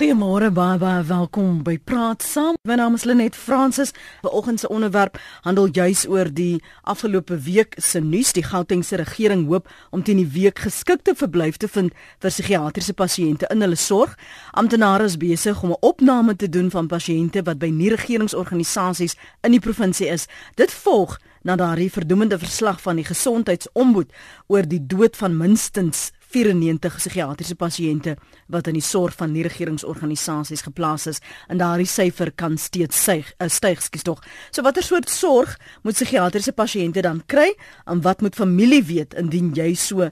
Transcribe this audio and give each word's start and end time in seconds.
Goeiemôre 0.00 0.48
baie 0.48 0.78
baie 0.80 1.02
welkom 1.04 1.58
by 1.60 1.74
Praat 1.76 2.22
Saam. 2.24 2.54
My 2.64 2.78
naam 2.80 2.94
is 2.96 3.02
Lenet 3.04 3.34
Fransis. 3.36 3.90
Vanoggend 4.22 4.62
se 4.62 4.68
onderwerp 4.72 5.18
handel 5.44 5.68
juis 5.68 6.06
oor 6.08 6.30
die 6.32 6.62
afgelope 6.88 7.36
week 7.44 7.76
se 7.76 8.00
nuus. 8.00 8.30
Die 8.32 8.42
Gautengse 8.42 8.96
regering 8.96 9.42
hoop 9.50 9.68
om 9.90 10.00
teen 10.02 10.16
die 10.16 10.30
week 10.32 10.62
geskikte 10.64 11.12
verblyf 11.12 11.58
te 11.60 11.68
vind 11.68 11.92
vir 12.16 12.32
psigiatriese 12.32 12.94
pasiënte 12.96 13.50
in 13.52 13.60
hulle 13.60 13.76
sorg. 13.76 14.14
Amptenare 14.56 15.04
is 15.04 15.18
besig 15.20 15.60
om 15.62 15.76
'n 15.76 15.84
opname 15.84 16.36
te 16.36 16.48
doen 16.48 16.70
van 16.70 16.88
pasiënte 16.88 17.44
wat 17.44 17.58
by 17.58 17.68
nie-regeringsorganisasies 17.68 19.16
in 19.44 19.52
die 19.52 19.60
provinsie 19.60 20.08
is. 20.08 20.26
Dit 20.56 20.72
volg 20.72 21.18
na 21.42 21.56
daardie 21.56 21.92
verdoemende 21.92 22.38
verslag 22.38 22.80
van 22.80 22.96
die 22.96 23.04
gesondheidsombud 23.04 24.12
oor 24.46 24.62
die 24.68 24.86
dood 24.86 25.16
van 25.16 25.36
minstens 25.36 26.10
94 26.30 26.96
psigiatriese 27.00 27.56
pasiënte 27.58 28.14
wat 28.52 28.68
in 28.70 28.76
die 28.78 28.84
sorg 28.84 29.16
van 29.18 29.32
nie-regeringsorganisasies 29.34 30.62
geplaas 30.66 31.08
is 31.10 31.20
en 31.50 31.58
daardie 31.58 31.88
syfer 31.90 32.30
kan 32.30 32.56
steeds 32.58 33.02
styg, 33.02 33.32
uh, 33.38 33.48
styg 33.50 33.82
skies 33.82 34.06
tog. 34.06 34.22
So 34.50 34.62
watter 34.62 34.86
soort 34.86 35.10
sorg 35.10 35.56
moet 35.82 35.98
psigiatriese 35.98 36.54
pasiënte 36.54 37.02
dan 37.06 37.22
kry 37.26 37.50
en 37.90 38.02
wat 38.06 38.22
moet 38.22 38.38
familie 38.38 38.82
weet 38.86 39.16
indien 39.18 39.50
jy 39.58 39.74
so 39.74 40.06
uh, 40.06 40.10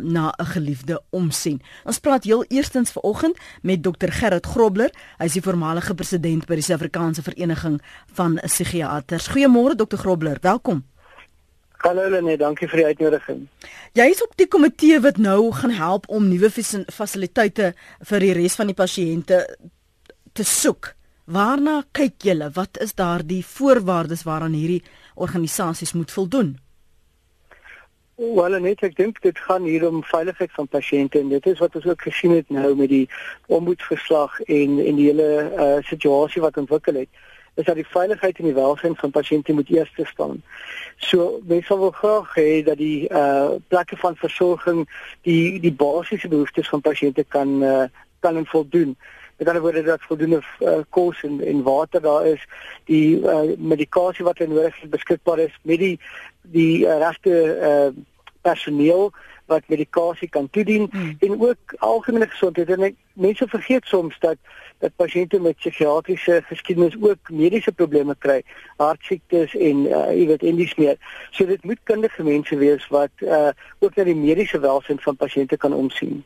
na 0.00 0.32
'n 0.38 0.46
geliefde 0.54 1.00
omsien? 1.10 1.60
Ons 1.84 1.98
praat 1.98 2.24
heel 2.24 2.44
eerstens 2.48 2.92
vanoggend 2.92 3.36
met 3.62 3.82
Dr 3.82 4.10
Gerrit 4.10 4.46
Grobler. 4.46 4.90
Hy 5.18 5.24
is 5.24 5.32
die 5.32 5.42
voormalige 5.42 5.94
president 5.94 6.46
by 6.46 6.54
die 6.54 6.62
Suid-Afrikaanse 6.62 7.22
Vereniging 7.22 7.80
van 8.12 8.40
Psigiaters. 8.44 9.28
Goeiemôre 9.28 9.76
Dr 9.76 9.98
Grobler, 9.98 10.38
welkom. 10.40 10.84
Hallo 11.78 12.08
Lene, 12.10 12.34
dankie 12.34 12.66
vir 12.66 12.80
die 12.80 12.86
uitnodiging. 12.90 13.42
Jy 13.94 14.08
is 14.10 14.22
op 14.24 14.32
die 14.40 14.48
komitee 14.50 14.98
wat 15.04 15.20
nou 15.22 15.52
gaan 15.54 15.70
help 15.78 16.08
om 16.10 16.24
nuwe 16.26 16.50
fasiliteite 16.50 17.68
vir 18.10 18.24
die 18.24 18.32
res 18.34 18.58
van 18.58 18.72
die 18.72 18.74
pasiënte 18.74 19.44
te 20.34 20.46
soek. 20.46 20.96
Waarna 21.30 21.84
kyk 21.94 22.26
julle? 22.26 22.48
Wat 22.56 22.80
is 22.82 22.96
daardie 22.98 23.44
voorwaardes 23.46 24.26
waaraan 24.26 24.56
hierdie 24.58 24.82
organisasies 25.14 25.94
moet 25.94 26.10
voldoen? 26.10 26.56
Wel 28.18 28.58
net 28.58 28.82
ek 28.82 28.98
dink 28.98 29.22
dit 29.22 29.38
gaan 29.46 29.62
hier 29.62 29.86
om 29.86 30.02
veiligheid 30.02 30.50
van 30.58 30.66
pasiënte 30.66 31.22
en 31.22 31.30
dit 31.30 31.46
is 31.46 31.62
wat 31.62 31.78
ons 31.78 31.86
ook 31.86 32.02
gesien 32.08 32.34
het 32.34 32.50
nou 32.50 32.72
met 32.74 32.90
die 32.90 33.06
omboedverslag 33.46 34.40
en 34.50 34.80
en 34.82 34.98
die 34.98 35.12
hele 35.12 35.30
uh, 35.46 35.76
situasie 35.86 36.42
wat 36.42 36.58
ontwikkel 36.58 37.04
het 37.04 37.26
is 37.58 37.64
dat 37.64 37.74
die 37.74 37.86
veiligheid 37.86 38.38
en 38.38 38.44
die 38.44 38.54
welstand 38.54 38.98
van 38.98 39.10
pasiënte 39.10 39.52
moet 39.52 39.70
eers 39.70 39.90
staan. 40.12 40.42
So 40.96 41.40
mense 41.50 41.78
wil 41.78 41.90
graag 41.90 42.34
hê 42.38 42.62
dat 42.62 42.78
die 42.78 43.08
uh 43.10 43.58
plekke 43.68 43.96
van 43.96 44.16
versorging 44.16 44.84
die 45.26 45.60
die 45.60 45.72
basiese 45.72 46.30
behoeftes 46.30 46.68
van 46.68 46.80
pasiënte 46.80 47.24
kan 47.28 47.62
uh 47.62 47.86
kan 48.20 48.36
en 48.36 48.46
voldoen. 48.46 48.96
Met 49.38 49.48
ander 49.48 49.62
woorde 49.62 49.82
dat 49.82 50.02
voldoende 50.02 50.42
uh, 50.60 50.78
kos 50.90 51.22
en 51.22 51.40
en 51.40 51.62
water 51.62 52.00
daar 52.02 52.26
is, 52.26 52.46
die 52.84 53.18
uh 53.20 53.56
medikasie 53.58 54.24
wat 54.24 54.38
hulle 54.38 54.54
nodig 54.54 54.80
het 54.80 54.90
beskikbaar 54.90 55.38
is, 55.38 55.58
met 55.62 55.78
die 55.78 55.98
die 56.42 56.86
uh, 56.86 56.98
regte 56.98 57.34
uh 57.70 57.90
personeel 58.40 59.12
wat 59.48 59.68
medikasie 59.72 60.28
kan 60.28 60.48
toedien 60.50 60.88
hmm. 60.90 61.16
en 61.24 61.40
ook 61.40 61.76
algemene 61.78 62.28
gesondheid 62.28 62.70
en 62.76 62.88
ek, 62.90 62.96
mense 63.18 63.48
vergeet 63.50 63.86
soms 63.90 64.16
dat 64.24 64.38
dat 64.78 64.94
pasiënte 64.96 65.40
met 65.42 65.58
psigiatriese 65.58 66.38
geskiedenis 66.46 66.94
ook 67.00 67.30
mediese 67.34 67.72
probleme 67.74 68.14
kry, 68.22 68.42
hartsiektes 68.78 69.56
en 69.58 69.84
uh, 69.88 70.04
jy 70.14 70.26
weet 70.30 70.44
en 70.46 70.60
dis 70.60 70.74
meer. 70.78 70.98
So 71.34 71.46
dit 71.50 71.64
moet 71.66 71.80
kundige 71.90 72.22
mense 72.22 72.56
wees 72.60 72.86
wat 72.94 73.26
uh, 73.26 73.50
ook 73.82 73.98
na 73.98 74.06
die 74.06 74.14
mediese 74.14 74.60
welstand 74.62 75.02
van 75.02 75.18
pasiënte 75.18 75.58
kan 75.58 75.74
omsien. 75.74 76.22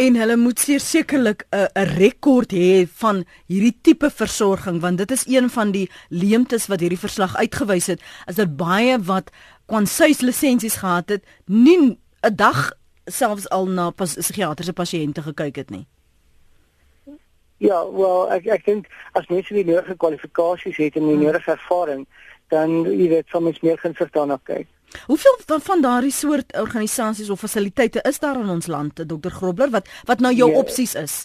En 0.00 0.16
hulle 0.18 0.36
moet 0.36 0.58
sekerlik 0.58 1.44
'n 1.50 1.68
uh, 1.76 1.84
rekord 1.96 2.52
hê 2.52 2.86
van 3.02 3.24
hierdie 3.46 3.76
tipe 3.82 4.10
versorging 4.10 4.80
want 4.80 4.98
dit 4.98 5.10
is 5.10 5.26
een 5.26 5.50
van 5.50 5.70
die 5.70 5.90
leemtes 6.08 6.66
wat 6.66 6.80
hierdie 6.80 6.98
verslag 6.98 7.36
uitgewys 7.36 7.86
het, 7.86 8.00
is 8.26 8.34
dat 8.34 8.56
baie 8.56 8.98
wat 8.98 9.30
kwansuis 9.66 10.20
lisensies 10.20 10.80
gehad 10.82 11.08
het, 11.08 11.24
nie 11.46 11.98
'n 12.22 12.34
dag 12.36 12.72
selfs 13.06 13.48
al 13.48 13.66
na 13.66 13.90
psigiatriese 13.90 14.72
pasiënte 14.72 15.22
gekyk 15.22 15.56
het 15.56 15.70
nie. 15.70 15.86
Ja, 17.60 17.92
wel 17.92 18.30
ek 18.32 18.46
ek 18.46 18.64
dink 18.64 18.86
as 19.12 19.26
mense 19.28 19.54
die 19.54 19.64
nodige 19.64 19.96
kwalifikasies 19.96 20.78
het 20.80 20.96
en 20.96 21.04
die 21.04 21.16
hmm. 21.16 21.26
nodige 21.28 21.50
ervaring, 21.52 22.06
dan 22.48 22.84
jy 22.88 23.08
weet 23.12 23.28
soms 23.28 23.60
meer 23.60 23.78
gaan 23.78 23.96
sit 23.98 24.12
daarna 24.16 24.38
kyk. 24.48 24.68
Hoeveel 25.06 25.36
van, 25.46 25.60
van 25.60 25.82
daardie 25.84 26.12
soort 26.12 26.56
organisasies 26.58 27.30
of 27.30 27.44
fasiliteite 27.44 28.00
is 28.08 28.18
daar 28.18 28.40
in 28.40 28.48
ons 28.48 28.66
land, 28.66 28.96
Dr. 28.96 29.30
Grobler, 29.30 29.70
wat 29.70 29.92
wat 30.08 30.24
nou 30.24 30.32
jou 30.34 30.48
ja, 30.50 30.56
opsies 30.58 30.94
is? 30.94 31.18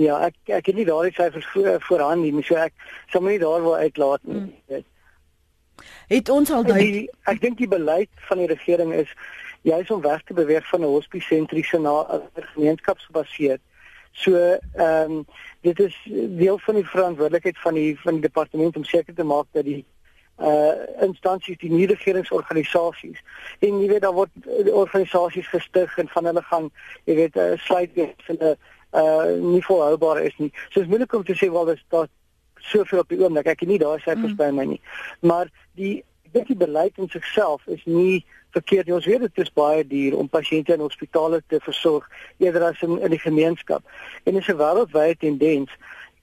Ja, 0.00 0.16
ek 0.30 0.34
ek 0.48 0.72
het 0.72 0.80
nie 0.80 0.88
daardie 0.88 1.12
syfers 1.12 1.46
voor, 1.52 1.76
voorhand 1.90 2.24
nie, 2.24 2.32
so 2.42 2.56
ek 2.56 2.72
sal 3.12 3.22
my 3.22 3.36
nie 3.36 3.44
daar 3.44 3.62
wil 3.62 3.76
uitlaat 3.76 4.24
nie. 4.24 4.48
Hmm. 4.72 4.82
Het 6.08 6.28
ons 6.32 6.50
al 6.50 6.64
daai 6.64 7.06
ek 7.28 7.40
dink 7.44 7.60
die 7.60 7.68
beleid 7.68 8.10
van 8.30 8.40
die 8.40 8.48
regering 8.48 8.96
is 8.96 9.12
juis 9.64 9.90
om 9.90 10.00
weg 10.04 10.22
te 10.22 10.34
beweeg 10.36 10.68
van 10.68 10.80
'n 10.80 10.94
hospiesentriese 10.96 11.78
na 11.78 11.94
'n 12.08 12.48
gemeenskapsgebaseerde 12.54 13.64
So 14.14 14.36
ehm 14.36 15.10
um, 15.10 15.26
dit 15.60 15.78
is 15.80 15.96
deel 16.38 16.58
van 16.58 16.74
die 16.74 16.86
verantwoordelikheid 16.86 17.58
van 17.58 17.74
die 17.74 18.00
van 18.00 18.12
die 18.12 18.22
departement 18.22 18.76
om 18.76 18.84
seker 18.84 19.14
te 19.14 19.24
maak 19.24 19.46
dat 19.50 19.64
die 19.64 19.84
uh 20.38 21.02
instansies 21.02 21.58
die 21.58 21.70
nie 21.70 21.86
regeringsorganisasies 21.86 23.18
en 23.58 23.80
jy 23.80 23.88
weet 23.90 24.04
daar 24.06 24.14
word 24.14 24.30
organisasies 24.70 25.50
gestig 25.50 25.98
en 25.98 26.08
van 26.14 26.30
hulle 26.30 26.42
gaan 26.42 26.70
jy 27.10 27.16
weet 27.22 27.36
uh, 27.36 27.50
sluit 27.66 27.90
wees 27.98 28.14
van 28.28 28.38
'n 28.38 28.54
uh 29.02 29.34
nie 29.42 29.64
volhoubaar 29.66 30.22
is 30.22 30.36
nie. 30.38 30.52
So 30.70 30.80
is 30.80 30.86
moeilik 30.86 31.12
om 31.12 31.24
te 31.24 31.34
sê 31.34 31.50
wel 31.50 31.64
dis 31.64 31.84
daar 31.88 32.06
soveel 32.54 32.98
op 32.98 33.08
die 33.08 33.18
oomblik. 33.18 33.46
Ek 33.46 33.60
het 33.60 33.68
nie 33.68 33.78
daai 33.78 33.98
syfers 33.98 34.30
mm. 34.30 34.36
by 34.36 34.50
my 34.50 34.64
nie. 34.64 34.80
Maar 35.20 35.50
die 35.74 36.04
dink 36.32 36.46
die 36.46 36.56
beleid 36.56 36.98
in 36.98 37.08
sigself 37.08 37.66
is 37.66 37.82
nie 37.84 38.24
verkeerd 38.56 38.86
nie. 38.86 38.94
Ons 38.96 39.08
weet 39.10 39.26
dit 39.26 39.42
is 39.44 39.52
baie 39.52 39.82
duur 39.86 40.16
om 40.18 40.30
pasiënte 40.30 40.76
in 40.76 40.84
hospitale 40.84 41.42
te 41.52 41.60
versorg 41.64 42.06
eerder 42.42 42.70
as 42.70 42.82
in, 42.86 42.96
in 43.00 43.14
die 43.14 43.22
gemeenskap. 43.22 43.82
En 44.24 44.38
dis 44.38 44.48
'n 44.48 44.60
wêreldwye 44.60 45.16
tendens 45.18 45.70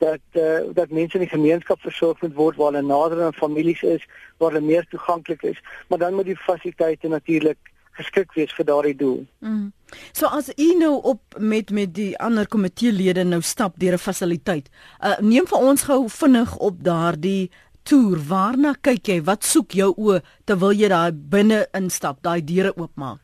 dat 0.02 0.24
uh, 0.34 0.62
dat 0.74 0.90
mense 0.90 1.20
in 1.20 1.26
die 1.28 1.36
gemeenskap 1.36 1.82
versorg 1.82 2.22
moet 2.22 2.34
word 2.34 2.58
waar 2.58 2.72
hulle 2.72 2.88
nader 2.88 3.22
aan 3.24 3.38
families 3.38 3.84
is, 3.86 4.08
waar 4.38 4.52
hulle 4.52 4.66
meer 4.66 4.88
toeganklik 4.90 5.44
is, 5.54 5.60
maar 5.88 6.00
dan 6.02 6.18
moet 6.18 6.32
die 6.32 6.38
fasiliteite 6.48 7.08
natuurlik 7.08 7.72
geskik 8.00 8.34
wees 8.34 8.54
vir 8.56 8.66
daardie 8.66 8.96
doel. 8.96 9.20
Mm. 9.46 9.72
So 10.16 10.30
as 10.32 10.50
u 10.56 10.70
nou 10.80 10.94
op 11.14 11.38
met 11.38 11.72
met 11.76 11.94
die 11.96 12.14
ander 12.18 12.48
komiteelede 12.48 13.24
nou 13.28 13.42
stap 13.42 13.76
deur 13.78 13.94
'n 13.94 14.06
fasiliteit, 14.08 14.70
uh, 15.04 15.20
neem 15.20 15.48
vir 15.48 15.60
ons 15.60 15.84
gou 15.84 16.10
vinnig 16.10 16.58
op 16.58 16.84
daardie 16.84 17.52
toer, 17.84 18.20
waarna 18.28 18.76
kyk 18.82 19.08
jy? 19.08 19.18
Wat 19.26 19.44
soek 19.48 19.76
jou 19.78 19.92
oë 19.98 20.22
terwyl 20.46 20.78
jy 20.78 20.90
daar 20.94 21.12
binne 21.14 21.66
instap, 21.78 22.22
daai 22.26 22.42
deure 22.46 22.74
oopmaak? 22.78 23.22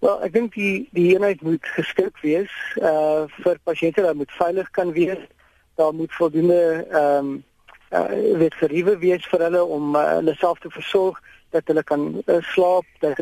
Wel, 0.00 0.22
ek 0.24 0.32
dink 0.32 0.54
die 0.56 0.88
die 0.96 1.10
eenheid 1.12 1.42
moet 1.44 1.66
geskik 1.76 2.16
wees 2.24 2.52
uh 2.80 3.28
vir 3.44 3.58
pasiënte 3.68 4.04
wat 4.06 4.16
moet 4.16 4.32
veilig 4.38 4.70
kan 4.76 4.94
wees. 4.96 5.20
Daar 5.76 5.92
moet 5.92 6.14
voldoende 6.16 6.60
ehm 6.88 7.18
um, 7.18 7.34
uh 7.92 8.38
weet 8.40 8.56
geriewe 8.62 8.96
wees 9.02 9.26
vir 9.28 9.44
hulle 9.48 9.60
om 9.64 9.94
uh, 9.96 10.06
hulle 10.20 10.34
self 10.40 10.62
te 10.64 10.72
versorg 10.72 11.20
dat 11.52 11.68
hulle 11.68 11.82
kan 11.82 12.06
uh, 12.24 12.40
slaap, 12.54 12.88
dat 13.04 13.20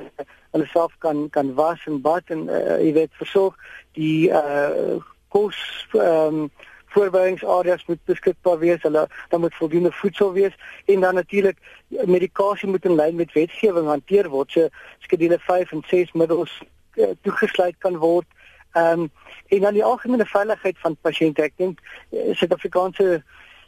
hulle 0.54 0.66
self 0.70 0.94
kan 1.02 1.26
kan 1.34 1.54
was 1.58 1.82
en 1.90 2.00
bad 2.00 2.30
en 2.30 2.46
uh, 2.46 2.78
jy 2.84 2.92
weet 3.00 3.18
versorg 3.18 3.58
die 3.98 4.30
uh 4.30 5.02
kos 5.34 5.58
ehm 5.98 6.44
um, 6.44 6.50
voorbereidingsareas 6.88 7.86
moet 7.86 8.04
beskikbaar 8.04 8.58
wees. 8.58 8.82
Hulle 8.82 9.08
dan 9.28 9.40
moet 9.40 9.54
voldoende 9.54 9.92
voedsel 9.92 10.32
wees 10.32 10.54
en 10.84 11.00
dan 11.00 11.14
natuurlik 11.14 11.58
medikasie 11.88 12.68
moet 12.68 12.84
in 12.84 12.94
lyn 12.94 13.14
met 13.14 13.32
wetgewing 13.32 13.86
hanteer 13.86 14.28
word. 14.28 14.50
So 14.50 14.68
skedule 14.98 15.38
5 15.38 15.72
en 15.72 15.82
6 15.86 16.12
middels 16.12 16.62
uh, 16.94 17.06
toegesluit 17.22 17.78
kan 17.78 17.96
word. 17.96 18.26
Ehm 18.72 19.00
um, 19.00 19.10
en 19.48 19.60
dan 19.60 19.72
die 19.72 19.84
algemene 19.84 20.26
veiligheid 20.26 20.76
van 20.78 20.96
pasiënte. 21.00 21.42
Ek 21.42 21.54
dink 21.56 21.78
uh, 21.80 22.34
Suid-Afrikaanse 22.36 23.22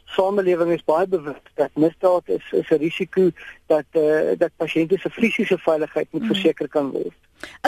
samelewing 0.05 0.71
is 0.75 0.83
baie 0.85 1.07
bewus 1.07 1.39
dat 1.57 1.73
misdaad 1.73 2.29
is 2.29 2.51
is 2.51 2.69
'n 2.69 2.83
risiko 2.83 3.31
dat 3.65 3.85
eh 3.91 4.01
uh, 4.01 4.37
dat 4.37 4.51
pasiënte 4.57 4.97
se 4.97 5.09
fisiese 5.09 5.57
veiligheid 5.57 6.07
moet 6.11 6.21
mhm. 6.21 6.31
verseker 6.33 6.67
kan 6.67 6.91
word. 6.91 7.17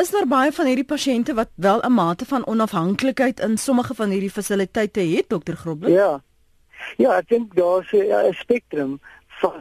Is 0.01 0.09
daar 0.09 0.27
baie 0.27 0.51
van 0.51 0.65
hierdie 0.65 0.85
pasiënte 0.85 1.33
wat 1.33 1.49
wel 1.55 1.81
'n 1.81 1.93
mate 1.93 2.25
van 2.25 2.45
onafhanklikheid 2.45 3.39
in 3.39 3.57
sommige 3.57 3.93
van 3.93 4.09
hierdie 4.09 4.31
fasiliteite 4.31 4.99
het, 4.99 5.29
dokter 5.29 5.55
Grobler? 5.55 5.89
Ja. 5.89 6.21
Ja, 6.97 7.17
ek 7.17 7.27
dink 7.27 7.55
daar's 7.55 7.91
'n 7.91 8.33
spektrum 8.33 8.99
van 9.27 9.53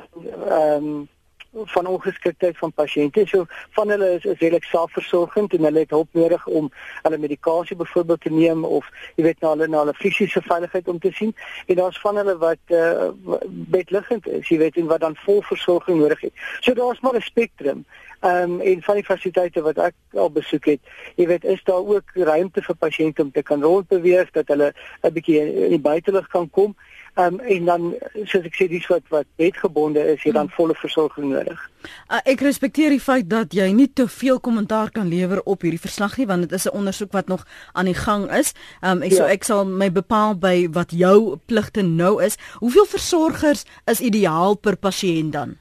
ehm 0.49 0.85
um, 0.85 1.09
van 1.53 1.87
ongeskiktheid 1.87 2.59
van 2.59 2.73
pasiënte. 2.73 3.27
So 3.27 3.45
van 3.71 3.89
hulle 3.89 4.15
is 4.15 4.25
is 4.25 4.39
redelik 4.39 4.65
selfversorgend 4.65 5.53
en 5.53 5.65
hulle 5.65 5.79
het 5.79 5.91
hulp 5.91 6.09
nodig 6.13 6.47
om 6.47 6.71
hulle 7.03 7.19
medikasie 7.19 7.77
byvoorbeeld 7.77 8.21
te 8.21 8.31
neem 8.31 8.65
of 8.65 8.89
jy 9.17 9.25
weet 9.25 9.41
na 9.41 9.49
hulle 9.49 9.69
na 9.69 9.79
hulle 9.79 9.95
fisiese 9.95 10.43
veiligheid 10.43 10.89
om 10.89 10.99
te 10.99 11.13
sien. 11.13 11.35
En 11.67 11.75
daar's 11.75 12.01
van 12.01 12.17
hulle 12.17 12.37
wat 12.39 12.59
uh, 12.69 13.11
bedliggend 13.49 14.29
is, 14.29 14.49
jy 14.49 14.59
weet 14.59 14.77
en 14.77 14.87
wat 14.87 15.01
dan 15.01 15.17
vol 15.25 15.43
versorging 15.43 16.01
nodig 16.01 16.21
het. 16.21 16.33
So 16.61 16.75
daar's 16.75 17.01
maar 17.01 17.17
'n 17.17 17.21
spektrum. 17.21 17.85
Ehm 18.23 18.53
um, 18.53 18.61
en 18.61 18.83
van 18.83 18.95
die 18.95 19.05
fasiliteite 19.05 19.63
wat 19.67 19.79
ek 19.83 19.95
al 20.15 20.29
besoek 20.31 20.65
het, 20.71 20.81
jy 21.19 21.27
weet, 21.27 21.45
is 21.45 21.63
daar 21.67 21.83
ook 21.83 22.13
ruimte 22.15 22.63
vir 22.63 22.77
pasiënte 22.79 23.23
om 23.23 23.33
te 23.35 23.43
kan 23.43 23.63
rondbeweeg 23.63 24.31
dat 24.31 24.49
hulle 24.55 24.73
'n 25.03 25.13
bietjie 25.13 25.41
in 25.43 25.75
die 25.75 25.81
buitelug 25.83 26.29
kan 26.29 26.51
kom. 26.51 26.77
Ehm 27.15 27.35
um, 27.35 27.41
en 27.41 27.65
dan 27.65 27.95
soos 28.25 28.45
ek 28.47 28.55
sê 28.55 28.69
dis 28.69 28.87
wat 28.87 29.03
wat 29.09 29.27
wetgebonde 29.37 30.01
is, 30.13 30.23
jy 30.23 30.33
dan 30.33 30.47
hmm. 30.47 30.55
volle 30.55 30.75
versorging 30.75 31.33
nodig. 31.33 31.71
Uh, 31.83 32.21
ek 32.25 32.41
respekteer 32.41 32.95
die 32.95 33.03
feit 33.03 33.27
dat 33.31 33.53
jy 33.53 33.67
nie 33.73 33.89
te 33.93 34.07
veel 34.09 34.39
kommentaar 34.41 34.91
kan 34.91 35.09
lewer 35.09 35.43
op 35.43 35.67
hierdie 35.67 35.83
verslag 35.83 36.17
nie 36.17 36.27
want 36.27 36.47
dit 36.47 36.53
is 36.53 36.69
'n 36.71 36.77
ondersoek 36.79 37.13
wat 37.13 37.27
nog 37.27 37.43
aan 37.73 37.91
die 37.91 37.99
gang 37.99 38.31
is. 38.31 38.55
Ehm 38.81 38.97
um, 38.97 39.03
ek 39.03 39.11
ja. 39.11 39.17
so 39.17 39.25
ek 39.25 39.45
sal 39.45 39.67
my 39.67 39.91
bepaal 39.91 40.39
by 40.39 40.69
wat 40.71 40.95
jou 40.95 41.37
pligte 41.47 41.83
nou 41.83 42.23
is. 42.23 42.39
Hoeveel 42.63 42.87
versorgers 42.87 43.67
is 43.85 44.01
ideaal 44.01 44.55
per 44.55 44.77
pasiënt 44.77 45.33
dan? 45.33 45.59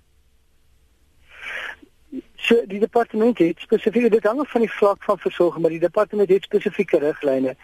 So 2.42 2.58
die 2.66 2.80
departement 2.80 3.38
het 3.38 3.60
spesifiek 3.62 4.10
dit 4.12 4.24
hang 4.26 4.40
af 4.42 4.50
van 4.50 4.64
die 4.66 4.72
vlak 4.72 5.04
van 5.04 5.20
versorging, 5.22 5.62
maar 5.62 5.74
die 5.76 5.84
departement 5.84 6.30
het 6.30 6.44
spesifieke 6.50 7.00
riglyne. 7.00 7.56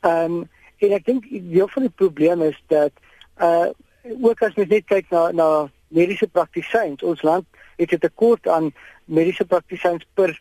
Ehm 0.00 0.36
um, 0.36 0.44
en 0.84 0.92
ek 0.92 1.06
dink 1.06 1.24
deel 1.30 1.68
van 1.72 1.86
die 1.86 1.94
probleem 2.02 2.42
is 2.44 2.56
dat 2.68 2.92
uh 3.40 3.72
ook 4.22 4.42
as 4.44 4.54
mens 4.54 4.68
net 4.68 4.84
kyk 4.86 5.08
na 5.10 5.30
na 5.32 5.46
mediese 5.88 6.28
praktisyns, 6.28 7.02
ons 7.02 7.22
land 7.22 7.46
het 7.76 7.92
'n 7.92 7.98
tekort 7.98 8.48
aan 8.48 8.74
mediese 9.04 9.44
praktisyns 9.44 10.04
per 10.14 10.40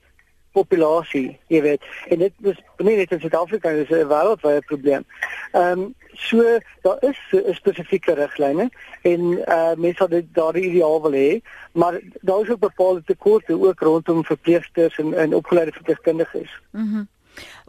populasie, 0.56 1.28
jy 1.54 1.62
weet. 1.66 1.86
En 2.14 2.24
dit 2.24 2.50
is 2.52 2.60
nie 2.78 2.96
net 2.98 3.14
in 3.16 3.22
Suid-Afrika, 3.24 3.74
dit 3.76 3.90
is 3.90 3.98
'n 3.98 4.10
wêreldwye 4.12 4.66
probleem. 4.72 5.06
Ehm 5.52 5.80
um, 5.80 5.94
so 6.16 6.44
daar 6.82 6.98
is 7.10 7.20
'n 7.32 7.54
spesifieke 7.54 8.14
riglyne 8.14 8.70
en 9.02 9.22
uh 9.48 9.74
mense 9.76 9.98
sal 9.98 10.08
dit 10.08 10.26
daar 10.34 10.58
ideaal 10.58 11.02
wil 11.02 11.12
hê, 11.12 11.42
maar 11.74 12.00
daar 12.22 12.42
is 12.42 12.50
ook 12.50 12.60
bepaalde 12.60 13.04
tekorte 13.06 13.60
ook 13.68 13.80
rondom 13.80 14.24
verpleegsters 14.24 14.98
en 14.98 15.14
en 15.14 15.34
opgeleide 15.34 15.72
verpleegkundiges. 15.72 16.62
Mhm. 16.72 16.86
Mm 16.86 17.08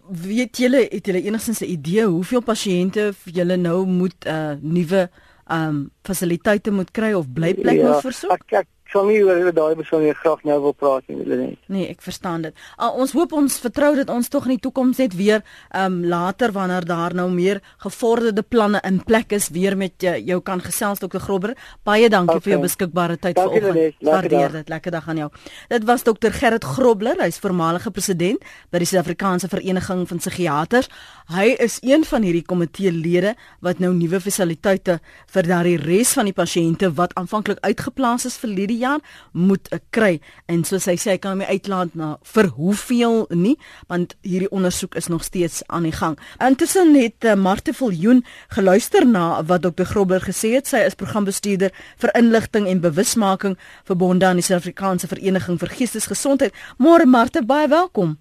weet 0.06 0.56
julle 0.56 0.86
het 0.90 1.06
julle 1.06 1.22
enigstens 1.22 1.60
'n 1.60 1.70
idee 1.70 2.04
hoeveel 2.04 2.42
pasiënte 2.42 3.12
julle 3.24 3.56
nou 3.56 3.86
moet 3.86 4.26
uh 4.26 4.52
nuwe 4.60 5.10
um 5.50 5.90
fasiliteite 6.02 6.70
moet 6.70 6.90
kry 6.90 7.12
of 7.12 7.32
blyplek 7.32 7.76
ja, 7.76 7.90
moet 7.90 8.00
versoek? 8.00 8.30
Ek, 8.30 8.52
ek 8.52 8.66
sal 8.92 9.08
nie 9.10 9.18
oor 9.24 9.52
daai 9.52 9.74
besonderhede 9.78 10.18
graag 10.20 10.44
nou 10.46 10.58
wil 10.68 10.74
praat 10.76 11.06
nie, 11.08 11.18
hulle 11.20 11.38
net. 11.40 11.58
Nee, 11.72 11.88
ek 11.90 12.02
verstaan 12.04 12.46
dit. 12.46 12.54
Uh, 12.78 12.90
ons 12.94 13.12
hoop 13.16 13.32
ons 13.36 13.58
vertrou 13.62 13.92
dat 13.98 14.10
ons 14.12 14.28
tog 14.32 14.46
in 14.46 14.56
die 14.56 14.62
toekoms 14.66 15.00
net 15.02 15.16
weer 15.18 15.42
um 15.76 15.98
later 16.06 16.52
wanneer 16.54 16.86
daar 16.86 17.14
nou 17.16 17.28
meer 17.32 17.60
gevorderde 17.84 18.42
planne 18.42 18.80
in 18.86 19.00
plek 19.04 19.34
is 19.36 19.48
weer 19.54 19.76
met 19.76 19.94
jou, 20.02 20.14
jou 20.30 20.40
kan 20.46 20.62
gesels 20.62 21.02
Dr. 21.02 21.18
Grobber. 21.22 21.54
Baie 21.86 22.08
dankie 22.12 22.36
okay. 22.36 22.44
vir 22.46 22.54
jou 22.54 22.60
beskikbare 22.64 23.18
tyd 23.18 23.38
vanoggend. 23.40 23.98
Waardeer 24.06 24.60
dit. 24.60 24.70
Lekker 24.70 24.94
dag 24.94 25.08
aan 25.08 25.22
jou. 25.24 25.30
Dit 25.72 25.86
was 25.88 26.06
Dr. 26.06 26.34
Gerrit 26.34 26.64
Grobler, 26.64 27.18
hy's 27.22 27.40
voormalige 27.42 27.90
president 27.90 28.42
by 28.70 28.82
die 28.82 28.88
Suid-Afrikaanse 28.88 29.50
Vereniging 29.52 30.06
van 30.08 30.22
Psigiaters. 30.22 30.90
Hy 31.34 31.48
is 31.62 31.78
een 31.82 32.06
van 32.06 32.26
hierdie 32.26 32.44
komiteelede 32.46 33.34
wat 33.64 33.82
nou 33.82 33.92
nuwe 33.96 34.20
fasiliteite 34.22 35.00
vir 35.34 35.50
daardie 35.50 35.78
res 35.82 36.14
van 36.16 36.28
die 36.30 36.36
pasiënte 36.36 36.92
wat 36.98 37.14
aanvanklik 37.18 37.62
uitgeplaas 37.66 38.26
is 38.30 38.38
vir 38.40 38.54
hierdie 38.56 38.75
jaar 38.78 39.00
moet 39.32 39.68
ek 39.74 39.84
kry 39.90 40.12
en 40.46 40.64
soos 40.64 40.86
hy 40.90 40.96
sê 41.00 41.16
kan 41.20 41.36
hom 41.36 41.46
uitlaat 41.46 41.94
na 41.94 42.16
vir 42.34 42.50
hoeveel 42.56 43.26
nie 43.30 43.56
want 43.88 44.16
hierdie 44.26 44.50
ondersoek 44.50 44.96
is 45.00 45.08
nog 45.12 45.24
steeds 45.24 45.62
aan 45.66 45.88
die 45.88 45.94
gang. 45.94 46.18
Intussen 46.42 46.94
het 46.98 47.24
uh, 47.24 47.34
Marte 47.34 47.74
Viljoen 47.76 48.24
geluister 48.54 49.06
na 49.06 49.42
wat 49.46 49.62
Dr. 49.62 49.84
Grobler 49.84 50.24
gesê 50.24 50.56
het. 50.56 50.68
Sy 50.68 50.84
is 50.86 50.98
programbestuurder 50.98 51.74
vir 52.02 52.14
inligting 52.18 52.68
en 52.70 52.84
bewusmaking 52.84 53.56
verbonde 53.88 54.26
aan 54.26 54.40
die 54.40 54.46
Suid-Afrikaanse 54.46 55.10
Vereniging 55.10 55.60
vir 55.62 55.74
Geestesgesondheid. 55.78 56.54
Môre 56.78 57.06
Marte, 57.06 57.44
baie 57.46 57.68
welkom. 57.68 58.16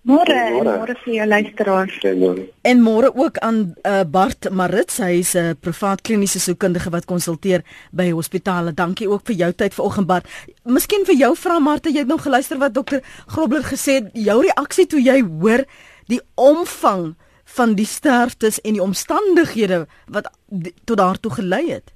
Môre, 0.00 0.34
môre 0.64 0.94
vir 1.04 1.12
jou 1.12 1.26
luisteraars. 1.28 1.96
En 2.64 2.78
môre 2.80 3.10
ook 3.12 3.36
aan 3.44 3.74
uh, 3.84 4.00
Bart 4.08 4.48
Marits, 4.48 4.96
hy 4.96 5.20
is 5.20 5.34
'n 5.36 5.52
uh, 5.52 5.56
privaat 5.60 6.00
kliniese 6.00 6.40
sielkundige 6.40 6.90
wat 6.90 7.04
konsulteer 7.04 7.60
by 7.92 8.08
hospitale. 8.10 8.72
Dankie 8.72 9.10
ook 9.10 9.26
vir 9.28 9.36
jou 9.36 9.52
tyd 9.52 9.74
vanoggend 9.74 10.06
Bart. 10.06 10.26
Miskien 10.64 11.04
vir 11.04 11.14
jou 11.14 11.36
vra 11.36 11.58
Martha, 11.58 11.90
jy 11.90 11.98
het 11.98 12.08
nog 12.08 12.22
geluister 12.22 12.58
wat 12.58 12.74
dokter 12.74 13.04
Grobler 13.26 13.62
gesê 13.62 14.00
het, 14.00 14.08
jou 14.14 14.40
reaksie 14.40 14.86
toe 14.86 15.00
jy 15.00 15.20
hoor 15.20 15.64
die 16.08 16.20
omvang 16.34 17.14
van 17.44 17.74
die 17.74 17.86
sterftes 17.86 18.60
en 18.60 18.72
die 18.72 18.82
omstandighede 18.82 19.86
wat 20.08 20.32
die, 20.48 20.74
tot 20.84 20.96
daartoe 20.96 21.30
gelei 21.30 21.70
het. 21.70 21.92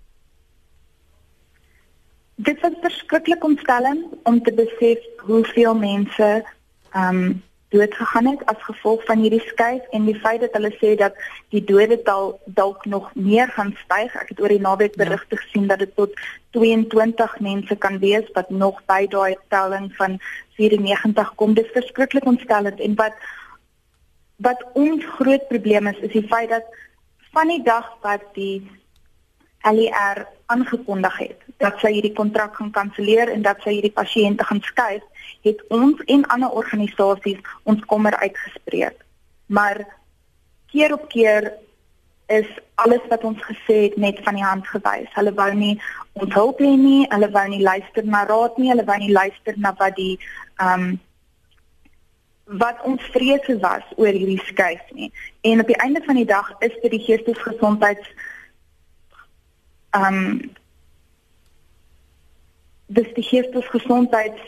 Dit 2.37 2.61
was 2.61 2.77
verskriklik 2.83 3.45
ontstellend 3.45 4.13
om 4.25 4.43
te 4.43 4.53
besef 4.53 5.01
hoeveel 5.25 5.75
mense 5.75 6.45
ehm 6.93 7.17
um, 7.17 7.43
dood 7.75 7.95
gegaan 7.95 8.31
het 8.31 8.43
as 8.51 8.63
gevolg 8.69 9.05
van 9.09 9.23
hierdie 9.25 9.43
skuif 9.49 9.85
en 9.97 10.07
die 10.09 10.17
feit 10.23 10.41
dat 10.45 10.55
hulle 10.57 10.71
sê 10.79 10.95
dat 11.01 11.19
die 11.55 11.63
dodetal 11.71 12.33
dalk 12.59 12.85
nog 12.87 13.11
meer 13.15 13.51
gaan 13.57 13.75
styg. 13.83 14.15
Ek 14.23 14.31
het 14.33 14.43
oor 14.43 14.55
die 14.55 14.63
naweek 14.63 14.95
ja. 14.97 15.05
berigte 15.05 15.37
ja. 15.37 15.43
gesien 15.43 15.67
dat 15.71 15.83
dit 15.83 15.95
tot 15.99 16.15
22 16.57 17.39
mense 17.45 17.77
kan 17.87 17.99
wees 18.03 18.31
wat 18.39 18.51
nog 18.51 18.81
by 18.91 19.05
daai 19.11 19.35
telling 19.55 19.91
van 19.99 20.21
94 20.61 21.35
kom. 21.35 21.55
Dit 21.59 21.67
is 21.67 21.77
verskriklik 21.81 22.31
ontstellend 22.31 22.81
en 22.81 22.95
wat 23.01 23.19
wat 24.45 24.65
ons 24.75 25.05
groot 25.19 25.45
probleem 25.49 25.87
is 25.87 26.01
is 26.07 26.13
die 26.13 26.27
feit 26.31 26.51
dat 26.51 26.67
van 27.35 27.51
die 27.51 27.63
dag 27.63 27.87
wat 28.03 28.25
die 28.35 28.63
LER 29.73 30.27
aangekondig 30.47 31.17
het 31.19 31.41
dat 31.63 31.79
sy 31.81 31.93
hierdie 31.97 32.13
kontrak 32.13 32.57
gaan 32.57 32.71
kanselleer 32.71 33.31
en 33.33 33.43
dat 33.43 33.63
sy 33.65 33.77
hierdie 33.79 33.95
pasiënte 33.95 34.45
gaan 34.45 34.61
skuif, 34.63 35.03
het 35.47 35.61
ons 35.69 36.01
en 36.13 36.25
ander 36.35 36.51
organisasies 36.51 37.41
ons 37.63 37.85
kommer 37.89 38.17
uitgespreek. 38.17 38.97
Maar 39.47 39.85
keer 40.73 40.93
op 40.93 41.09
keer 41.09 41.53
is 42.27 42.49
alles 42.75 43.05
wat 43.09 43.25
ons 43.25 43.41
gesê 43.45 43.77
het 43.87 43.97
net 43.97 44.21
van 44.25 44.35
die 44.35 44.45
hand 44.45 44.69
gewys. 44.69 45.09
Hulle 45.15 45.33
wou 45.37 45.51
nie 45.55 45.75
ons 46.13 46.35
hulp 46.35 46.61
hê 46.61 46.73
nie, 46.77 47.07
hulle 47.13 47.31
wou 47.31 47.49
nie 47.49 47.63
luister 47.63 48.05
na 48.05 48.25
raad 48.29 48.57
nie, 48.59 48.71
hulle 48.73 48.87
wou 48.89 48.97
nie 48.99 49.13
luister 49.13 49.59
na 49.59 49.75
wat 49.81 49.97
die 49.97 50.15
ehm 50.61 50.89
um, 50.91 50.95
wat 52.61 52.83
ons 52.85 53.01
vrese 53.15 53.55
was 53.63 53.85
oor 53.97 54.13
hierdie 54.13 54.41
skuif 54.45 54.91
nie. 54.93 55.09
En 55.49 55.61
op 55.61 55.67
die 55.67 55.79
einde 55.81 56.03
van 56.05 56.19
die 56.21 56.29
dag 56.29 56.51
is 56.59 56.75
dit 56.83 56.91
die 56.93 57.01
geestesgesondheids 57.07 58.11
ehm 59.95 60.21
um, 60.21 60.53
dis 62.95 63.09
die 63.17 63.25
geestesgesondheids 63.25 64.43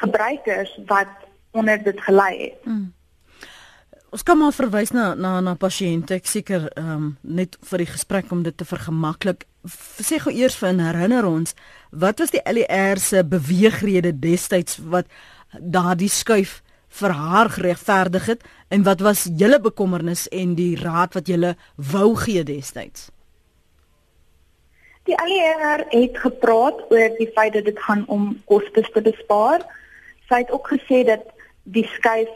gebruikers 0.00 0.74
wat 0.86 1.08
onder 1.50 1.82
dit 1.82 2.00
gelei 2.00 2.34
het. 2.42 2.64
Mm. 2.64 2.92
Ons 4.14 4.22
kan 4.22 4.38
maar 4.38 4.52
verwys 4.54 4.92
na 4.94 5.14
na 5.14 5.40
na 5.40 5.54
pasiënte. 5.58 6.18
Ek 6.20 6.28
seker 6.30 6.68
ehm 6.78 6.90
um, 6.94 7.06
net 7.22 7.56
vir 7.70 7.82
die 7.82 7.90
gesprek 7.90 8.30
om 8.30 8.42
dit 8.46 8.56
te 8.56 8.66
vergemaklik. 8.66 9.46
Sê 9.66 10.20
gou 10.22 10.34
eers 10.34 10.58
vir 10.60 10.76
herinner 10.78 11.26
ons, 11.26 11.54
wat 11.90 12.20
was 12.22 12.30
die 12.30 12.42
LER 12.44 13.00
se 13.02 13.24
beweegrede 13.24 14.12
destyds 14.12 14.78
wat 14.78 15.10
daardie 15.58 16.10
skuif 16.10 16.60
vir 17.00 17.10
haar 17.10 17.50
geregverdig 17.50 18.26
het 18.26 18.46
en 18.68 18.86
wat 18.86 19.00
was 19.02 19.26
julle 19.38 19.58
bekommernis 19.60 20.28
en 20.28 20.54
die 20.54 20.76
raad 20.78 21.14
wat 21.14 21.26
julle 21.26 21.56
wou 21.74 22.14
gee 22.14 22.44
destyds? 22.44 23.10
Die 25.04 25.16
LER 25.26 25.84
het 25.88 26.18
gepraat 26.18 26.80
oor 26.90 27.16
die 27.18 27.30
feit 27.36 27.52
dat 27.52 27.64
dit 27.64 27.78
gaan 27.78 28.04
om 28.06 28.30
kostes 28.48 28.88
te 28.92 29.02
bespaar. 29.04 29.64
Sy 30.28 30.44
het 30.44 30.50
ook 30.50 30.70
gesê 30.72 31.02
dat 31.04 31.26
die 31.62 31.84
skuif 31.96 32.30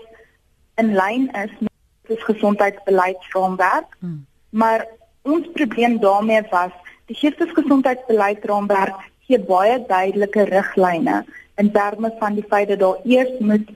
in 0.81 0.93
lyn 0.97 1.29
is 1.33 1.55
met 1.59 1.73
die 2.13 2.21
gesondheidsbeleidsraamwerk. 2.25 3.97
Hmm. 3.99 4.27
Maar 4.51 4.87
ons 5.23 5.49
probleem 5.57 5.99
daarmee 6.01 6.43
was 6.51 6.75
die 7.09 7.17
geestesgesondheidsbeleidsraamwerk 7.17 9.01
gee 9.29 9.41
baie 9.41 9.81
duidelike 9.89 10.45
riglyne 10.49 11.23
in 11.61 11.73
terme 11.73 12.13
van 12.21 12.37
die 12.37 12.45
feit 12.49 12.69
dat 12.69 12.81
daar 12.85 13.01
eers 13.05 13.41
moet 13.41 13.69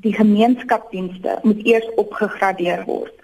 die 0.00 0.12
gemeenskapsdienste 0.14 1.38
moet 1.42 1.64
eers 1.66 1.86
opgegradeer 1.94 2.84
word. 2.84 3.14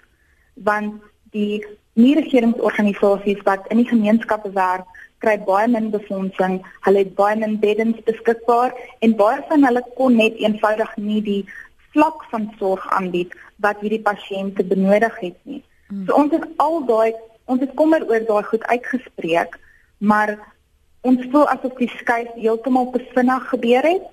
Want 0.53 1.03
die 1.35 1.65
nie 1.97 2.13
regeringsorganisasies 2.15 3.43
wat 3.45 3.67
in 3.73 3.81
die 3.81 3.89
gemeenskappe 3.89 4.51
werk 4.53 4.85
kry 5.23 5.37
baie 5.45 5.67
min 5.67 5.89
befondsing, 5.93 6.59
hulle 6.85 7.03
het 7.03 7.15
baie 7.17 7.37
min 7.41 7.57
beddens 7.61 8.01
beskikbaar 8.09 8.75
en 9.05 9.15
baie 9.17 9.41
van 9.49 9.65
hulle 9.65 9.81
kon 9.97 10.17
net 10.21 10.37
eenvoudig 10.41 10.91
nie 10.97 11.21
die 11.25 11.41
vlak 11.95 12.25
van 12.31 12.51
sorg 12.59 12.85
aanbied 12.93 13.33
wat 13.65 13.81
hierdie 13.81 14.03
pasiënte 14.05 14.65
benodig 14.69 15.15
het 15.23 15.39
nie. 15.49 15.63
Hmm. 15.89 16.05
So 16.05 16.19
ons 16.21 16.35
het 16.35 16.45
al 16.61 16.83
daai 16.85 17.15
ons 17.47 17.63
het 17.63 17.73
kommer 17.79 18.03
oor 18.09 18.25
daai 18.27 18.43
goed 18.43 18.63
uitgespreek, 18.67 19.55
maar 19.97 20.35
ons 21.07 21.23
voel 21.31 21.47
asof 21.47 21.77
die 21.79 21.89
skuif 21.95 22.33
heeltemal 22.35 22.91
te 22.91 22.99
vinnig 23.13 23.45
gebeur 23.53 23.87
het. 23.87 24.07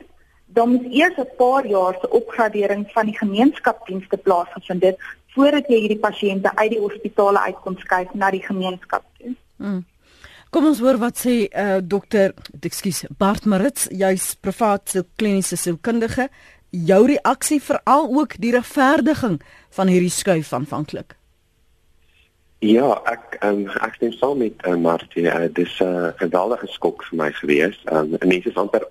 Dan 0.55 0.71
moet 0.71 0.87
eers 0.87 1.19
'n 1.19 1.37
paar 1.37 1.67
jaar 1.67 1.97
se 2.01 2.11
opgradering 2.11 2.87
van 2.95 3.07
die 3.07 3.19
gemeenskapsdienste 3.19 4.17
plaasgevind 4.17 4.83
het 4.83 4.99
voordat 5.35 5.69
jy 5.69 5.81
hierdie 5.85 6.01
pasiënte 6.03 6.53
uit 6.57 6.71
die 6.71 6.83
hospitale 6.83 7.43
uit 7.49 7.59
kon 7.65 7.77
skuif 7.83 8.15
na 8.15 8.31
die 8.31 8.43
gemeenskap 8.45 9.05
toe. 9.19 9.35
Hmm. 9.59 9.83
Kom 10.55 10.69
ons 10.71 10.79
hoor 10.79 11.01
wat 11.03 11.19
sê 11.19 11.49
uh, 11.51 11.81
dokter, 11.83 12.31
ekskuus, 12.63 13.05
Bart 13.19 13.47
Marits, 13.51 13.89
jy's 13.91 14.37
privaat 14.39 14.95
kliniese 15.19 15.59
sielkundige, 15.59 16.29
jou 16.71 17.01
reaksie 17.11 17.61
veral 17.63 18.07
ook 18.15 18.39
die 18.39 18.53
regverdiging 18.55 19.41
van 19.75 19.91
hierdie 19.91 20.15
skuif 20.15 20.53
aanvanklik. 20.55 21.17
Ja, 22.65 22.95
ek 23.11 23.37
um, 23.45 23.67
ek 23.85 23.99
stem 23.99 24.13
saam 24.17 24.39
met 24.41 24.63
uh, 24.65 24.77
Martie. 24.81 25.27
Uh, 25.29 25.51
dis 25.53 25.75
'n 25.83 25.85
uh, 25.85 26.13
geweldige 26.17 26.67
skok 26.73 27.05
vir 27.11 27.19
my 27.19 27.31
gewees. 27.33 27.77
Um, 27.93 28.17
mense 28.25 28.49
is 28.49 28.57
amper 28.57 28.87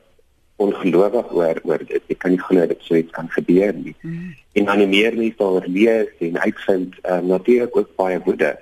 ongelowig 0.65 1.32
oor 1.32 1.60
oor 1.63 1.84
dit. 1.88 2.03
Ek 2.13 2.20
kan 2.24 2.34
nie 2.34 2.41
glo 2.41 2.65
dat 2.70 2.82
so 2.88 2.96
iets 3.00 3.13
kan 3.15 3.29
gebeur 3.36 3.74
nie. 3.75 3.96
Mm. 4.01 4.34
En 4.60 4.70
dan 4.70 4.89
meer 4.89 5.15
mense 5.17 5.38
daar 5.39 5.67
lees 5.67 6.12
en 6.27 6.39
uitvind 6.39 6.96
uh, 7.03 7.20
natuurlik 7.20 7.77
ook 7.77 7.96
baie 8.00 8.20
woede. 8.25 8.53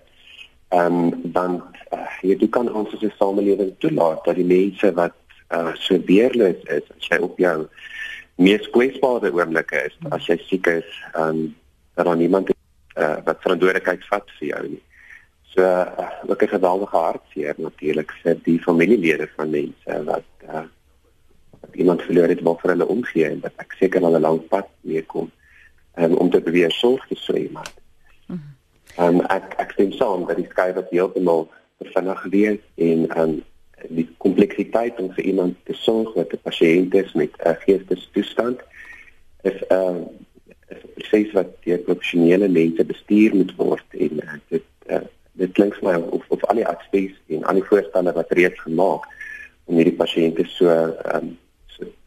Ehm 0.71 0.99
um, 0.99 1.31
want 1.35 1.63
uh, 1.93 2.07
jy 2.23 2.47
kan 2.49 2.69
ons 2.73 2.93
as 2.95 3.03
'n 3.03 3.13
samelewing 3.19 3.73
toelaat 3.83 4.23
dat 4.25 4.35
die 4.35 4.47
mense 4.47 4.93
wat 4.93 5.15
uh, 5.51 5.73
so 5.75 5.99
weerloos 6.05 6.61
is, 6.63 6.85
as 6.97 7.07
jy 7.09 7.17
op 7.19 7.37
jou 7.37 7.57
mees 8.35 8.69
kwesbare 8.69 9.31
oomblikke 9.31 9.83
is, 9.85 9.97
mm. 9.99 10.13
as 10.15 10.25
jy 10.25 10.37
siek 10.47 10.67
is, 10.67 10.89
ehm 11.13 11.27
um, 11.27 11.55
dat 11.95 12.05
dan 12.05 12.17
niemand 12.17 12.49
uh, 12.49 13.17
wat 13.25 13.43
verantwoordelikheid 13.43 14.05
vat 14.07 14.31
vir 14.39 14.47
jou 14.47 14.63
nie. 14.67 14.83
So 15.51 15.61
uh, 15.61 16.09
ook 16.27 16.43
'n 16.43 16.47
geweldige 16.47 16.97
hartseer 16.97 17.55
natuurlik 17.57 18.11
vir 18.23 18.37
die 18.43 18.59
familielede 18.59 19.27
van 19.35 19.49
mense 19.49 20.03
wat 20.03 20.29
uh, 20.47 20.63
iemand 21.75 22.01
verloor 22.01 22.27
het 22.27 22.41
waarvoor 22.41 22.69
hulle 22.69 22.87
omgee 22.87 23.25
en 23.25 23.39
dat 23.39 23.53
ek 23.55 23.75
seker 23.79 24.03
al 24.03 24.15
'n 24.15 24.21
lang 24.21 24.47
pad 24.47 24.67
mee 24.81 25.03
kom 25.03 25.31
um, 25.95 26.13
om 26.13 26.29
te 26.29 26.41
beweer 26.41 26.71
sorg 26.71 27.07
te 27.07 27.15
sê 27.15 27.51
maar. 27.51 27.71
Ehm 28.97 29.19
um, 29.19 29.21
ek 29.31 29.53
ek 29.57 29.71
stem 29.71 29.91
saam 29.91 30.25
dat 30.27 30.35
die 30.35 30.47
skryf 30.49 30.75
wat 30.75 30.89
heeltemal 30.91 31.47
vinnig 31.79 32.21
gewees 32.21 32.59
en 32.75 33.07
ehm 33.09 33.19
um, 33.19 33.43
die 33.89 34.07
kompleksiteit 34.17 34.99
om 34.99 35.09
vir 35.15 35.25
iemand 35.25 35.55
te 35.65 35.73
sorg 35.73 36.13
wat 36.13 36.33
'n 36.33 36.43
pasiënt 36.43 36.93
is 36.93 37.13
met 37.13 37.31
'n 37.37 37.55
geestesstoestand 37.63 38.59
is 39.41 39.63
ehm 39.67 39.95
uh, 39.95 40.75
is 40.75 40.83
'n 40.83 40.91
proses 40.95 41.31
wat 41.31 41.49
deur 41.63 41.77
professionele 41.77 42.47
mense 42.47 42.83
bestuur 42.85 43.35
moet 43.35 43.55
word 43.55 43.87
en 43.91 44.13
uh, 44.23 44.37
dit 44.49 44.67
uh, 44.89 45.05
dit 45.31 45.51
klink 45.51 45.75
vir 45.75 45.87
my 45.89 45.95
of 46.17 46.25
of 46.27 46.43
al 46.43 46.55
die 46.55 46.67
advies 46.67 47.15
en 47.27 47.43
al 47.43 47.59
die 47.59 47.69
voorstelle 47.71 48.13
wat 48.13 48.31
reeds 48.31 48.59
gemaak 48.59 49.07
om 49.65 49.75
hierdie 49.75 49.97
pasiënte 50.03 50.45
so 50.45 50.67
um, 51.15 51.37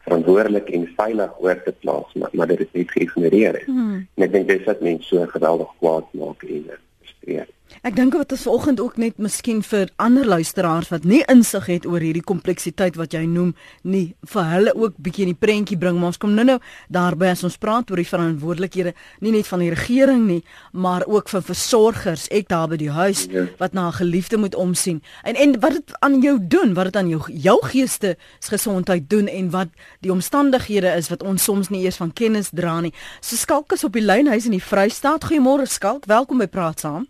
verantwoordelik 0.05 0.69
en 0.77 0.87
veilig 0.97 1.41
oor 1.41 1.61
te 1.65 1.73
plaas 1.81 2.13
maar, 2.13 2.33
maar 2.33 2.47
dit 2.53 2.59
is 2.65 2.71
net 2.71 2.91
geïgnoreer. 2.93 3.61
Hmm. 3.65 4.07
En 4.15 4.27
ek 4.27 4.33
dink 4.35 4.49
dis 4.51 4.65
wat 4.69 4.83
mense 4.85 5.09
so 5.09 5.25
geweldig 5.33 5.71
kwaad 5.81 6.13
maak 6.19 6.45
en 6.45 6.69
frustreer. 7.01 7.49
Ek 7.85 7.95
dink 7.95 8.13
wat 8.17 8.31
ons 8.31 8.45
vanoggend 8.45 8.79
ook 8.79 8.97
net 8.97 9.17
miskien 9.21 9.61
vir 9.65 9.89
ander 10.01 10.25
luisteraars 10.25 10.89
wat 10.89 11.03
nie 11.05 11.21
insig 11.29 11.67
het 11.69 11.85
oor 11.85 12.01
hierdie 12.01 12.23
kompleksiteit 12.25 12.95
wat 12.97 13.13
jy 13.13 13.25
noem 13.29 13.53
nie 13.83 14.15
vir 14.31 14.47
hulle 14.51 14.73
ook 14.73 14.97
bietjie 14.97 15.25
in 15.27 15.33
die 15.33 15.39
prentjie 15.39 15.77
bring 15.77 15.99
maar 15.99 16.13
ons 16.13 16.21
kom 16.21 16.33
nou-nou 16.37 16.57
daarby 16.93 17.29
as 17.33 17.43
ons 17.45 17.57
praat 17.61 17.89
oor 17.91 18.01
die 18.01 18.09
verantwoordelikhede 18.09 18.95
nie 19.21 19.33
net 19.35 19.49
van 19.49 19.61
die 19.61 19.71
regering 19.73 20.25
nie 20.27 20.39
maar 20.73 21.05
ook 21.05 21.29
vir 21.29 21.45
versorgers 21.45 22.27
ek 22.33 22.49
daar 22.53 22.69
by 22.71 22.79
die 22.81 22.91
huis 22.93 23.25
ja. 23.31 23.45
wat 23.61 23.73
na 23.73 23.87
'n 23.89 23.99
geliefde 24.01 24.37
moet 24.37 24.55
omsien. 24.55 25.01
En 25.23 25.35
en 25.35 25.59
wat 25.59 25.73
dit 25.73 25.93
aan 25.99 26.21
jou 26.21 26.37
doen 26.41 26.73
wat 26.73 26.85
dit 26.85 26.95
aan 26.95 27.09
jou 27.09 27.21
jou 27.31 27.59
geeste 27.65 28.17
gesondheid 28.39 29.09
doen 29.09 29.27
en 29.27 29.49
wat 29.49 29.69
die 30.01 30.11
omstandighede 30.11 30.95
is 30.95 31.09
wat 31.09 31.23
ons 31.23 31.43
soms 31.43 31.69
nie 31.69 31.83
eers 31.83 31.97
van 31.97 32.13
kennis 32.13 32.49
dra 32.49 32.81
nie. 32.81 32.93
So 33.21 33.35
skalk 33.35 33.71
is 33.71 33.83
op 33.83 33.93
die 33.93 34.05
lynhuis 34.05 34.45
in 34.45 34.51
die 34.51 34.63
Vrystaat. 34.63 35.25
Goeiemôre 35.25 35.67
skalk. 35.67 36.05
Welkom 36.05 36.37
by 36.37 36.47
praat 36.47 36.79
saam 36.79 37.07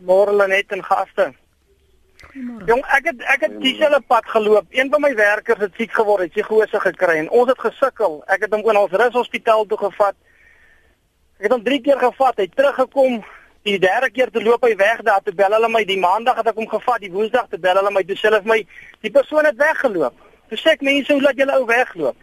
môre 0.00 0.48
net 0.48 0.72
in 0.72 0.82
gaste. 0.84 1.32
Jong, 2.66 2.82
ek 2.96 3.04
het 3.10 3.22
ek 3.34 3.44
het 3.46 3.54
dieselfde 3.62 4.00
pad 4.06 4.26
geloop. 4.26 4.66
Een 4.74 4.90
van 4.90 5.00
my 5.00 5.14
werkers 5.14 5.60
het 5.62 5.74
siek 5.78 5.92
geword, 5.94 6.26
het 6.26 6.34
psigose 6.34 6.80
gekry 6.80 7.16
en 7.22 7.30
ons 7.30 7.48
het 7.50 7.60
gesukkel. 7.62 8.18
Ek 8.26 8.44
het 8.46 8.54
hom 8.54 8.64
in 8.66 8.80
ons 8.80 8.96
rus 9.02 9.14
hospitaal 9.14 9.66
toe 9.70 9.78
gevat. 9.78 10.16
Ek 11.38 11.46
het 11.46 11.54
hom 11.54 11.64
3 11.64 11.80
keer 11.86 12.00
gevat. 12.02 12.42
Hy 12.42 12.48
teruggekom. 12.54 13.20
Die 13.66 13.78
derde 13.78 14.10
keer 14.10 14.30
te 14.30 14.42
loop 14.42 14.62
hy 14.64 14.74
weg 14.78 15.02
daar 15.06 15.22
te 15.22 15.34
bel 15.34 15.52
hulle 15.52 15.68
my 15.68 15.82
die 15.84 15.98
maandag 16.00 16.38
het 16.40 16.46
ek 16.52 16.60
hom 16.60 16.68
gevat, 16.70 17.02
die 17.02 17.12
woensdag 17.12 17.48
te 17.50 17.58
bel 17.58 17.76
hulle 17.76 17.90
my 17.92 18.04
toe 18.06 18.16
self 18.16 18.46
my 18.48 18.62
die 19.04 19.12
persoon 19.12 19.44
het 19.44 19.58
weggeloop. 19.58 20.14
Toe 20.48 20.58
sê 20.58 20.76
ek 20.76 20.84
mense, 20.86 21.12
hoe 21.12 21.22
laat 21.22 21.36
julle 21.36 21.56
ou 21.58 21.66
wegloop? 21.68 22.16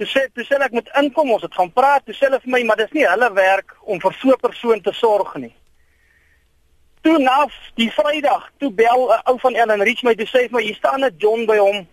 Toe 0.00 0.08
sê 0.08 0.22
toe 0.32 0.46
sê 0.48 0.56
ek 0.62 0.72
moet 0.72 0.88
inkom, 1.02 1.34
ons 1.34 1.44
het 1.44 1.58
gaan 1.58 1.72
praat, 1.74 2.06
toe 2.06 2.14
sê 2.16 2.30
hulle 2.30 2.40
vir 2.46 2.54
my, 2.54 2.62
maar 2.70 2.80
dis 2.80 2.94
nie 2.96 3.04
hulle 3.04 3.28
werk 3.36 3.74
om 3.82 4.00
vir 4.00 4.16
so 4.22 4.32
'n 4.32 4.40
persoon 4.46 4.80
te 4.80 4.94
sorg 4.96 5.34
nie 5.36 5.52
toe 7.02 7.18
na 7.18 7.46
die 7.74 7.90
Vrydag, 7.90 8.50
toe 8.58 8.70
bel 8.70 9.10
'n 9.10 9.22
ou 9.30 9.38
van 9.38 9.54
Ellen 9.54 9.82
Rich 9.82 10.02
my 10.02 10.14
toe 10.14 10.26
sê 10.26 10.48
vir 10.48 10.52
my 10.52 10.62
hier 10.62 10.74
staan 10.74 11.04
'n 11.04 11.14
John 11.18 11.46
by 11.46 11.58
hom. 11.58 11.86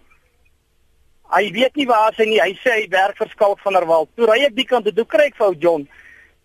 Hy 1.30 1.52
weet 1.52 1.76
nie 1.76 1.86
waar 1.86 2.14
hy 2.18 2.26
nie. 2.26 2.42
Hy 2.42 2.54
sê 2.64 2.72
hy 2.72 2.88
werk 2.90 3.18
vir 3.18 3.30
Skalk 3.30 3.60
van 3.60 3.74
der 3.74 3.86
Walt. 3.86 4.10
Toe 4.16 4.26
ry 4.26 4.46
ek 4.46 4.56
die 4.56 4.66
kant 4.66 4.86
toe 4.96 5.06
kry 5.06 5.26
ek 5.30 5.36
vir 5.36 5.48
ou 5.48 5.54
John. 5.54 5.88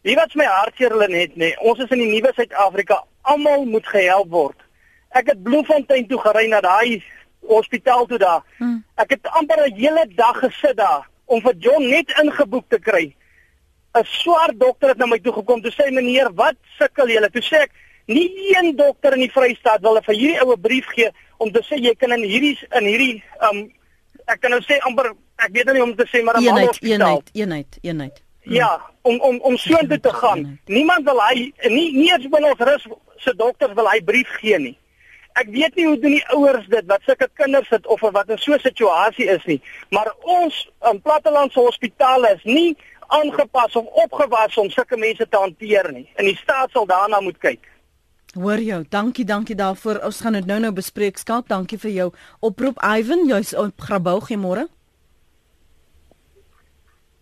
Wie 0.03 0.17
wat 0.17 0.35
my 0.35 0.45
hartseer 0.45 0.91
hulle 0.91 1.09
net 1.09 1.37
nê. 1.37 1.55
Ons 1.65 1.79
is 1.79 1.91
in 1.91 1.99
die 1.99 2.11
nuwe 2.13 2.33
Suid-Afrika. 2.37 3.05
Almal 3.23 3.65
moet 3.65 3.87
gehelp 3.87 4.29
word. 4.31 4.57
Ek 5.17 5.27
het 5.27 5.43
Bloemfontein 5.43 6.07
toe 6.07 6.19
gery 6.21 6.49
na 6.49 6.61
daai 6.61 7.03
hospitaal 7.49 8.07
toe 8.07 8.19
daar. 8.19 8.43
Hmm. 8.59 8.85
Ek 8.97 9.11
het 9.11 9.27
amper 9.33 9.65
'n 9.67 9.75
hele 9.75 10.07
dag 10.17 10.39
gesit 10.39 10.77
daar 10.77 11.09
om 11.25 11.41
vir 11.41 11.55
John 11.59 11.89
net 11.89 12.13
ingeboek 12.23 12.69
te 12.69 12.79
kry. 12.79 13.15
'n 13.95 14.05
Swart 14.05 14.59
dokter 14.61 14.89
het 14.89 14.99
na 14.99 15.07
my 15.07 15.19
toe 15.19 15.33
gekom. 15.33 15.63
Toe 15.63 15.73
sê 15.73 15.91
meneer, 15.91 16.35
"Wat 16.35 16.57
sukkel 16.79 17.09
julle?" 17.09 17.31
Toe 17.31 17.43
sê 17.43 17.63
ek, 17.63 17.71
Nie 18.07 18.57
een 18.57 18.77
dokter 18.77 19.13
in 19.13 19.25
die 19.25 19.33
Vrystaat 19.33 19.81
wil 19.81 20.01
vir 20.05 20.15
hierdie 20.15 20.41
oue 20.45 20.59
brief 20.61 20.91
gee 20.93 21.11
om 21.39 21.53
te 21.53 21.63
sê 21.65 21.79
jy 21.81 21.95
kan 21.97 22.13
in 22.13 22.27
hierdie 22.29 22.59
in 22.77 22.85
hierdie 22.85 23.23
um 23.49 23.65
ek 24.29 24.41
kan 24.41 24.53
nou 24.53 24.61
sê 24.65 24.79
amper 24.89 25.13
ek 25.41 25.55
weet 25.57 25.69
nou 25.69 25.75
nie 25.79 25.85
om 25.85 25.95
te 25.97 26.07
sê 26.13 26.23
maar 26.25 26.37
'n 26.37 26.45
eenheid 26.45 26.79
eenheid 26.83 27.31
eenheid 27.33 27.79
eenheid. 27.83 28.23
Ja, 28.45 28.81
om 29.03 29.21
om 29.21 29.41
om 29.41 29.57
so 29.57 29.79
intoe 29.79 30.01
te 30.01 30.13
gaan. 30.13 30.39
Eenheid. 30.39 30.69
Niemand 30.69 31.05
wil 31.05 31.21
hy 31.21 31.53
nie 31.69 31.93
nie 31.93 32.13
eens 32.13 32.29
binne 32.29 32.53
ons 32.53 32.61
rus 32.61 32.87
se 33.17 33.35
dokters 33.37 33.75
wil 33.75 33.89
hy 33.89 34.01
brief 34.05 34.29
gee 34.41 34.59
nie. 34.59 34.79
Ek 35.35 35.49
weet 35.51 35.75
nie 35.75 35.87
hoe 35.87 35.99
doen 35.99 36.15
die 36.15 36.29
ouers 36.37 36.67
dit 36.69 36.87
wat 36.87 37.03
sulke 37.03 37.29
kinders 37.35 37.69
het 37.69 37.87
of 37.87 38.01
wat 38.01 38.29
in 38.29 38.39
so 38.39 38.53
'n 38.53 38.61
situasie 38.61 39.27
is 39.27 39.45
nie, 39.45 39.61
maar 39.91 40.13
ons 40.21 40.69
in 40.91 41.01
plattelandse 41.01 41.61
hospitale 41.61 42.35
is 42.37 42.45
nie 42.45 42.77
aangepas 43.09 43.77
of 43.77 43.87
opgewas 43.87 44.57
om 44.57 44.71
sulke 44.71 44.97
mense 44.97 45.29
te 45.29 45.37
hanteer 45.37 45.93
nie. 45.93 46.09
En 46.15 46.25
die 46.25 46.37
staat 46.37 46.71
sal 46.71 46.87
daarna 46.87 47.21
moet 47.21 47.39
kyk. 47.39 47.61
Hoor 48.35 48.59
jou. 48.59 48.83
Dankie, 48.91 49.25
dankie 49.25 49.55
daarvoor. 49.55 50.01
Ons 50.03 50.21
gaan 50.21 50.33
dit 50.35 50.47
nou-nou 50.47 50.73
bespreek. 50.75 51.19
Skalk, 51.19 51.47
dankie 51.49 51.79
vir 51.79 51.91
jou 51.91 52.07
oproep. 52.43 52.81
Ivan, 52.83 53.29
jy's 53.31 53.55
op 53.55 53.81
Grabouw, 53.81 54.19
goeiemôre. 54.27 54.67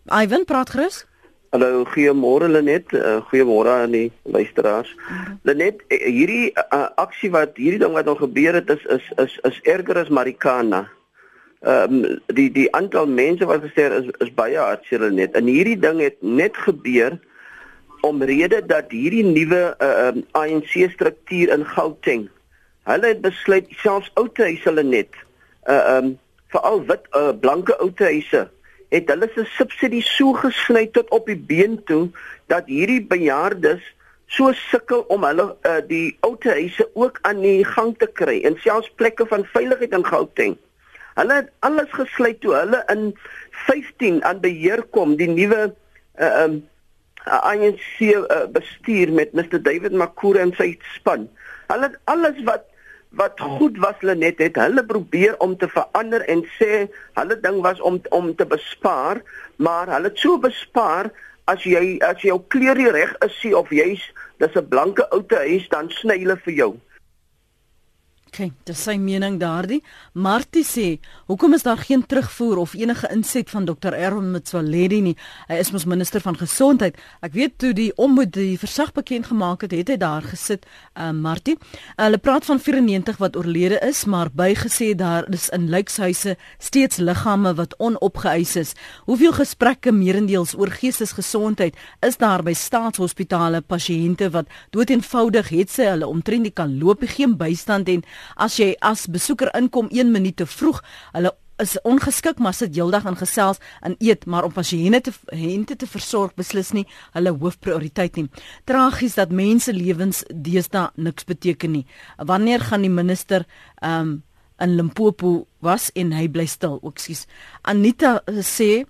Ivan, 0.09 0.47
praat 0.49 0.73
gerus. 0.73 1.03
Hallo, 1.53 1.85
goeiemôre 1.85 2.49
Lenet. 2.49 2.95
Uh, 2.97 3.19
goeiemôre 3.29 3.75
aan 3.83 3.93
die 3.93 4.09
luisteraars. 4.25 4.95
Mhm. 4.97 5.37
Lenet, 5.43 5.83
eh, 5.89 6.01
hierdie 6.09 6.49
uh, 6.57 6.89
aksie 6.97 7.31
wat 7.31 7.61
hierdie 7.61 7.83
ding 7.83 7.93
wat 7.93 8.09
al 8.09 8.17
gebeur 8.17 8.57
het 8.57 8.71
is 8.73 8.85
is 8.89 9.13
is 9.21 9.39
is 9.51 9.61
erger 9.69 10.01
as 10.01 10.09
Marikana. 10.09 10.89
Ehm 11.61 12.05
um, 12.05 12.21
die 12.27 12.49
die 12.51 12.73
aantal 12.73 13.07
mense 13.07 13.45
wat 13.47 13.61
gesterf 13.63 14.01
is 14.01 14.09
is 14.25 14.33
baie 14.35 14.57
hartseer 14.57 15.13
net. 15.13 15.37
En 15.37 15.45
hierdie 15.45 15.77
ding 15.79 16.01
het 16.01 16.17
net 16.23 16.57
gebeur 16.57 17.21
omrede 18.07 18.63
dat 18.67 18.91
hierdie 18.95 19.25
nuwe 19.27 19.63
uh, 19.79 19.91
um, 20.07 20.23
ANC 20.39 20.75
struktuur 20.95 21.53
in 21.55 21.67
Gauteng 21.75 22.29
hulle 22.91 23.13
het 23.13 23.23
besluit 23.23 23.71
selfs 23.83 24.11
outehuise 24.15 24.67
hulle 24.71 24.85
net 24.87 25.23
uh 25.71 25.97
um 25.97 26.19
veral 26.53 26.83
wit 26.89 27.07
uh, 27.17 27.31
blanke 27.41 27.77
outehuise 27.81 28.47
het 28.93 29.09
hulle 29.09 29.29
se 29.35 29.45
subsidie 29.57 30.03
so 30.05 30.35
gesny 30.37 30.87
tot 30.97 31.11
op 31.17 31.27
die 31.31 31.39
been 31.39 31.79
toe 31.89 32.09
dat 32.53 32.69
hierdie 32.69 33.01
bejaardes 33.09 33.85
so 34.33 34.53
sukkel 34.57 35.05
om 35.13 35.25
hulle 35.29 35.47
uh, 35.69 35.79
die 35.89 36.17
outehuise 36.27 36.89
ook 36.95 37.19
aan 37.29 37.41
die 37.45 37.65
gang 37.69 37.95
te 38.01 38.09
kry 38.21 38.41
en 38.49 38.59
selfs 38.65 38.93
plekke 39.01 39.27
van 39.29 39.45
veiligheid 39.55 39.97
in 39.97 40.05
Gauteng. 40.09 40.59
Hulle 41.17 41.39
het 41.43 41.51
alles 41.69 41.93
gesluit 41.93 42.41
toe 42.41 42.55
hulle 42.57 42.81
in 42.93 43.11
15 43.69 44.23
aan 44.25 44.41
beheer 44.45 44.85
kom 44.97 45.17
die 45.21 45.29
nuwe 45.29 45.71
uh 46.21 46.35
um 46.45 46.61
ANC 47.25 48.01
uh, 48.01 48.45
bestuur 48.51 49.13
met 49.13 49.33
Mr 49.33 49.63
David 49.63 49.93
Makura 49.93 50.41
en 50.41 50.55
sy 50.59 50.75
span. 50.97 51.29
Hulle 51.71 51.95
alles 52.05 52.43
wat 52.49 52.69
wat 53.13 53.41
goed 53.41 53.77
was 53.77 53.99
hulle 54.01 54.15
net 54.17 54.39
het 54.41 54.57
hulle 54.57 54.85
probeer 54.89 55.35
om 55.45 55.53
te 55.61 55.69
verander 55.69 56.23
en 56.33 56.41
sê 56.57 56.87
hulle 57.19 57.37
ding 57.45 57.59
was 57.65 57.81
om 57.81 58.01
om 58.09 58.31
te 58.37 58.47
bespaar, 58.49 59.21
maar 59.57 59.93
hulle 59.93 60.09
het 60.09 60.19
so 60.19 60.39
bespaar 60.41 61.11
as 61.51 61.65
jy 61.69 61.99
as 62.07 62.23
jou 62.25 62.39
kleur 62.55 62.79
nie 62.79 62.89
reg 62.95 63.13
is 63.27 63.37
of 63.55 63.69
jy's 63.71 64.05
dis 64.41 64.57
'n 64.57 64.69
blanke 64.69 65.05
oute 65.11 65.37
huis 65.37 65.69
dan 65.69 65.91
sny 65.91 66.19
hulle 66.25 66.37
vir 66.45 66.55
jou. 66.55 66.73
Okay, 68.33 68.49
dis 68.65 68.81
sy 68.81 68.95
mening 68.97 69.35
daardie. 69.37 69.83
Martie 70.15 70.65
sê, 70.65 70.99
"Hoekom 71.27 71.53
is 71.53 71.63
daar 71.63 71.77
geen 71.77 72.07
terugvoer 72.07 72.57
of 72.57 72.73
enige 72.73 73.09
inset 73.13 73.51
van 73.51 73.65
Dr. 73.65 73.93
Erwin 73.93 74.31
Mtswaledi 74.31 75.01
nie? 75.01 75.17
Hy 75.49 75.55
is 75.55 75.71
mos 75.71 75.85
minister 75.85 76.21
van 76.21 76.37
gesondheid. 76.37 76.97
Ek 77.21 77.33
weet 77.33 77.59
toe 77.59 77.73
die 77.73 77.93
ombudsman 77.95 78.31
die 78.31 78.59
versag 78.59 78.93
bekend 78.93 79.27
gemaak 79.27 79.61
het, 79.61 79.71
het 79.71 79.89
hy 79.89 79.97
daar 79.97 80.23
gesit, 80.23 80.67
uh, 80.97 81.11
Martie. 81.11 81.59
Hulle 81.97 82.19
praat 82.19 82.45
van 82.45 82.61
94 82.61 83.19
wat 83.19 83.37
oorlede 83.37 83.79
is, 83.83 84.05
maar 84.05 84.31
bygesê 84.31 84.95
daar 84.95 85.29
is 85.33 85.49
in 85.49 85.69
lykshuise 85.69 86.37
steeds 86.59 86.97
liggame 86.97 87.55
wat 87.55 87.75
onopgeëis 87.79 88.57
is. 88.57 88.75
Hoeveel 89.05 89.33
gesprekke 89.33 89.93
meerendeels 89.93 90.55
oor 90.55 90.71
geestesgesondheid 90.71 91.77
is 92.01 92.17
daar 92.17 92.43
by 92.43 92.53
staatshospitale 92.53 93.61
pasiënte 93.61 94.31
wat 94.31 94.47
dood 94.71 94.91
eenvoudig 94.91 95.49
het 95.49 95.71
sy 95.71 95.83
hulle 95.83 96.07
omtrent 96.07 96.43
nie 96.43 96.55
kan 96.55 96.79
loop, 96.79 97.03
geen 97.03 97.37
bystand 97.37 97.89
en 97.89 98.03
as 98.37 98.59
jy 98.61 98.75
as 98.81 99.07
besoeker 99.07 99.53
inkom 99.59 99.89
1 99.91 100.13
minuut 100.13 100.37
te 100.37 100.47
vroeg, 100.47 100.83
hulle 101.13 101.33
is 101.63 101.77
ongeskik 101.87 102.41
maar 102.43 102.55
sit 102.57 102.75
heeldag 102.75 103.05
in 103.07 103.19
gesels 103.21 103.61
en 103.87 103.95
eet 104.03 104.25
maar 104.27 104.47
om 104.47 104.55
pasiënte 104.55 105.01
te 105.11 105.37
hente 105.37 105.77
te 105.77 105.87
versorg 105.87 106.35
beslis 106.39 106.73
nie 106.77 106.87
hulle 107.15 107.35
hoofprioriteit 107.37 108.19
nie. 108.19 108.29
Tragies 108.69 109.19
dat 109.21 109.35
mense 109.35 109.73
lewens 109.73 110.25
deesdae 110.31 110.91
niks 110.97 111.29
beteken 111.29 111.77
nie. 111.77 111.87
Wanneer 112.19 112.67
gaan 112.69 112.87
die 112.87 112.93
minister 112.93 113.47
um 113.83 114.23
in 114.63 114.77
Limpopo 114.77 115.47
was 115.59 115.89
en 115.99 116.13
hy 116.15 116.29
bly 116.31 116.45
stil. 116.47 116.77
Ekskuus. 116.87 117.25
Anita 117.67 118.21
sê 118.47 118.85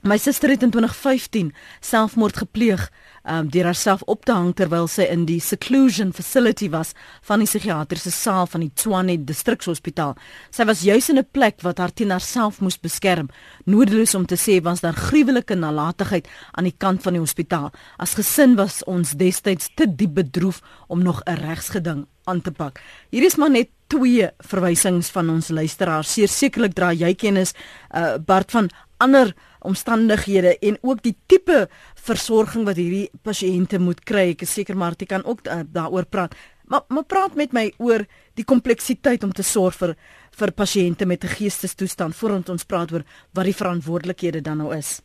My 0.00 0.16
suster 0.16 0.48
het 0.48 0.62
in 0.62 0.70
2015 0.70 1.50
selfmoord 1.84 2.36
gepleeg 2.40 2.86
um, 3.28 3.50
deur 3.52 3.66
haarself 3.68 4.00
op 4.08 4.24
te 4.24 4.32
hang 4.32 4.54
terwyl 4.56 4.86
sy 4.88 5.04
in 5.12 5.26
die 5.28 5.40
seclusion 5.44 6.14
facility 6.16 6.70
was 6.72 6.94
van 7.28 7.42
die 7.42 7.48
psigiatriese 7.48 8.12
saal 8.14 8.48
van 8.48 8.64
die 8.64 8.70
Tshwane 8.72 9.18
distrikshospitaal. 9.28 10.14
Sy 10.56 10.64
was 10.64 10.86
juis 10.88 11.10
in 11.12 11.18
'n 11.18 11.28
plek 11.32 11.60
wat 11.60 11.78
haar 11.78 11.92
teen 11.92 12.10
haarself 12.16 12.60
moes 12.60 12.80
beskerm. 12.80 13.28
Nodeloos 13.66 14.14
om 14.14 14.26
te 14.26 14.40
sê 14.40 14.62
was 14.62 14.80
daar 14.80 14.96
gruwelike 14.96 15.54
nalatigheid 15.54 16.28
aan 16.52 16.64
die 16.64 16.76
kant 16.78 17.02
van 17.02 17.12
die 17.12 17.20
hospitaal. 17.20 17.70
As 17.98 18.14
gesin 18.14 18.56
was 18.56 18.84
ons 18.84 19.12
destyds 19.12 19.68
te 19.74 19.84
diep 19.86 20.14
bedroef 20.14 20.62
om 20.88 21.02
nog 21.02 21.20
'n 21.26 21.34
regsgeding 21.34 22.06
aan 22.24 22.40
te 22.40 22.50
pak. 22.50 22.80
Hier 23.10 23.24
is 23.24 23.36
maar 23.36 23.50
net 23.50 23.68
twee 23.86 24.28
verwysings 24.38 25.10
van 25.10 25.30
ons 25.30 25.48
luisteraars. 25.48 26.18
Sekerlik 26.38 26.74
dra 26.74 26.92
jy 26.92 27.14
kennis 27.14 27.52
uh, 27.94 28.16
Bart 28.26 28.50
van 28.50 28.70
ander 29.00 29.34
omstandighede 29.66 30.54
en 30.58 30.78
ook 30.80 31.02
die 31.02 31.16
tipe 31.26 31.66
versorging 31.94 32.64
wat 32.68 32.78
hierdie 32.80 33.10
pasiënte 33.26 33.80
moet 33.82 34.00
kry. 34.08 34.30
Ek 34.34 34.44
is 34.46 34.54
seker 34.56 34.78
Martie 34.78 35.08
kan 35.08 35.24
ook 35.24 35.44
uh, 35.46 35.60
daaroor 35.66 36.08
praat. 36.08 36.36
Maar 36.70 36.84
maar 36.88 37.04
praat 37.04 37.34
met 37.34 37.52
my 37.52 37.66
oor 37.78 38.04
die 38.38 38.46
kompleksiteit 38.46 39.24
om 39.26 39.32
te 39.32 39.42
sorg 39.42 39.76
vir 39.80 39.96
vir 40.38 40.52
pasiënte 40.52 41.06
met 41.06 41.24
'n 41.24 41.36
geestesstoestand 41.36 42.16
voordat 42.16 42.48
ons 42.48 42.64
praat 42.64 42.92
oor 42.92 43.04
wat 43.34 43.44
die 43.44 43.56
verantwoordelikhede 43.62 44.40
dan 44.40 44.58
nou 44.58 44.76
is. 44.76 45.02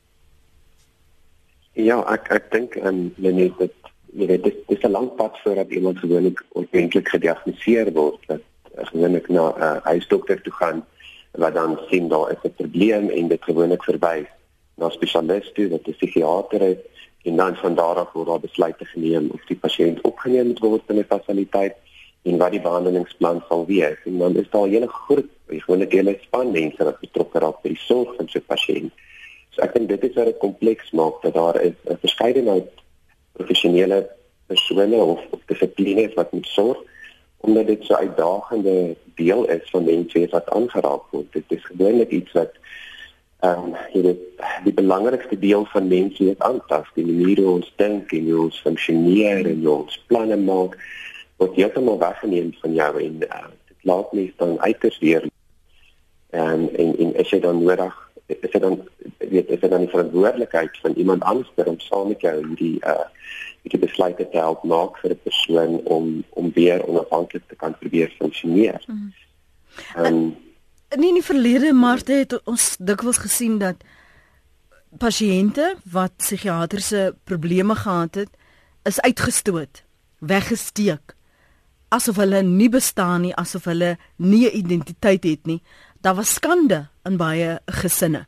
Ja, 1.73 1.99
ek 2.13 2.29
ek 2.31 2.51
dink 2.51 2.75
en 2.75 2.87
um, 2.87 3.13
Lenet 3.17 3.57
dit 3.57 3.73
jy 4.15 4.27
weet 4.27 4.43
dit 4.43 4.55
is 4.67 4.83
'n 4.83 4.91
lang 4.91 5.15
pad 5.15 5.39
voordat 5.43 5.69
iemand 5.69 5.99
gewoonlik 5.99 6.43
ordentlik 6.49 7.07
gediagnoseer 7.07 7.91
word 7.91 8.19
dat 8.27 8.41
gewoonlik 8.91 9.27
na 9.27 9.49
'n 9.49 9.61
uh, 9.61 9.81
huisdokter 9.83 10.41
toe 10.41 10.53
gaan 10.53 10.85
wat 11.37 11.53
dan 11.53 11.79
sien 11.89 12.07
daar 12.07 12.31
is 12.31 12.43
'n 12.43 12.53
probleem 12.57 13.09
en 13.09 13.27
dit 13.27 13.43
gewoonlik 13.43 13.83
verwys 13.83 14.27
na 14.75 14.89
spesialiste 14.89 15.69
wat 15.69 15.87
'n 15.87 15.95
psigiater 15.97 16.61
is 16.61 16.77
en 17.23 17.35
dan 17.35 17.55
van 17.55 17.75
daar 17.75 17.95
af 17.95 18.13
word 18.13 18.27
daar 18.27 18.39
besluite 18.39 18.85
geneem 18.85 19.29
of 19.33 19.41
die 19.45 19.57
pasiënt 19.57 20.01
opgeneem 20.01 20.47
moet 20.47 20.59
word 20.59 20.81
in 20.87 20.99
'n 20.99 21.11
fasiliteit 21.13 21.75
en 22.23 22.37
wat 22.37 22.51
die 22.51 22.61
behandelingsplan 22.61 23.43
sal 23.47 23.65
wees 23.65 23.97
en 24.05 24.17
dan 24.17 24.35
is 24.35 24.49
daar 24.49 24.67
'n 24.67 24.73
hele 24.75 24.87
groep 24.87 25.29
gewoonlik 25.47 25.91
hele 25.91 26.17
span 26.21 26.51
mense 26.51 26.83
wat 26.83 26.99
betrokke 26.99 27.39
raak 27.39 27.61
by 27.61 27.69
die 27.69 27.85
sorg 27.87 28.15
van 28.15 28.27
so 28.27 28.39
'n 28.39 28.49
pasiënt. 28.53 28.91
So 29.49 29.61
ek 29.61 29.73
dink 29.73 29.89
dit 29.89 30.03
is 30.03 30.15
wat 30.15 30.25
dit 30.25 30.37
kompleks 30.37 30.91
maak 30.91 31.21
dat 31.21 31.33
daar 31.33 31.61
is 31.61 31.77
'n 31.89 31.97
verskeidenheid 32.05 32.69
professionele 33.31 34.09
persone 34.47 34.95
of, 34.95 35.19
of 35.29 35.39
dissiplines 35.45 36.13
wat 36.13 36.31
moet 36.31 36.47
sorg 36.47 36.77
omdat 37.45 37.67
dit 37.67 37.83
so 37.85 37.93
'n 37.93 38.03
uitdagende 38.05 38.95
deel 39.15 39.45
is 39.45 39.69
van 39.69 39.83
mense 39.83 40.27
wat 40.29 40.49
aangeraak 40.49 41.03
word. 41.11 41.31
Dit 41.31 41.43
is 41.47 41.65
gewoonlik 41.65 42.09
iets 42.09 42.31
wat 42.31 42.53
ehm 43.39 43.63
um, 43.63 43.75
jy 43.93 44.01
weet 44.01 44.21
die 44.63 44.73
belangrikste 44.73 45.39
deel 45.39 45.65
van 45.65 45.87
mense 45.87 46.23
is 46.31 46.39
aantas, 46.39 46.87
die 46.93 47.05
manier 47.05 47.41
hoe 47.43 47.53
ons 47.59 47.73
dink 47.75 48.11
en 48.11 48.29
hoe 48.29 48.43
ons 48.43 48.61
funksioneer 48.61 49.45
en 49.45 49.65
hoe 49.65 49.75
ons 49.75 50.03
planne 50.07 50.37
maak 50.37 50.77
word 51.37 51.55
heeltemal 51.55 51.99
weggeneem 51.99 52.53
van 52.61 52.73
jou 52.73 52.91
en 53.01 53.15
uh, 53.27 53.47
dit 53.67 53.89
laat 53.89 54.13
mense 54.13 54.37
dan 54.37 54.59
uiters 54.61 54.99
weer. 54.99 55.27
En 56.29 56.69
en 56.75 56.97
en 56.97 57.15
as 57.21 57.29
jy 57.29 57.39
dan 57.39 57.63
nodig 57.63 58.01
is 58.27 58.51
dit 58.51 58.61
dan 58.61 58.79
weet 59.17 59.49
is 59.49 59.59
dit 59.59 59.69
dan 59.69 59.85
die 59.85 59.93
verantwoordelikheid 59.93 60.77
van 60.81 60.93
iemand 60.93 61.23
anders 61.23 61.51
om 61.55 61.79
saam 61.79 62.07
met 62.07 62.21
jou 62.21 62.35
hierdie 62.47 62.79
uh 62.85 63.05
hierdie 63.65 63.81
besluite 63.81 64.27
te 64.29 64.37
help 64.37 64.63
maak 64.63 64.99
vir 65.01 65.11
'n 65.15 65.21
persoon 65.23 65.81
om 65.97 66.23
om 66.29 66.51
weer 66.53 66.85
onafhanklik 66.85 67.47
te 67.47 67.55
kan 67.55 67.77
probeer 67.77 68.13
funksioneer. 68.19 68.81
Mm. 68.87 69.13
Um, 69.97 70.37
nie 70.95 71.09
in 71.09 71.19
die 71.19 71.29
verlede 71.33 71.73
maar 71.73 72.03
dit 72.03 72.31
het 72.31 72.45
ons 72.45 72.75
dikwels 72.79 73.17
gesien 73.17 73.57
dat 73.59 73.75
pasiënte 74.97 75.75
wat 75.91 76.15
psigiatriese 76.17 77.15
probleme 77.23 77.75
gehad 77.75 78.15
het 78.15 78.29
is 78.83 79.01
uitgestoot, 79.01 79.83
weggesteek 80.19 81.15
asof 81.95 82.19
hulle 82.19 82.41
nie 82.43 82.69
bestaan 82.69 83.25
nie, 83.25 83.33
asof 83.35 83.67
hulle 83.71 83.97
nie 84.17 84.45
'n 84.47 84.57
identiteit 84.57 85.23
het 85.23 85.45
nie. 85.45 85.61
Daar 86.01 86.15
was 86.15 86.33
skande 86.33 86.87
in 87.03 87.17
baie 87.17 87.59
gesinne. 87.65 88.25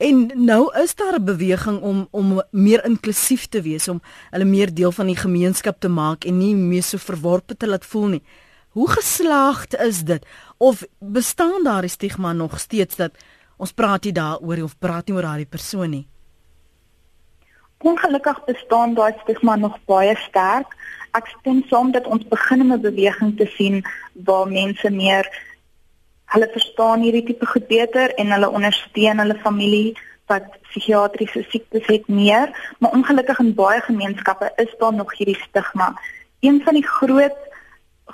En 0.00 0.30
nou 0.34 0.80
is 0.82 0.94
daar 0.94 1.18
'n 1.18 1.24
beweging 1.24 1.80
om 1.80 2.08
om 2.10 2.42
meer 2.50 2.84
inklusief 2.84 3.46
te 3.46 3.62
wees, 3.62 3.88
om 3.88 4.02
hulle 4.30 4.44
meer 4.44 4.74
deel 4.74 4.92
van 4.92 5.06
die 5.06 5.16
gemeenskap 5.16 5.80
te 5.80 5.88
maak 5.88 6.24
en 6.24 6.38
nie 6.38 6.54
meer 6.54 6.82
so 6.82 6.96
verworpe 6.96 7.56
te 7.56 7.66
laat 7.66 7.84
voel 7.84 8.06
nie. 8.06 8.22
Hoe 8.68 8.90
geslaagd 8.90 9.76
is 9.76 10.04
dit? 10.04 10.26
Of 10.56 10.84
bestaan 10.98 11.64
daar 11.64 11.82
'n 11.82 11.88
stigma 11.88 12.32
nog 12.32 12.58
steeds 12.58 12.96
dat 12.96 13.12
ons 13.56 13.72
praat 13.72 14.04
nie 14.04 14.12
daaroor 14.12 14.62
of 14.62 14.78
praat 14.78 15.06
nie 15.06 15.16
oor 15.16 15.22
daardie 15.22 15.46
persoon 15.46 15.90
nie? 15.90 16.06
Ongelukkig 17.78 18.44
bestaan 18.44 18.94
daai 18.94 19.14
stigma 19.22 19.56
nog 19.56 19.78
baie 19.84 20.16
sterk. 20.16 20.76
Ek 21.10 21.26
stem 21.26 21.62
saam 21.68 21.92
dat 21.92 22.06
ons 22.06 22.28
begin 22.28 22.72
'n 22.72 22.80
beweging 22.80 23.36
te 23.36 23.46
sien 23.46 23.84
waar 24.12 24.48
mense 24.48 24.90
meer 24.90 25.49
hulle 26.34 26.48
verstaan 26.52 27.02
hierdie 27.04 27.24
tipe 27.26 27.46
goed 27.46 27.66
beter 27.70 28.14
en 28.22 28.32
hulle 28.34 28.50
ondersteun 28.50 29.22
hulle 29.22 29.36
familie 29.42 29.94
wat 30.30 30.46
psigiatriese 30.68 31.42
siektes 31.50 31.86
het 31.90 32.06
meer, 32.08 32.52
maar 32.78 32.94
ongelukkig 32.94 33.38
in 33.42 33.54
baie 33.54 33.80
gemeenskappe 33.82 34.52
is 34.62 34.70
daar 34.78 34.94
nog 34.94 35.16
hierdie 35.18 35.38
stigma. 35.42 35.90
Een 36.40 36.60
van 36.64 36.78
die 36.78 36.86
groot 36.86 37.38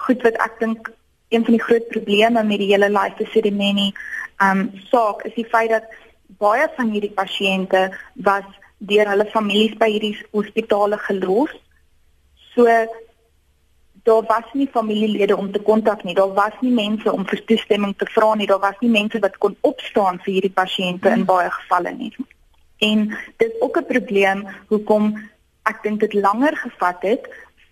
goed 0.06 0.22
wat 0.24 0.38
ek 0.44 0.56
dink 0.60 0.88
een 1.28 1.44
van 1.44 1.56
die 1.56 1.62
groot 1.62 1.88
probleme 1.88 2.42
met 2.42 2.62
die 2.62 2.70
hele 2.72 2.88
life 2.90 3.24
ceremony 3.32 3.92
um 4.42 4.68
saak 4.90 5.24
is 5.28 5.34
die 5.34 5.48
feit 5.52 5.70
dat 5.70 5.88
baie 6.40 6.68
van 6.76 6.92
hierdie 6.92 7.14
pasiënte 7.16 7.88
was 8.28 8.46
deur 8.78 9.08
hulle 9.08 9.26
families 9.32 9.76
by 9.80 9.88
hierdie 9.90 10.16
hospitale 10.32 10.98
gelos. 11.08 11.52
So 12.54 12.66
daar 14.06 14.22
was 14.26 14.52
nie 14.52 14.68
familielede 14.72 15.36
om 15.36 15.52
te 15.52 15.58
kontak 15.58 16.04
nie. 16.04 16.14
Daar 16.14 16.32
was 16.34 16.54
nie 16.60 16.72
mense 16.72 17.12
om 17.12 17.24
vir 17.26 17.44
toestemming 17.44 17.94
te 17.98 18.06
vra 18.14 18.34
nie. 18.34 18.46
Daar 18.46 18.62
was 18.62 18.78
nie 18.80 18.90
mense 18.90 19.18
wat 19.18 19.38
kon 19.42 19.56
opstaan 19.66 20.20
vir 20.22 20.32
hierdie 20.36 20.54
pasiënte 20.54 21.10
in 21.10 21.24
hmm. 21.24 21.30
baie 21.30 21.50
gevalle 21.50 21.92
nie. 21.96 22.12
En 22.86 23.08
dit 23.36 23.48
is 23.48 23.60
ook 23.60 23.78
'n 23.78 23.90
probleem 23.90 24.46
hoekom 24.68 25.16
ek 25.62 25.82
dink 25.82 26.00
dit 26.00 26.14
langer 26.14 26.56
gevat 26.56 27.02
het 27.02 27.26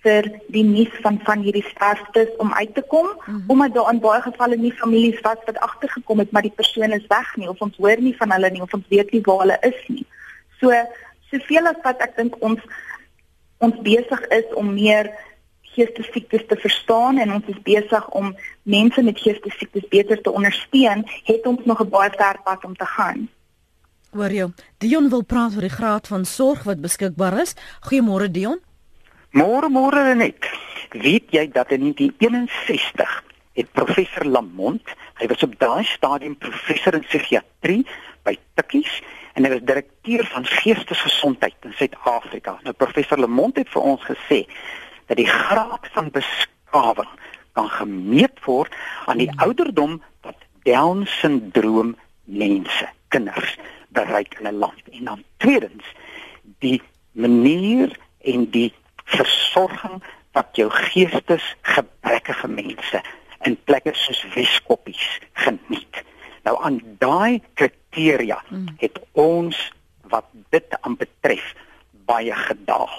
vir 0.05 0.27
die 0.57 0.65
nuus 0.65 0.95
van 1.05 1.21
van 1.25 1.45
hierdie 1.47 1.65
sterftes 1.69 2.33
om 2.43 2.53
uit 2.53 2.75
te 2.75 2.83
kom 2.83 3.07
mm 3.07 3.21
-hmm. 3.25 3.45
omdat 3.47 3.75
daar 3.75 3.93
in 3.93 4.01
baie 4.01 4.23
gevalle 4.23 4.57
nie 4.57 4.73
families 4.73 5.21
was 5.21 5.41
wat 5.47 5.59
agtergekom 5.59 6.19
het 6.19 6.31
maar 6.31 6.43
die 6.43 6.59
persoon 6.61 6.93
is 6.93 7.07
weg 7.07 7.37
nie 7.37 7.49
of 7.49 7.61
ons 7.61 7.77
hoor 7.77 8.01
nie 8.01 8.17
van 8.17 8.33
hulle 8.33 8.51
nie 8.51 8.63
of 8.63 8.75
ons 8.75 8.89
weet 8.89 9.13
nie 9.13 9.23
waar 9.23 9.39
hulle 9.39 9.59
is 9.61 9.81
nie. 9.87 10.07
So 10.61 10.73
soveel 11.31 11.67
as 11.67 11.81
wat 11.83 11.99
ek 11.99 12.17
dink 12.17 12.35
ons 12.39 12.61
ons 13.59 13.77
besig 13.83 14.27
is 14.29 14.55
om 14.55 14.75
meer 14.75 15.11
geestesiektes 15.75 16.47
te 16.49 16.57
verstaan 16.57 17.19
en 17.19 17.33
ons 17.33 17.47
is 17.53 17.61
besig 17.67 18.09
om 18.11 18.35
mense 18.63 19.03
met 19.03 19.21
geestesiektes 19.21 19.89
beter 19.89 20.21
te 20.23 20.33
ondersteun, 20.33 21.05
het 21.25 21.47
ons 21.47 21.65
nog 21.65 21.81
'n 21.81 21.89
baie 21.89 22.11
ver 22.11 22.41
pad 22.45 22.65
om 22.65 22.77
te 22.77 22.87
gaan. 22.87 23.29
Hoor 24.15 24.31
jy? 24.31 24.47
Dion 24.79 25.09
wil 25.11 25.25
praat 25.25 25.55
oor 25.55 25.67
die 25.67 25.79
graad 25.81 26.07
van 26.07 26.25
sorg 26.25 26.63
wat 26.63 26.81
beskikbaar 26.81 27.41
is. 27.41 27.55
Goeiemôre 27.89 28.31
Dion. 28.31 28.61
Môre 29.35 29.67
môre 29.69 30.15
net. 30.15 30.47
Weet 30.95 31.33
jy 31.35 31.49
dat 31.51 31.73
in 31.75 31.81
1961 31.81 33.25
het 33.59 33.73
professor 33.73 34.25
Lamont, 34.25 34.95
hy 35.19 35.27
was 35.27 35.43
op 35.43 35.59
daai 35.59 35.83
stadium 35.85 36.37
professor 36.39 36.95
in 36.95 37.03
psigiatrie 37.03 37.83
by 38.23 38.37
Tikkies 38.55 39.01
en 39.35 39.47
hy 39.47 39.51
was 39.57 39.67
direkteur 39.67 40.23
van 40.31 40.47
geestesgesondheid 40.47 41.67
in 41.67 41.75
Suid-Afrika. 41.75 42.61
Nou 42.63 42.75
professor 42.79 43.19
Lamont 43.19 43.59
het 43.59 43.71
vir 43.75 43.83
ons 43.83 44.07
gesê 44.07 44.45
dat 45.07 45.17
die 45.17 45.29
graad 45.29 45.89
van 45.93 46.11
beskawing 46.11 47.11
kan 47.53 47.69
gemeet 47.71 48.45
word 48.45 48.75
aan 49.07 49.19
die 49.19 49.31
ouderdom 49.37 50.03
wat 50.21 50.37
Down-sindroom 50.63 51.97
mense, 52.25 52.89
kinders 53.09 53.59
bereik 53.89 54.39
in 54.39 54.47
'n 54.49 54.59
land. 54.59 54.83
En 54.91 55.05
dan 55.05 55.23
tweedens, 55.37 55.85
die 56.59 56.83
manier 57.13 57.99
en 58.21 58.51
die 58.51 58.73
versorging 59.05 60.03
wat 60.33 60.49
jou 60.53 60.71
geestesgebrekkige 60.71 62.49
mense 62.49 63.03
in 63.43 63.57
plekke 63.65 63.95
soos 63.95 64.25
Weskoppies 64.35 65.21
geniet. 65.33 66.03
Nou 66.43 66.63
aan 66.65 66.81
daai 66.99 67.43
kriteria 67.55 68.43
hmm. 68.49 68.67
het 68.79 69.01
ons 69.13 69.73
wat 70.09 70.27
dit 70.49 70.77
aanbetref 70.81 71.55
baie 72.05 72.35
gedaag. 72.35 72.93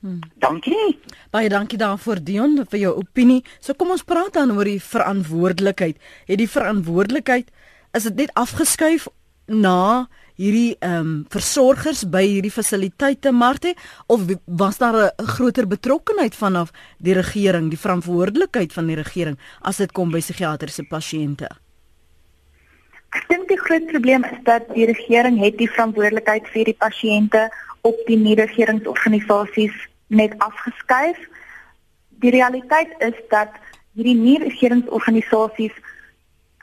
Hmm. 0.00 0.18
Dankie. 0.34 0.99
Baie 1.30 1.46
dankie 1.46 1.78
daarvoor 1.78 2.18
Dion 2.26 2.56
vir 2.72 2.80
jou 2.80 2.96
opinie. 2.98 3.44
So 3.62 3.78
kom 3.78 3.92
ons 3.94 4.02
praat 4.02 4.34
dan 4.34 4.50
oor 4.56 4.66
die 4.66 4.80
verantwoordelikheid. 4.82 6.00
Het 6.26 6.40
die 6.40 6.50
verantwoordelikheid 6.50 7.52
is 7.94 8.08
dit 8.08 8.24
net 8.24 8.32
afgeskuif 8.34 9.06
na 9.46 10.08
hierdie 10.40 10.74
ehm 10.80 10.98
um, 10.98 11.12
versorgers 11.30 12.02
by 12.08 12.22
hierdie 12.24 12.50
fasiliteite 12.50 13.30
Marte 13.30 13.74
of 14.06 14.26
was 14.46 14.78
daar 14.78 15.12
'n 15.14 15.26
groter 15.26 15.66
betrokkeheid 15.66 16.34
vanaf 16.34 16.72
die 16.98 17.14
regering, 17.14 17.70
die 17.70 17.78
verantwoordelikheid 17.78 18.72
van 18.72 18.86
die 18.86 18.96
regering 18.96 19.38
as 19.60 19.76
dit 19.76 19.92
kom 19.92 20.10
by 20.10 20.18
psigiatriese 20.18 20.82
pasiënte? 20.90 21.48
Ek 23.10 23.28
dink 23.28 23.48
die 23.48 23.58
groot 23.58 23.86
probleem 23.86 24.24
is 24.24 24.38
dat 24.44 24.66
die 24.74 24.86
regering 24.86 25.38
het 25.38 25.58
die 25.58 25.70
verantwoordelikheid 25.70 26.46
vir 26.48 26.64
die 26.64 26.78
pasiënte 26.78 27.50
op 27.82 27.96
die 28.06 28.16
nie-regeringsorganisasies 28.16 29.89
net 30.10 30.34
afgeskuif. 30.38 31.18
Die 32.22 32.34
realiteit 32.34 32.92
is 32.98 33.16
dat 33.30 33.54
hierdie 33.94 34.18
nie-regeringsorganisasies 34.18 35.76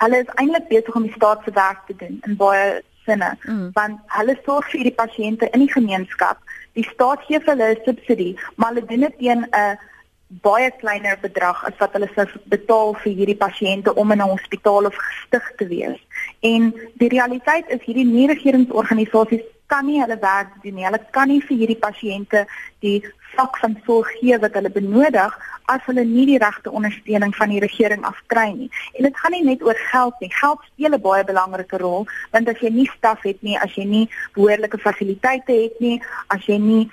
hulle 0.04 0.22
is 0.22 0.34
eintlik 0.38 0.68
besig 0.70 0.96
om 0.96 1.08
die 1.08 1.16
staat 1.16 1.42
se 1.44 1.52
werk 1.56 1.86
te 1.88 1.96
doen 1.98 2.20
in 2.28 2.36
baie 2.38 2.82
sinne, 3.08 3.32
mm. 3.44 3.70
want 3.74 4.00
hulle 4.20 4.36
sorg 4.46 4.68
vir 4.74 4.86
die 4.90 4.98
pasiënte 5.00 5.50
in 5.56 5.64
die 5.64 5.72
gemeenskap. 5.72 6.42
Die 6.78 6.86
staat 6.92 7.24
gee 7.28 7.40
vir 7.40 7.54
hulle 7.56 7.70
'n 7.74 7.86
subsidie, 7.86 8.34
maar 8.56 8.74
hulle 8.74 8.86
doen 8.92 9.06
dit 9.08 9.18
teen 9.24 9.48
'n 9.48 9.80
baie 10.28 10.72
kleiner 10.80 11.18
bedrag 11.22 11.64
as 11.66 11.76
wat 11.80 11.94
hulle 11.96 12.10
sou 12.16 12.26
betaal 12.52 12.96
vir 13.04 13.14
hierdie 13.20 13.40
pasiënte 13.40 13.94
om 13.96 14.12
in 14.12 14.22
'n 14.22 14.30
hospitaal 14.30 14.86
of 14.86 14.96
gestig 14.96 15.52
te 15.58 15.68
wees. 15.68 16.00
En 16.42 16.74
die 16.96 17.10
realiteit 17.10 17.70
is 17.70 17.82
hierdie 17.86 18.06
nie-regeringsorganisasies 18.06 19.46
kan 19.68 19.86
nie 19.86 20.00
hulle 20.02 20.18
werk 20.20 20.52
doen 20.64 20.76
nie. 20.76 20.86
Hulle 20.86 21.00
kan 21.12 21.28
nie 21.28 21.42
vir 21.42 21.58
hierdie 21.58 21.80
pasiënte 21.80 22.46
die 22.80 23.04
vlak 23.34 23.58
van 23.62 23.78
sorg 23.86 24.12
gee 24.20 24.38
wat 24.40 24.54
hulle 24.54 24.70
benodig 24.70 25.34
as 25.66 25.82
hulle 25.86 26.06
nie 26.08 26.26
die 26.26 26.40
regte 26.40 26.72
ondersteuning 26.72 27.34
van 27.36 27.50
die 27.50 27.60
regering 27.60 28.06
afkry 28.08 28.48
nie. 28.56 28.70
En 28.96 29.04
dit 29.04 29.18
gaan 29.18 29.32
nie 29.36 29.44
net 29.44 29.64
oor 29.64 29.76
geld 29.92 30.14
nie. 30.20 30.32
Geld 30.32 30.60
speel 30.68 30.96
'n 30.96 31.02
baie 31.02 31.24
belangrike 31.24 31.78
rol 31.78 32.08
want 32.32 32.50
as 32.50 32.60
jy 32.60 32.70
nie 32.70 32.90
staf 32.98 33.24
het 33.24 33.42
nie, 33.42 33.58
as 33.60 33.76
jy 33.76 33.84
nie 33.84 34.10
behoorlike 34.34 34.78
fasiliteite 34.78 35.52
het 35.52 35.80
nie, 35.80 36.02
as 36.28 36.46
jy 36.46 36.58
nie 36.58 36.92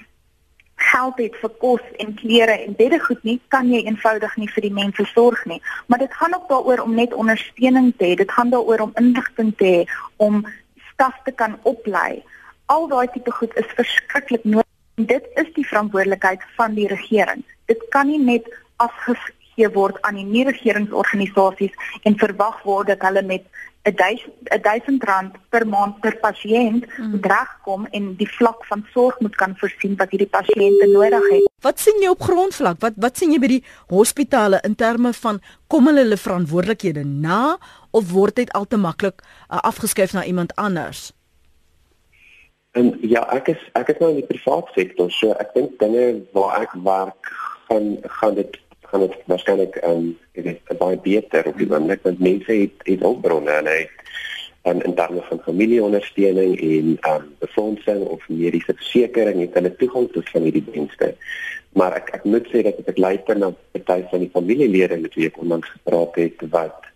geld 0.91 1.19
het 1.23 1.37
vir 1.43 1.53
kos 1.63 1.85
en 2.03 2.15
klere 2.19 2.57
en 2.67 2.77
beddegoed 2.79 3.23
nie, 3.27 3.39
kan 3.55 3.71
jy 3.73 3.85
eenvoudig 3.85 4.37
nie 4.41 4.49
vir 4.55 4.67
die 4.67 4.75
mense 4.75 5.07
sorg 5.13 5.45
nie. 5.51 5.61
Maar 5.87 6.05
dit 6.05 6.19
gaan 6.21 6.35
ook 6.37 6.49
daaroor 6.49 6.85
om 6.85 6.95
net 6.95 7.15
ondersteuning 7.15 7.93
te 7.99 8.11
hê. 8.11 8.19
Dit 8.21 8.33
gaan 8.33 8.53
daaroor 8.55 8.87
om 8.89 8.97
inligting 9.01 9.53
te 9.61 9.71
hê, 9.71 9.81
om 10.17 10.43
staf 10.93 11.17
te 11.25 11.33
kan 11.33 11.57
oplei. 11.63 12.23
Al 12.73 12.89
daai 12.89 13.09
tipe 13.13 13.33
goed 13.39 13.57
is 13.61 13.73
verskriklik 13.79 14.45
nodig. 14.45 14.71
Dit 14.95 15.27
is 15.41 15.51
die 15.57 15.67
verantwoordelikheid 15.67 16.43
van 16.57 16.77
die 16.79 16.89
regering. 16.89 17.43
Dit 17.67 17.83
kan 17.95 18.07
nie 18.07 18.21
net 18.23 18.47
afgegee 18.77 19.71
word 19.75 19.99
aan 20.07 20.21
die 20.21 20.29
nie-regeringsorganisasies 20.29 21.75
en 22.03 22.19
verwag 22.19 22.63
word 22.63 22.93
dat 22.93 23.03
hulle 23.07 23.23
met 23.27 23.49
1000 23.93 25.05
rand 25.05 25.37
per 25.53 25.67
maand 25.69 26.01
per 26.01 26.17
pasiënt 26.23 26.87
mm. 26.89 27.19
regkom 27.21 27.85
en 27.93 28.15
die 28.17 28.29
vlak 28.39 28.65
van 28.69 28.85
sorg 28.93 29.19
moet 29.21 29.37
kan 29.37 29.57
voorsien 29.61 29.97
wat 30.01 30.15
hierdie 30.15 30.31
pasiënte 30.31 30.89
nodig 30.93 31.27
het. 31.33 31.49
Wat 31.65 31.81
sien 31.81 32.01
jy 32.01 32.13
op 32.13 32.25
grondvlak? 32.25 32.81
Wat 32.81 32.97
wat 33.01 33.21
sien 33.21 33.33
jy 33.33 33.41
by 33.43 33.51
die 33.57 33.65
hospitale 33.93 34.61
in 34.65 34.77
terme 34.81 35.13
van 35.21 35.41
kom 35.69 35.91
hulle 35.91 36.05
hulle 36.05 36.21
verantwoordelikhede 36.21 37.05
na 37.05 37.57
of 37.93 38.11
word 38.13 38.41
dit 38.41 38.53
al 38.53 38.65
te 38.65 38.81
maklik 38.81 39.21
uh, 39.21 39.61
afgeskuif 39.61 40.17
na 40.17 40.25
iemand 40.25 40.57
anders? 40.57 41.13
En 42.75 42.91
ja, 43.07 43.23
ek 43.37 43.53
is 43.55 43.61
ek 43.79 43.93
is 43.93 44.01
nou 44.01 44.11
in 44.15 44.23
die 44.23 44.29
private 44.29 44.73
sektor, 44.75 45.13
so 45.13 45.37
ek 45.39 45.53
dink 45.55 45.77
dinge 45.79 46.25
waar 46.35 46.65
ek 46.65 46.73
werk 46.87 47.33
gaan 47.69 47.99
gaan 48.19 48.35
dit 48.41 48.57
gaan 48.95 49.09
dit 49.09 49.23
waarskynlik 49.27 49.77
ehm 49.83 49.91
um, 49.91 50.19
dit 50.39 50.47
is 50.47 50.77
baie 50.79 50.99
beter 51.03 51.47
op 51.51 51.57
die 51.59 51.67
oomblik 51.71 52.03
want 52.07 52.21
mense 52.23 52.53
het 52.53 52.85
het 52.87 53.03
ook 53.03 53.21
bronne 53.25 53.51
en 53.51 53.67
hy 53.67 53.81
en 54.71 54.83
in 54.87 54.95
terme 54.95 55.23
van 55.31 55.41
familieondersteuning 55.47 56.55
en 56.61 56.93
ehm 57.01 57.25
um, 57.25 57.27
befondsing 57.43 58.05
of 58.15 58.29
mediese 58.29 58.77
versekerings 58.79 59.43
het 59.47 59.59
hulle 59.59 59.75
toegang 59.83 60.07
tot 60.15 60.31
van 60.31 60.47
hierdie 60.47 60.65
dienste. 60.71 61.11
Maar 61.75 61.99
ek 61.99 62.15
ek 62.21 62.31
moet 62.37 62.47
sê 62.53 62.63
dat 62.69 62.95
ek 62.95 63.03
luister 63.07 63.39
na 63.39 63.51
party 63.75 64.01
van 64.15 64.23
die 64.23 64.33
familielede 64.39 65.03
met 65.03 65.19
wie 65.19 65.27
ek 65.33 65.43
onlangs 65.43 65.75
gepraat 65.75 66.23
het 66.23 66.49
wat 66.57 66.91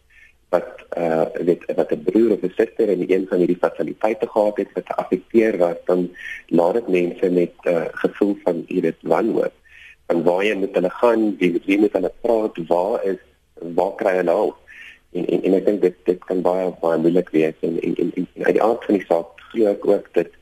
wat 0.55 0.87
uh 0.97 1.27
weet 1.51 1.67
wat 1.77 1.93
'n 1.93 2.05
broer 2.07 2.37
of 2.39 2.43
'n 2.47 2.55
suster 2.57 2.95
in 2.95 3.05
een 3.09 3.27
van 3.29 3.43
hierdie 3.43 3.63
fasiliteite 3.67 4.29
gehad 4.35 4.57
het 4.63 4.71
wat 4.79 4.93
geaffekteer 4.95 5.59
was 5.67 5.81
dan 5.91 6.11
laat 6.47 6.75
dit 6.79 6.89
mense 6.99 7.31
met 7.31 7.55
'n 7.63 7.75
uh, 7.75 7.89
gevoel 8.07 8.37
van 8.45 8.65
jy 8.69 8.81
weet 8.87 9.03
wanhoop 9.03 9.55
en 10.13 10.23
waar 10.25 10.45
jy 10.45 10.55
met 10.57 10.75
hulle 10.79 10.91
gaan 11.01 11.25
wie 11.41 11.53
met 11.53 11.65
wie 11.69 11.79
met 11.81 11.93
hulle 11.93 12.13
praat 12.25 12.57
waar 12.71 13.05
is 13.05 13.21
waar 13.77 13.95
kry 14.01 14.15
hulle 14.21 14.37
hulp? 14.41 14.57
En 15.13 15.27
en, 15.27 15.43
en 15.43 15.57
ek 15.59 15.67
dink 15.67 15.83
dit 15.85 15.97
dit 16.09 16.25
kan 16.31 16.41
baie 16.45 16.71
baie 16.83 17.01
moeilik 17.05 17.33
wees 17.35 17.67
en 17.69 17.77
en 17.81 17.97
en, 18.05 18.13
en 18.21 18.29
uit 18.47 18.57
die 18.57 18.65
aard 18.65 18.85
van 18.89 18.99
die 18.99 19.09
saak 19.09 19.45
glo 19.51 19.73
ek 19.73 19.85
ook 19.89 20.09
dat 20.17 20.33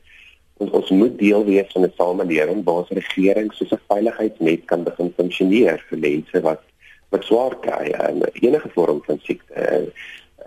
ons 0.63 0.71
ons 0.79 0.93
moet 0.99 1.17
deel 1.19 1.43
wees 1.45 1.73
van 1.73 1.85
'n 1.87 1.93
samelewing 1.97 2.63
waar 2.69 2.83
ons 2.83 2.95
regering 2.99 3.51
soos 3.53 3.73
'n 3.75 3.83
veiligheidsnet 3.91 4.65
kan 4.71 4.83
begin 4.83 5.13
funksioneer 5.17 5.83
vir 5.89 5.99
mense 5.99 6.41
wat 6.47 6.63
wat 7.09 7.23
swaar 7.23 7.55
kry. 7.59 7.91
En 7.91 8.23
enige 8.33 8.69
vorm 8.75 9.01
van 9.03 9.19
siekte 9.23 9.53
uh, 9.55 9.87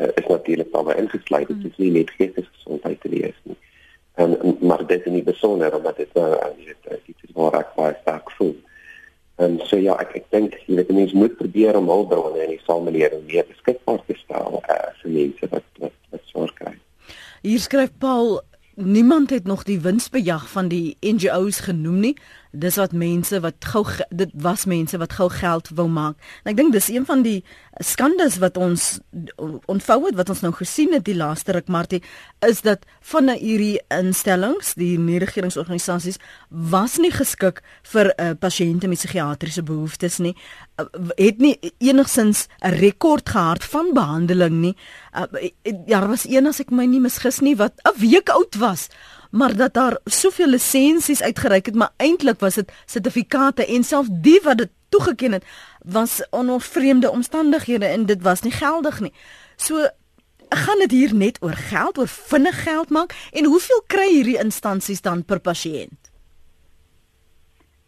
uh, 0.01 0.09
is 0.15 0.27
natuurlik 0.29 0.73
daarbey 0.73 0.97
ingesluit. 0.97 1.49
Dit 1.49 1.71
is 1.71 1.77
nie 1.77 1.91
net 1.91 2.11
geestesgesondheid 2.11 3.01
te 3.01 3.09
wees 3.09 3.39
nie. 3.43 3.57
En 4.15 4.57
maar 4.61 4.87
dit 4.87 5.07
is 5.07 5.13
nie 5.13 5.23
besonder 5.23 5.77
omdat 5.77 5.97
dit 5.97 6.15
nou 6.15 6.33
uh, 6.33 6.51
dit 6.57 6.77
dit 7.07 7.17
is 7.29 7.33
waar 7.35 7.61
ek 7.61 7.75
baie 7.77 7.97
sterk 8.01 8.31
voel 8.31 8.57
en 9.41 9.57
so 9.69 9.79
ja 9.81 9.97
ek 10.03 10.15
ek 10.21 10.29
dink 10.35 10.57
jy 10.67 10.77
weet 10.79 10.93
mense 10.93 11.17
moet 11.17 11.37
probeer 11.39 11.79
om 11.79 11.89
hulpbronne 11.91 12.45
in 12.45 12.55
die 12.55 12.63
samelewing 12.67 13.25
meer 13.31 13.49
beskikbaar 13.49 14.03
te 14.07 14.17
stel 14.21 14.61
uh, 14.61 14.79
vir 15.01 15.17
mense 15.17 15.51
wat 15.55 15.67
wat, 15.83 15.97
wat 16.13 16.33
swaar 16.33 16.55
kry. 16.59 16.75
Hier 17.43 17.63
skryf 17.65 17.93
Paul 17.99 18.41
niemand 18.81 19.31
het 19.31 19.49
nog 19.49 19.65
die 19.69 19.81
winsbejag 19.81 20.49
van 20.51 20.69
die 20.73 20.97
NGO's 21.01 21.65
genoem 21.69 22.01
nie 22.01 22.15
dis 22.51 22.77
wat 22.77 22.93
mense 22.93 23.41
wat 23.41 23.65
gou 23.73 23.85
dit 24.11 24.31
was 24.35 24.65
mense 24.67 24.99
wat 24.99 25.13
gou 25.13 25.29
geld 25.31 25.69
wou 25.75 25.87
maak. 25.89 26.17
En 26.43 26.53
ek 26.53 26.57
dink 26.59 26.73
dis 26.75 26.89
een 26.91 27.07
van 27.07 27.23
die 27.23 27.41
skandes 27.85 28.39
wat 28.43 28.57
ons 28.61 28.99
ontvou 29.71 29.99
het 30.07 30.17
wat 30.19 30.29
ons 30.29 30.43
nou 30.45 30.53
gesien 30.53 30.93
het 30.93 31.05
die 31.07 31.17
laaste 31.17 31.55
ruk 31.55 31.69
Martie 31.71 32.03
is 32.47 32.63
dat 32.67 32.85
van 33.13 33.31
hierdie 33.31 33.79
instellings, 33.95 34.75
die 34.75 34.99
nie-regeringsorganisasies 34.99 36.19
was 36.49 36.99
nie 36.99 37.13
geskik 37.15 37.63
vir 37.93 38.13
uh, 38.17 38.33
pasiënte 38.39 38.91
met 38.91 38.99
psigiatriese 38.99 39.63
behoeftes 39.63 40.19
nie. 40.19 40.35
Uh, 40.81 40.87
het 41.17 41.39
nie 41.39 41.57
enigsins 41.79 42.49
'n 42.63 42.75
rekord 42.81 43.29
gehad 43.29 43.65
van 43.65 43.95
behandeling 43.95 44.61
nie. 44.61 44.77
Uh, 45.15 45.51
ja, 45.87 46.01
daar 46.01 46.09
was 46.09 46.27
een 46.27 46.47
as 46.47 46.61
ek 46.61 46.71
my 46.71 46.85
nie 46.85 47.01
misgis 47.01 47.41
nie 47.41 47.57
wat 47.57 47.75
'n 47.85 48.01
week 48.01 48.29
oud 48.29 48.55
was 48.57 48.89
maar 49.31 49.57
dat 49.57 49.75
daar 49.75 49.99
soveel 50.05 50.47
lisensies 50.47 51.23
uitgereik 51.23 51.67
het, 51.67 51.75
maar 51.75 51.93
eintlik 51.97 52.41
was 52.41 52.55
dit 52.55 52.73
sertifikate 52.87 53.67
en 53.67 53.85
self 53.85 54.07
die 54.11 54.41
wat 54.43 54.59
dit 54.59 54.71
toegeken 54.89 55.33
het 55.33 55.45
was 55.79 56.23
onder 56.31 56.61
vreemde 56.61 57.11
omstandighede 57.11 57.87
en 57.87 58.07
dit 58.07 58.23
was 58.23 58.41
nie 58.41 58.53
geldig 58.53 59.01
nie. 59.01 59.13
So 59.57 59.89
gaan 60.49 60.79
dit 60.79 60.91
hier 60.91 61.15
net 61.15 61.39
oor 61.43 61.55
geld, 61.55 61.99
oor 61.99 62.09
vinnig 62.09 62.63
geld 62.63 62.91
maak 62.91 63.15
en 63.31 63.45
hoeveel 63.45 63.83
kry 63.87 64.09
hierdie 64.11 64.39
instansies 64.39 65.01
dan 65.01 65.25
per 65.25 65.41
pasiënt? 65.41 66.11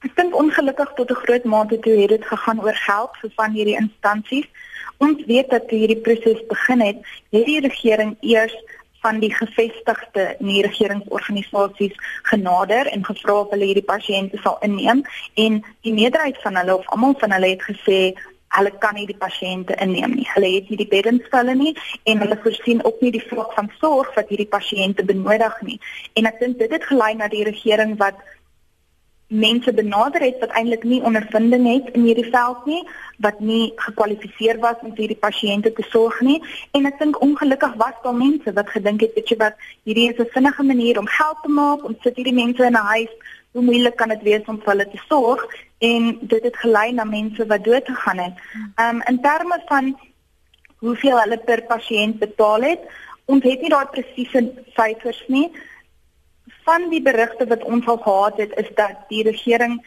Ek 0.02 0.14
dink 0.18 0.34
ongelukkig 0.34 0.92
tot 0.98 1.10
'n 1.10 1.22
groot 1.24 1.44
mate 1.44 1.78
toe 1.78 1.96
het 2.00 2.08
dit 2.08 2.24
gegaan 2.26 2.62
oor 2.62 2.74
geld 2.74 3.10
vir 3.20 3.30
van 3.34 3.50
hierdie 3.50 3.78
instansies. 3.78 4.46
Ons 4.98 5.24
weet 5.26 5.50
dat 5.50 5.70
hierdie 5.70 6.00
proses 6.00 6.46
begin 6.46 6.80
het, 6.80 6.96
het 7.30 7.46
die 7.46 7.60
regering 7.60 8.16
eers 8.20 8.54
van 9.02 9.18
die 9.22 9.32
gevestigde 9.34 10.26
nie-regeringsorganisasies 10.38 11.96
genader 12.30 12.86
en 12.86 13.04
gevra 13.04 13.40
of 13.40 13.50
hulle 13.54 13.70
hierdie 13.70 13.88
pasiënte 13.88 14.38
sal 14.42 14.58
inneem 14.66 15.02
en 15.34 15.62
die 15.86 15.94
meerderheid 15.96 16.38
van 16.44 16.60
hulle 16.60 16.76
of 16.78 16.86
almal 16.94 17.16
van 17.22 17.34
hulle 17.36 17.54
het 17.54 17.66
gesê 17.70 18.02
hulle 18.56 18.72
kan 18.84 18.94
nie 18.94 19.06
die 19.08 19.16
pasiënte 19.16 19.76
inneem 19.80 20.16
nie. 20.18 20.28
Hulle 20.34 20.50
het 20.54 20.68
nie 20.70 20.78
die 20.82 20.88
beddens 20.88 21.24
vir 21.30 21.40
hulle 21.40 21.54
nie 21.56 21.72
en 22.10 22.20
hulle 22.24 22.38
voorsien 22.44 22.84
ook 22.84 23.00
nie 23.00 23.12
die 23.14 23.24
vlak 23.30 23.54
van 23.56 23.70
sorg 23.80 24.12
wat 24.18 24.28
hierdie 24.32 24.50
pasiënte 24.54 25.06
benodig 25.08 25.56
nie. 25.68 25.78
En 26.20 26.28
ek 26.28 26.40
dink 26.42 26.58
dit 26.60 26.76
het 26.76 26.84
gelei 26.90 27.14
na 27.16 27.30
die 27.32 27.46
regering 27.48 27.96
wat 28.02 28.20
mense 29.32 29.72
benader 29.72 30.20
het 30.20 30.40
wat 30.40 30.52
eintlik 30.58 30.84
nie 30.84 31.00
ondervinding 31.02 31.64
het 31.66 31.88
in 31.96 32.04
hierdie 32.04 32.28
veld 32.30 32.66
nie, 32.68 32.80
wat 33.24 33.40
nie 33.40 33.72
gekwalifiseer 33.76 34.58
was 34.60 34.76
om 34.82 34.92
vir 34.92 35.06
hierdie 35.06 35.22
pasiënte 35.24 35.72
te 35.72 35.84
sorg 35.88 36.20
nie. 36.20 36.38
En 36.76 36.86
ek 36.86 36.98
dink 37.00 37.20
ongelukkig 37.24 37.74
was 37.80 37.96
daar 38.04 38.18
mense 38.18 38.52
wat 38.52 38.68
gedink 38.74 39.00
het 39.06 39.16
weet 39.16 39.32
jy 39.32 39.38
wat 39.40 39.56
hierdie 39.88 40.08
is 40.12 40.20
'n 40.20 40.28
vinnige 40.34 40.62
manier 40.62 40.98
om 40.98 41.06
geld 41.06 41.38
te 41.42 41.48
maak 41.48 41.84
om 41.84 41.96
sit 42.02 42.16
hierdie 42.16 42.40
mense 42.42 42.62
in 42.64 42.76
'n 42.76 42.88
huis 42.94 43.12
hoe 43.52 43.62
moeilik 43.62 43.96
kan 43.96 44.08
dit 44.08 44.22
wees 44.22 44.44
om 44.46 44.58
vir 44.58 44.72
hulle 44.72 44.88
te 44.90 45.00
sorg? 45.08 45.46
En 45.78 46.18
dit 46.20 46.42
het 46.42 46.56
gelei 46.56 46.92
na 46.92 47.04
mense 47.04 47.46
wat 47.46 47.64
dood 47.64 47.86
gegaan 47.86 48.18
het. 48.18 48.34
Ehm 48.76 48.96
um, 48.96 49.02
in 49.06 49.20
terme 49.20 49.62
van 49.66 49.98
hoeveel 50.78 51.20
hulle 51.20 51.38
per 51.38 51.62
pasiënt 51.62 52.18
betaal 52.18 52.62
het, 52.62 52.80
ons 53.24 53.44
het 53.44 53.60
nie 53.60 53.70
daai 53.70 53.86
presiese 53.86 54.52
syfers 54.74 55.24
nie 55.28 55.50
van 56.64 56.88
die 56.90 57.02
berigte 57.02 57.46
wat 57.46 57.64
ons 57.64 57.86
al 57.86 57.98
gehad 57.98 58.36
het 58.36 58.52
is 58.56 58.70
dat 58.74 59.04
die 59.08 59.22
regering 59.22 59.80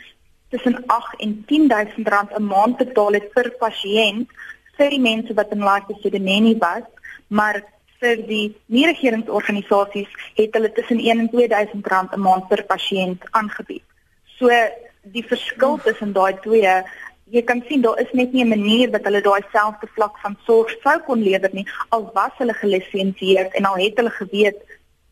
tussen 0.50 0.84
8 0.88 1.20
en 1.20 1.44
10000 1.48 2.08
rand 2.08 2.32
'n 2.32 2.44
maand 2.44 2.78
betaal 2.78 3.14
het 3.14 3.32
per 3.34 3.52
pasiënt 3.60 4.28
vir 4.78 4.90
die 4.90 5.00
mense 5.00 5.34
wat 5.34 5.52
in 5.52 5.60
laaste 5.60 5.96
sedemenie 6.02 6.58
was, 6.60 6.84
maar 7.28 7.64
vir 8.00 8.16
die 8.28 8.56
nie-regeringsorganisasies 8.66 10.12
het 10.36 10.54
hulle 10.54 10.72
tussen 10.72 11.00
1 11.00 11.20
en 11.20 11.30
2000 11.30 11.88
rand 11.88 12.12
'n 12.14 12.20
maand 12.20 12.48
per 12.48 12.64
pasiënt 12.64 13.22
aangebied. 13.32 13.84
So 14.38 14.50
die 15.02 15.24
verskil 15.24 15.80
tussen 15.84 16.14
daai 16.14 16.34
twee 16.42 16.84
Jy 17.34 17.42
kan 17.42 17.64
sien 17.68 17.82
daar 17.82 17.98
is 18.00 18.12
net 18.14 18.34
nie 18.34 18.44
'n 18.44 18.50
manier 18.50 18.92
wat 18.92 19.04
hulle 19.04 19.22
daai 19.22 19.42
selfde 19.52 19.88
vlak 19.96 20.18
van 20.24 20.38
sorg 20.46 20.70
sou 20.84 21.00
kon 21.08 21.24
lewer 21.24 21.50
nie 21.54 21.66
al 21.90 22.12
was 22.14 22.32
hulle 22.38 22.54
gelisensieer 22.54 23.50
en 23.58 23.66
al 23.66 23.76
het 23.76 23.98
hulle 23.98 24.10
geweet 24.10 24.60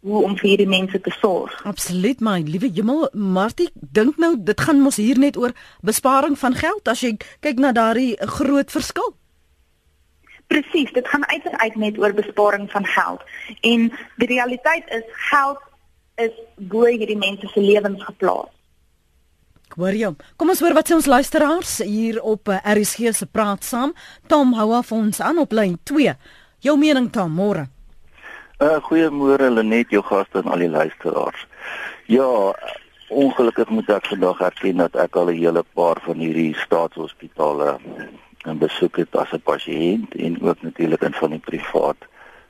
hoe 0.03 0.23
om 0.23 0.35
vir 0.37 0.49
hierdie 0.49 0.67
mense 0.67 0.99
te 1.01 1.11
sorg. 1.21 1.53
Absoluut 1.67 2.19
my 2.19 2.41
liewe 2.43 2.67
Hemel, 2.75 3.07
Martie, 3.13 3.69
dink 3.73 4.19
nou 4.19 4.35
dit 4.35 4.61
gaan 4.61 4.81
mos 4.83 4.99
hier 4.99 5.19
net 5.19 5.37
oor 5.39 5.55
besparing 5.81 6.35
van 6.39 6.55
geld 6.59 6.87
as 6.91 7.03
jy 7.05 7.13
kyk 7.45 7.61
na 7.63 7.71
daardie 7.75 8.17
groot 8.35 8.71
verskil. 8.71 9.13
Presies, 10.51 10.91
dit 10.93 11.07
gaan 11.07 11.23
uiteindelik 11.29 11.77
net 11.79 11.99
oor 12.01 12.13
besparing 12.13 12.67
van 12.71 12.85
geld. 12.85 13.23
En 13.61 13.87
die 14.19 14.27
realiteit 14.27 14.91
is 14.91 15.07
geld 15.29 15.63
is 16.21 16.35
bo 16.57 16.85
hierdie 16.85 17.17
mense 17.17 17.47
se 17.47 17.63
lewens 17.63 18.03
geplaas. 18.03 18.51
Hoor 19.73 19.95
jy? 19.97 20.11
Kom 20.37 20.51
ons 20.53 20.59
hoor 20.61 20.75
wat 20.77 20.89
sê 20.89 20.93
ons 20.93 21.07
luisteraars 21.09 21.79
hier 21.87 22.19
op 22.21 22.51
eh, 22.51 22.59
RSG 22.75 23.15
se 23.17 23.25
praat 23.25 23.65
saam. 23.65 23.95
Tom 24.29 24.53
hou 24.59 24.69
af 24.77 24.91
ons 24.93 25.21
aan 25.23 25.39
op 25.41 25.55
lyn 25.55 25.79
2. 25.89 26.13
Jou 26.61 26.75
mening 26.77 27.09
Tom, 27.11 27.33
môre. 27.33 27.65
Uh, 28.61 28.77
goeiemôre 28.85 29.49
Lenet, 29.49 29.89
jou 29.89 30.03
gaste 30.05 30.43
en 30.43 30.51
al 30.53 30.61
die 30.61 30.69
luisteraars. 30.69 31.47
Ja, 32.05 32.53
ongelukkig 33.09 33.69
moet 33.73 33.89
ek 33.89 34.05
vandag 34.11 34.43
erken 34.45 34.83
dat 34.83 34.95
ek 34.95 35.17
al 35.17 35.31
'n 35.31 35.41
hele 35.41 35.63
paar 35.73 35.97
van 36.05 36.21
hierdie 36.21 36.53
staatshospitale 36.61 37.79
en 38.45 38.57
besoek 38.57 38.97
het 39.01 39.15
as 39.15 39.33
'n 39.33 39.41
pasiënt 39.41 40.13
en 40.15 40.41
ook 40.41 40.61
natuurlik 40.61 41.01
in 41.01 41.13
van 41.13 41.29
die 41.29 41.39
privaat 41.39 41.97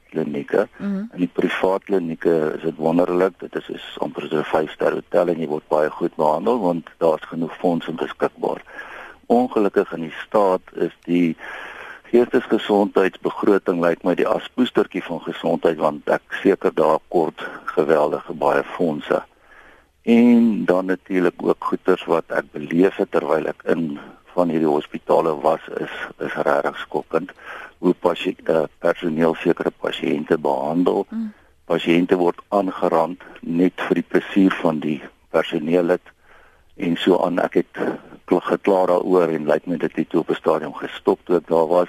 klinieke. 0.10 0.68
Mm 0.78 0.92
-hmm. 0.92 1.10
In 1.14 1.20
die 1.20 1.34
privaat 1.34 1.84
klinieke 1.84 2.54
is 2.56 2.62
dit 2.62 2.76
wonderlik, 2.76 3.40
dit 3.40 3.56
is 3.56 3.70
is 3.70 3.96
amper 4.00 4.28
so 4.28 4.38
'n 4.38 4.52
5-ster 4.54 4.92
hotel 4.92 5.28
en 5.28 5.40
jy 5.40 5.48
word 5.48 5.68
baie 5.68 5.90
goed 5.90 6.16
behandel 6.16 6.60
want 6.60 6.90
daar's 6.98 7.26
genoeg 7.26 7.56
fondse 7.58 7.92
beskikbaar. 7.92 8.62
Ongelukkig 9.26 9.94
in 9.94 10.02
die 10.02 10.18
staat 10.28 10.62
is 10.74 10.92
die 11.04 11.38
geestesgesondheidsbegroting 12.14 13.80
lyk 13.82 14.04
my 14.06 14.14
die 14.14 14.28
aspoestertjie 14.30 15.02
van 15.08 15.22
gesondheid 15.26 15.80
want 15.82 16.10
ek 16.14 16.36
seker 16.44 16.74
daar 16.78 17.00
kort 17.10 17.42
geweldige 17.74 18.36
baie 18.38 18.62
fondse. 18.76 19.24
En 20.06 20.66
dan 20.70 20.92
natuurlik 20.92 21.42
ook 21.42 21.72
goeders 21.72 22.04
wat 22.06 22.30
ek 22.30 22.52
beleef 22.54 23.00
het 23.02 23.10
terwyl 23.16 23.50
ek 23.50 23.66
in 23.74 23.98
van 24.36 24.54
hierdie 24.54 24.70
hospitale 24.70 25.34
was 25.42 25.66
is 25.82 25.96
is 26.28 26.38
regtig 26.46 26.78
skokkend 26.86 27.34
hoe 27.82 27.96
pasiënte 28.06 28.60
uh, 28.62 28.70
personeel 28.86 29.34
sekere 29.42 29.74
pasiënte 29.82 30.38
behandel. 30.38 31.06
Mm. 31.10 31.32
Pasiënte 31.66 32.20
word 32.22 32.46
aangerand 32.54 33.24
net 33.42 33.74
vir 33.88 34.02
die 34.02 34.10
plesier 34.14 34.54
van 34.62 34.84
die 34.86 35.00
personeel 35.34 35.96
het 35.96 36.14
en 36.78 36.98
so 36.98 37.18
aan 37.26 37.42
ek 37.42 37.64
het 37.64 37.82
geklaar 38.26 38.88
daaroor 38.88 39.30
en 39.30 39.48
lyk 39.48 39.66
my 39.66 39.78
dit 39.78 39.96
het 39.96 40.16
op 40.16 40.30
'n 40.30 40.36
stadium 40.36 40.74
gestop 40.74 41.20
toe 41.24 41.42
daar 41.46 41.68
was 41.68 41.88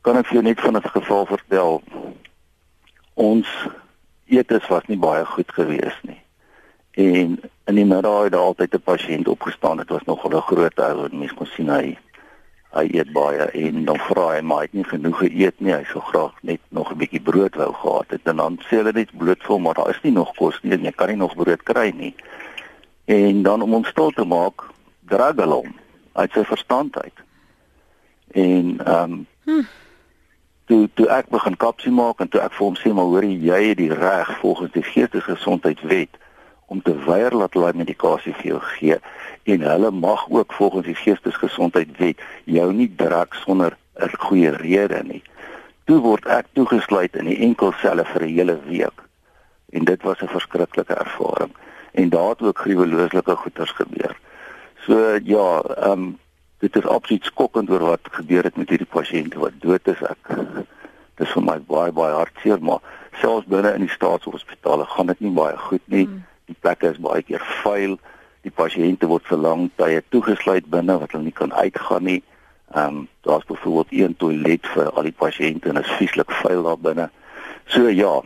kan 0.00 0.16
ek 0.16 0.26
vir 0.26 0.34
jou 0.38 0.44
net 0.44 0.60
van 0.60 0.76
'n 0.76 0.82
geval 0.82 1.26
vertel 1.26 1.82
ons 3.14 3.48
eetes 4.26 4.66
was 4.68 4.86
nie 4.86 4.98
baie 4.98 5.24
goed 5.24 5.52
gewees 5.52 5.98
nie. 6.02 6.20
En 6.90 7.40
in 7.64 7.74
die 7.74 7.84
middag 7.84 8.22
het 8.24 8.34
altyd 8.34 8.74
'n 8.74 8.82
pasiënt 8.82 9.28
opgestaan 9.28 9.76
dit 9.76 9.88
was 9.88 10.04
nogal 10.04 10.30
'n 10.30 10.48
groot 10.50 10.78
ou 10.80 11.04
en 11.04 11.18
mens 11.18 11.34
kon 11.34 11.46
sien 11.46 11.68
hy 11.68 11.98
hy 12.70 12.88
eet 12.92 13.12
baie 13.12 13.50
en 13.50 13.84
dan 13.84 13.98
vra 13.98 14.28
hy 14.34 14.40
maar 14.40 14.56
hy 14.56 14.62
het 14.62 14.72
nie 14.72 14.84
genoeg 14.84 15.18
geëet 15.18 15.60
nie 15.60 15.72
hy 15.72 15.84
sou 15.84 16.00
graag 16.00 16.32
net 16.42 16.60
nog 16.68 16.92
'n 16.92 16.98
bietjie 16.98 17.20
brood 17.20 17.54
wou 17.54 17.72
gehad 17.72 18.10
het. 18.10 18.20
En 18.24 18.36
dan 18.36 18.58
sê 18.58 18.76
hulle 18.76 18.92
net 18.92 19.18
bloedvol 19.18 19.58
maar 19.58 19.74
daar 19.74 19.90
is 19.90 20.02
nie 20.02 20.12
nog 20.12 20.34
kos 20.36 20.62
nie 20.62 20.72
en 20.72 20.84
jy 20.84 20.92
kan 20.92 21.08
nie 21.08 21.16
nog 21.16 21.34
brood 21.34 21.62
kry 21.62 21.92
nie. 21.96 22.14
En 23.04 23.42
dan 23.42 23.62
om 23.62 23.74
ons 23.74 23.88
stil 23.88 24.10
te 24.10 24.24
maak 24.24 24.75
drag 25.08 25.40
hulle 25.42 25.54
hom 25.54 25.74
uit 26.12 26.32
sy 26.32 26.44
verstand 26.44 26.98
uit. 27.02 27.24
En 28.32 28.78
ehm 28.84 29.12
um, 29.12 29.26
hm. 29.44 29.64
toe 30.66 30.88
toe 30.94 31.06
ek 31.14 31.28
begin 31.30 31.56
kapsie 31.56 31.92
maak 31.92 32.20
en 32.20 32.28
toe 32.28 32.40
ek 32.42 32.54
vir 32.58 32.66
hom 32.66 32.76
sê 32.76 32.92
maar 32.92 33.10
hoor 33.10 33.24
jy 33.24 33.60
het 33.68 33.78
die 33.78 33.92
reg 33.94 34.32
volgens 34.40 34.72
die 34.74 34.82
geestesgesondheidswet 34.82 36.18
om 36.66 36.82
te 36.82 36.96
weier 37.06 37.30
dat 37.30 37.54
hulle 37.54 37.72
medikasie 37.78 38.34
vir 38.40 38.48
jou 38.50 38.60
gee 38.72 38.96
en 39.54 39.66
hulle 39.70 39.90
mag 39.90 40.26
ook 40.28 40.52
volgens 40.52 40.86
die 40.86 40.98
geestesgesondheidswet 40.98 42.22
jou 42.44 42.72
nie 42.72 42.90
druk 43.02 43.38
sonder 43.44 43.76
'n 44.00 44.18
goeie 44.18 44.50
rede 44.50 45.02
nie. 45.02 45.22
Toe 45.84 46.00
word 46.00 46.26
ek 46.26 46.46
toegesluit 46.52 47.16
in 47.16 47.30
die 47.30 47.40
enkelselle 47.46 48.04
vir 48.04 48.22
'n 48.22 48.34
hele 48.38 48.58
week. 48.66 48.98
En 49.70 49.84
dit 49.84 50.02
was 50.02 50.20
'n 50.22 50.28
verskriklike 50.28 50.94
ervaring 50.94 51.54
en 51.92 52.08
daar 52.08 52.28
het 52.28 52.42
ook 52.42 52.58
gruwelooslike 52.58 53.36
goeters 53.36 53.70
gebeur. 53.70 54.16
So 54.86 55.18
ja, 55.24 55.62
ehm 55.62 55.90
um, 55.92 56.18
dit 56.58 56.76
is 56.76 56.86
absoluut 56.86 57.24
skokkend 57.24 57.70
oor 57.70 57.80
wat 57.80 58.00
gebeur 58.10 58.44
het 58.46 58.56
met 58.56 58.68
hierdie 58.70 58.88
pasiënte 58.88 59.38
wat 59.38 59.58
dood 59.60 59.88
is. 59.90 60.02
Ek 60.06 60.30
dis 61.18 61.32
vir 61.34 61.42
my 61.42 61.56
baie 61.68 61.92
baie 61.92 62.14
hartseer, 62.14 62.62
maar 62.62 62.84
selfs 63.20 63.48
binne 63.50 63.72
in 63.74 63.82
die 63.82 63.92
staatshospitale 63.92 64.86
gaan 64.92 65.10
dit 65.10 65.24
nie 65.26 65.32
baie 65.34 65.56
goed 65.68 65.82
nie. 65.92 66.06
Mm. 66.06 66.22
Die 66.46 66.56
plekke 66.60 66.92
is 66.94 67.02
baie 67.02 67.24
keer 67.26 67.42
vuil. 67.64 67.98
Die 68.46 68.54
pasiënte 68.54 69.10
word 69.10 69.26
vir 69.26 69.42
lang 69.42 69.66
tye 69.82 70.04
toegesluit 70.14 70.70
binne 70.70 70.98
wat 71.02 71.16
hulle 71.16 71.26
nie 71.26 71.34
kan 71.42 71.52
uitgaan 71.52 72.06
nie. 72.06 72.22
Ehm 72.74 73.02
um, 73.02 73.08
daar's 73.26 73.48
byvoorbeeld 73.50 73.90
een 73.90 74.16
toilet 74.22 74.70
vir 74.74 74.92
al 74.92 75.10
die 75.10 75.18
pasiënte 75.24 75.72
en 75.72 75.80
dit 75.80 75.90
is 75.90 75.98
vieslik 75.98 76.30
vuil 76.44 76.62
daar 76.62 76.78
binne. 76.78 77.10
So 77.74 77.90
ja, 77.90 78.20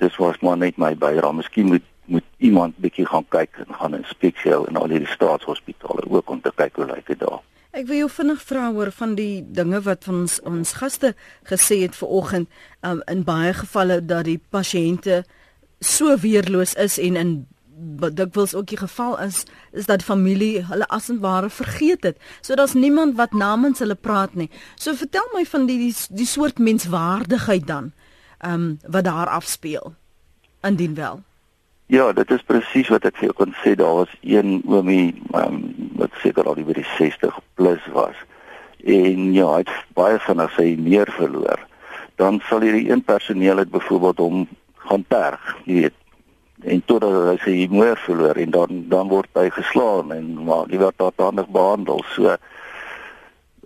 dis 0.00 0.16
was 0.16 0.40
maar 0.40 0.56
net 0.56 0.80
my 0.80 0.94
bydrae. 0.96 1.36
Miskien 1.36 1.68
moet 1.74 1.84
moet 2.06 2.24
iemand 2.38 2.76
bietjie 2.82 3.06
gaan 3.06 3.26
kyk 3.28 3.58
en 3.66 3.74
gaan 3.74 3.94
inspeksie 3.98 4.52
hou 4.52 4.64
in 4.68 4.76
al 4.76 4.90
hierdie 4.92 5.12
staatshospitale 5.12 6.06
ook 6.08 6.30
om 6.30 6.40
te 6.40 6.52
kyk 6.54 6.76
hoe 6.76 6.86
lyk 6.86 7.06
dit 7.06 7.20
daar. 7.20 7.42
Ek 7.76 7.88
wil 7.90 8.06
jou 8.06 8.10
vinnig 8.10 8.40
vra 8.48 8.70
oor 8.72 8.90
van 8.90 9.14
die 9.18 9.44
dinge 9.44 9.82
wat 9.84 10.06
van 10.08 10.22
ons 10.22 10.38
ons 10.48 10.72
gaste 10.78 11.12
gesê 11.50 11.82
het 11.82 11.96
vanoggend 11.98 12.48
um, 12.80 13.02
in 13.12 13.24
baie 13.26 13.52
gevalle 13.52 14.00
dat 14.00 14.24
die 14.24 14.38
pasiënte 14.40 15.24
so 15.84 16.16
weerloos 16.22 16.72
is 16.80 16.96
en 17.02 17.20
in 17.20 17.34
dikwels 18.16 18.54
ook 18.56 18.70
die 18.72 18.80
geval 18.80 19.18
is 19.20 19.44
is 19.72 19.86
dat 19.86 20.02
familie 20.02 20.64
hulle 20.64 20.88
asenware 20.88 21.50
vergeet 21.50 22.02
het. 22.02 22.16
So 22.40 22.54
daar's 22.54 22.72
niemand 22.72 23.16
wat 23.16 23.32
namens 23.32 23.78
hulle 23.78 23.94
praat 23.94 24.34
nie. 24.34 24.50
So 24.74 24.94
vertel 24.94 25.28
my 25.34 25.44
van 25.44 25.66
die 25.66 25.78
die, 25.78 25.94
die 26.08 26.26
soort 26.26 26.58
menswaardigheid 26.58 27.66
dan 27.66 27.92
ehm 28.38 28.52
um, 28.52 28.78
wat 28.88 29.04
daar 29.04 29.28
afspeel. 29.28 29.94
Indien 30.62 30.94
wel. 30.94 31.22
Ja, 31.86 32.12
dit 32.12 32.30
is 32.34 32.42
presies 32.42 32.88
wat 32.90 33.04
ek 33.06 33.20
vir 33.20 33.28
jou 33.28 33.34
kon 33.38 33.52
sê. 33.62 33.76
Daar 33.78 34.00
was 34.00 34.14
een 34.26 34.56
oomie 34.66 35.14
um, 35.38 35.60
wat 36.00 36.16
seker 36.18 36.48
al 36.50 36.58
oor 36.58 36.74
die 36.74 36.86
60 36.96 37.36
plus 37.54 37.84
was. 37.94 38.16
En 38.82 39.28
ja, 39.34 39.46
hy 39.52 39.60
het 39.62 39.70
baie 39.94 40.18
van 40.24 40.42
sy 40.56 40.72
meer 40.82 41.10
verloor. 41.14 41.62
Dan 42.18 42.40
sal 42.48 42.66
hierdie 42.66 42.88
een 42.90 43.04
personeel 43.06 43.62
het 43.62 43.70
byvoorbeeld 43.70 44.18
hom 44.24 44.42
gaan 44.88 45.04
terg, 45.12 45.46
jy 45.68 45.84
weet. 45.84 45.96
En 46.66 46.82
totdat 46.90 47.14
hy 47.28 47.36
sy 47.44 47.54
meer 47.70 47.98
verloor 48.02 48.38
en 48.40 48.50
dan 48.50 48.84
dan 48.90 49.10
word 49.12 49.30
hy 49.38 49.46
geslaan 49.54 50.10
en 50.16 50.30
maar 50.48 50.66
hy 50.72 50.80
word 50.82 50.98
daar 50.98 51.14
dan 51.20 51.38
behandel. 51.38 52.02
So 52.16 52.34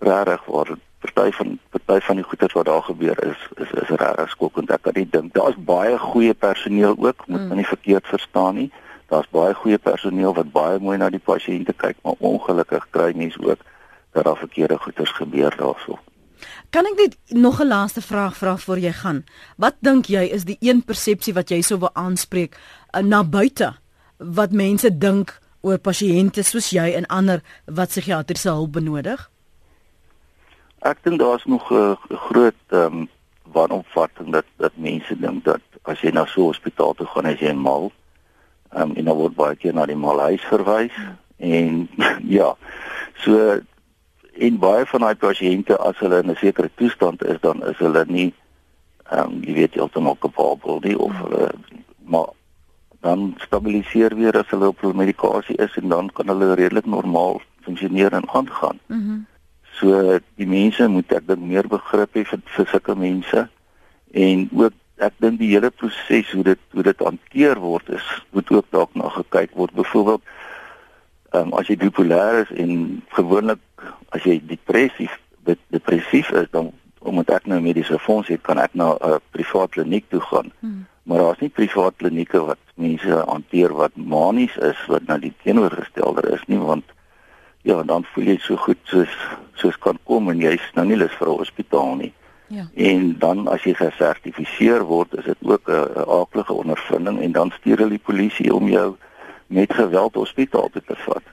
rarig 0.05 0.45
word 0.45 0.77
party 1.09 1.31
van 1.31 1.59
party 1.85 2.05
van 2.05 2.15
die 2.15 2.23
goeders 2.23 2.53
wat 2.53 2.65
daar 2.65 2.83
gebeur 2.83 3.23
is 3.25 3.41
is 3.63 3.71
is 3.81 3.89
regtig 3.89 4.29
skokkend. 4.29 4.71
Ek 4.71 4.81
kan 4.81 4.93
nie 4.95 5.07
dink 5.09 5.33
daar's 5.33 5.57
baie 5.57 5.97
goeie 5.97 6.33
personeel 6.33 6.95
ook, 6.97 7.27
moet 7.27 7.41
mm. 7.41 7.55
nie 7.55 7.65
verkeerd 7.65 8.07
verstaan 8.07 8.55
nie. 8.55 8.71
Daar's 9.09 9.29
baie 9.29 9.53
goeie 9.53 9.77
personeel 9.77 10.33
wat 10.33 10.51
baie 10.51 10.79
mooi 10.79 10.97
na 10.97 11.09
die 11.09 11.19
pasiënte 11.19 11.73
kyk, 11.73 11.97
maar 12.03 12.15
ongelukkig 12.19 12.87
kry 12.89 13.11
mense 13.15 13.41
ook 13.41 13.59
dat 14.11 14.23
daar 14.23 14.37
verkeerde 14.37 14.77
goeders 14.77 15.11
gebeur 15.11 15.55
daarso. 15.57 15.99
Kan 16.69 16.85
ek 16.85 16.95
net 16.97 17.17
nog 17.27 17.59
'n 17.61 17.67
laaste 17.67 18.01
vraag 18.01 18.37
vra 18.37 18.57
voor 18.57 18.79
jy 18.79 18.91
gaan? 18.91 19.23
Wat 19.57 19.75
dink 19.79 20.05
jy 20.05 20.23
is 20.23 20.43
die 20.43 20.57
een 20.59 20.83
persepsie 20.83 21.33
wat 21.33 21.49
jy 21.49 21.61
sou 21.61 21.79
wil 21.79 21.93
aanspreek 21.93 22.55
uh, 22.91 23.01
na 23.01 23.23
buite 23.23 23.73
wat 24.17 24.51
mense 24.51 24.97
dink 24.97 25.39
oor 25.61 25.77
pasiënte 25.77 26.43
soos 26.43 26.69
jy 26.69 26.93
en 26.93 27.05
ander 27.05 27.41
wat 27.65 27.89
psigiatriese 27.89 28.49
hulp 28.49 28.71
benodig? 28.71 29.29
Ek 30.81 31.03
dink 31.03 31.19
daar's 31.19 31.45
nog 31.45 31.69
'n 31.69 31.75
uh, 31.75 31.95
groot 32.09 32.61
ehm 32.67 32.85
um, 32.85 33.09
wanopvatting 33.51 34.31
dat 34.31 34.45
dat 34.57 34.71
mense 34.75 35.19
dink 35.19 35.43
dat 35.43 35.61
as 35.81 36.01
jy 36.01 36.11
na 36.11 36.25
so 36.25 36.41
'n 36.41 36.45
hospitaal 36.45 36.93
toe 36.93 37.07
gaan 37.07 37.25
as 37.25 37.39
jy 37.39 37.53
mal 37.53 37.91
ehm 38.71 38.81
um, 38.81 38.95
en 38.95 39.05
dan 39.05 39.17
word 39.17 39.35
baie 39.35 39.55
keer 39.55 39.73
na 39.73 39.85
die 39.85 39.95
malhuis 39.95 40.41
verwys 40.41 40.95
hmm. 40.95 41.17
en 41.37 41.89
ja 42.37 42.55
so 43.13 43.59
en 44.33 44.57
baie 44.57 44.85
van 44.85 45.01
daai 45.01 45.15
pasiënte 45.15 45.77
as 45.77 45.97
hulle 45.99 46.23
in 46.23 46.29
'n 46.31 46.35
sekere 46.35 46.69
toestand 46.75 47.23
is 47.23 47.39
dan 47.41 47.63
is 47.63 47.77
hulle 47.77 48.05
nie 48.07 48.33
ehm 49.11 49.19
um, 49.19 49.43
jy 49.43 49.53
weet 49.53 49.73
heeltemal 49.73 50.15
kapabel 50.15 50.79
nie 50.79 50.97
of 50.97 51.11
hmm. 51.11 51.21
hulle 51.21 51.51
maar 52.05 52.29
dan 53.01 53.33
stabiliseer 53.37 54.15
weer 54.15 54.37
as 54.37 54.49
hulle 54.49 54.67
op 54.67 54.81
hulle 54.81 54.93
medikasie 54.93 55.57
is 55.57 55.75
en 55.75 55.89
dan 55.89 56.09
kan 56.13 56.27
hulle 56.27 56.53
redelik 56.53 56.85
normaal 56.85 57.41
funksioneer 57.61 58.13
en 58.13 58.29
aangaan. 58.29 58.79
Mhm. 58.87 58.99
Mm 58.99 59.29
so 59.81 60.19
die 60.37 60.47
mense 60.47 60.87
moet 60.87 61.11
ek 61.17 61.25
dink 61.27 61.41
meer 61.41 61.67
begrip 61.67 62.13
hê 62.15 62.23
vir, 62.27 62.43
vir 62.55 62.69
sulke 62.69 62.95
mense 62.95 63.47
en 64.13 64.45
ook 64.53 64.77
ek 65.01 65.15
dink 65.23 65.39
die 65.41 65.49
hele 65.55 65.71
proses 65.73 66.29
hoe 66.35 66.43
dit 66.45 66.61
hoe 66.75 66.85
dit 66.85 66.99
hanteer 67.01 67.59
word 67.59 67.89
is 67.97 68.05
moet 68.37 68.51
ook 68.53 68.67
dalk 68.69 68.93
na 68.95 69.09
gekyk 69.09 69.55
word. 69.57 69.73
Byvoorbeeld 69.73 70.21
ehm 71.31 71.47
um, 71.47 71.57
as 71.57 71.71
jy 71.71 71.79
bipolêr 71.79 72.43
is 72.43 72.53
en 72.59 73.01
gewoonlik 73.15 73.61
as 74.11 74.27
jy 74.27 74.37
depressief 74.45 75.17
depressief 75.73 76.29
is 76.37 76.49
dan 76.51 76.69
omdat 77.01 77.31
ek 77.39 77.47
nou 77.49 77.57
mediese 77.63 77.97
fonds 77.97 78.29
het, 78.29 78.43
kan 78.45 78.59
ek 78.61 78.75
na 78.77 78.93
'n 78.93 78.97
uh, 79.01 79.17
privaat 79.33 79.71
kliniek 79.73 80.05
toe 80.09 80.21
gaan. 80.21 80.51
Hmm. 80.59 80.85
Maar 81.03 81.17
daar's 81.17 81.39
nie 81.41 81.49
privaat 81.49 81.95
klinieke 81.97 82.41
wat 82.45 82.61
mense 82.75 83.23
hanteer 83.25 83.73
wat 83.73 83.95
manies 83.95 84.55
is 84.57 84.77
wat 84.87 85.07
nou 85.09 85.19
die 85.19 85.33
teenoorgestelde 85.43 86.29
is 86.29 86.43
nie 86.45 86.59
want 86.59 86.85
ja, 87.61 87.83
dan 87.83 88.05
voel 88.13 88.23
jy 88.23 88.37
so 88.41 88.57
goed 88.57 88.79
soos 88.83 89.13
soos 89.61 89.77
kan 89.77 89.99
kom 90.09 90.29
en 90.29 90.39
jy's 90.41 90.63
nou 90.73 90.85
nie 90.85 90.97
lus 90.97 91.13
vir 91.19 91.27
'n 91.27 91.37
hospitaal 91.37 91.95
nie. 91.95 92.13
Ja. 92.47 92.65
En 92.75 93.15
dan 93.19 93.47
as 93.47 93.63
jy 93.63 93.73
gesertifiseer 93.73 94.83
word, 94.83 95.13
is 95.17 95.23
dit 95.23 95.37
ook 95.41 95.69
'n 95.69 96.09
aardige 96.09 96.53
ondervinding 96.53 97.21
en 97.21 97.31
dan 97.31 97.51
stuur 97.51 97.77
hulle 97.77 97.89
die 97.89 98.07
polisie 98.09 98.53
om 98.55 98.67
jou 98.67 98.95
met 99.47 99.73
geweld 99.73 100.13
hospitaal 100.15 100.69
toe 100.69 100.81
te 100.85 100.95
vat. 100.95 101.23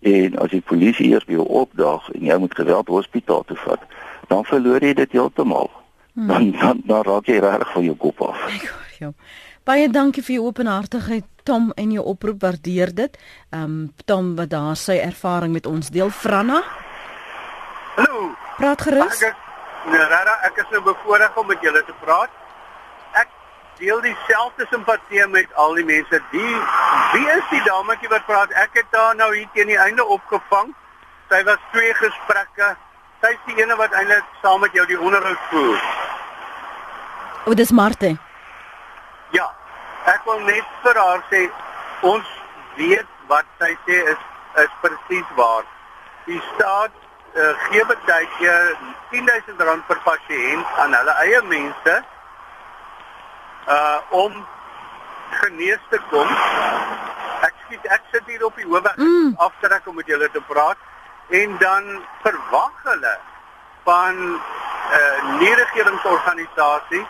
En 0.00 0.38
as 0.38 0.50
die 0.50 0.60
polisie 0.60 1.10
eers 1.10 1.24
by 1.24 1.32
jou 1.32 1.46
opdaag 1.48 2.10
en 2.10 2.24
jy 2.24 2.36
moet 2.38 2.54
geweld 2.54 2.88
hospitaal 2.88 3.44
toe 3.44 3.56
vat, 3.56 3.80
dan 4.28 4.44
verloor 4.44 4.80
jy 4.80 4.92
dit 4.92 5.12
heeltemal. 5.12 5.70
Hmm. 6.12 6.26
Dan, 6.26 6.50
dan 6.50 6.82
dan 6.84 7.02
raak 7.02 7.26
jy 7.26 7.38
reg 7.38 7.72
van 7.72 7.84
jou 7.84 7.96
kop 7.96 8.20
af. 8.20 8.40
Ja. 8.98 9.10
Baie 9.64 9.88
dankie 9.88 10.20
vir 10.20 10.34
jou 10.36 10.48
openhartigheid 10.50 11.24
Tom 11.48 11.70
en 11.80 11.92
jou 11.92 12.02
oproep 12.04 12.42
waardeer 12.42 12.90
dit. 12.92 13.14
Ehm 13.50 13.62
um, 13.64 13.92
Tom 14.04 14.34
wat 14.36 14.50
daar 14.52 14.76
sy 14.76 14.98
ervaring 15.00 15.52
met 15.52 15.66
ons 15.66 15.88
deel 15.88 16.10
Franna. 16.10 16.60
Hallo. 17.96 18.34
Praat 18.58 18.84
gerus. 18.84 19.22
Ek 19.22 19.36
nee, 19.88 20.00
Rara, 20.10 20.34
ek 20.48 20.60
is 20.60 20.68
nou 20.72 20.82
bevoorreg 20.84 21.36
om 21.40 21.48
met 21.48 21.64
julle 21.64 21.80
te 21.84 21.96
praat. 22.00 22.28
Ek 23.22 23.32
deel 23.80 24.02
dieselfde 24.04 24.66
simpatie 24.68 25.24
met 25.32 25.56
al 25.64 25.80
die 25.80 25.86
mense. 25.88 26.20
Die 26.34 26.54
wie 27.14 27.24
is 27.36 27.48
die 27.50 27.62
dametjie 27.64 28.12
wat 28.12 28.28
praat? 28.28 28.52
Ek 28.66 28.76
het 28.76 28.92
daar 28.92 29.16
nou 29.16 29.30
hier 29.32 29.48
teen 29.56 29.72
die 29.72 29.80
einde 29.80 30.04
opgevang. 30.04 30.74
Sy 31.32 31.40
was 31.48 31.64
twee 31.72 31.96
gesprekke. 32.02 32.74
Sy 33.24 33.32
is 33.32 33.48
die 33.48 33.64
ene 33.64 33.80
wat 33.80 33.96
eintlik 33.96 34.28
saam 34.44 34.60
met 34.60 34.76
jou 34.76 34.84
die 34.92 35.00
onderhoud 35.00 35.48
voer. 35.48 35.90
O, 37.48 37.56
dis 37.56 37.72
Marte. 37.72 38.16
Ek 40.04 40.24
wil 40.28 40.40
net 40.44 40.64
vir 40.84 40.98
haar 41.00 41.22
sê 41.30 41.46
ons 42.04 42.32
weet 42.76 43.12
wat 43.30 43.46
sy 43.60 43.70
sê 43.86 44.00
is 44.12 44.22
is 44.62 44.74
presies 44.82 45.30
waar. 45.38 45.64
Die 46.26 46.40
staat 46.54 46.92
uh, 47.34 47.52
gee 47.68 47.84
baie 47.88 48.26
keer 48.38 48.76
10000 49.10 49.64
rand 49.68 49.86
per 49.88 49.98
pasiënt 50.04 50.76
aan 50.82 50.94
hulle 50.98 51.14
eie 51.24 51.40
mense 51.48 51.94
uh 53.76 53.98
om 54.24 54.36
genees 55.40 55.88
te 55.90 56.00
kom. 56.12 56.30
Ek 57.48 57.56
skiet 57.64 57.88
ek 57.96 58.04
sit 58.12 58.28
hier 58.28 58.44
op 58.44 58.60
die 58.60 58.68
hoofweg 58.68 59.00
mm. 59.00 59.34
aftrek 59.48 59.88
om 59.88 59.96
met 60.00 60.12
julle 60.12 60.28
te 60.36 60.44
praat 60.52 60.78
en 61.40 61.56
dan 61.64 61.90
verwag 62.22 62.86
hulle 62.92 63.16
van 63.88 64.14
'n 64.20 64.38
uh, 65.00 65.38
nie-regeringsorganisasie 65.40 67.06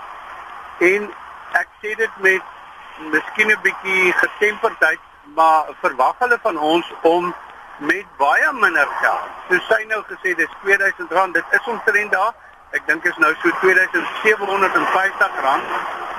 en 0.95 1.11
ek 1.59 1.69
sê 1.83 1.95
dit 1.99 2.21
met 2.23 2.54
miskien 2.99 3.51
'n 3.51 3.59
bietjie 3.63 4.13
getemperdheid, 4.13 4.99
maar 5.35 5.65
verwag 5.81 6.15
hulle 6.19 6.39
van 6.43 6.59
ons 6.59 6.93
om 7.03 7.35
met 7.77 8.07
baie 8.17 8.53
minder 8.53 8.89
geld. 9.01 9.29
So 9.49 9.59
sy 9.69 9.85
nou 9.85 10.03
gesê 10.03 10.35
dis 10.35 10.51
R2000, 10.63 11.33
dit 11.33 11.45
is 11.51 11.67
omtrent 11.67 12.13
daar. 12.13 12.33
Ek 12.71 12.87
dink 12.87 13.05
is 13.05 13.17
nou 13.17 13.35
so 13.43 13.49
R2750 13.49 15.61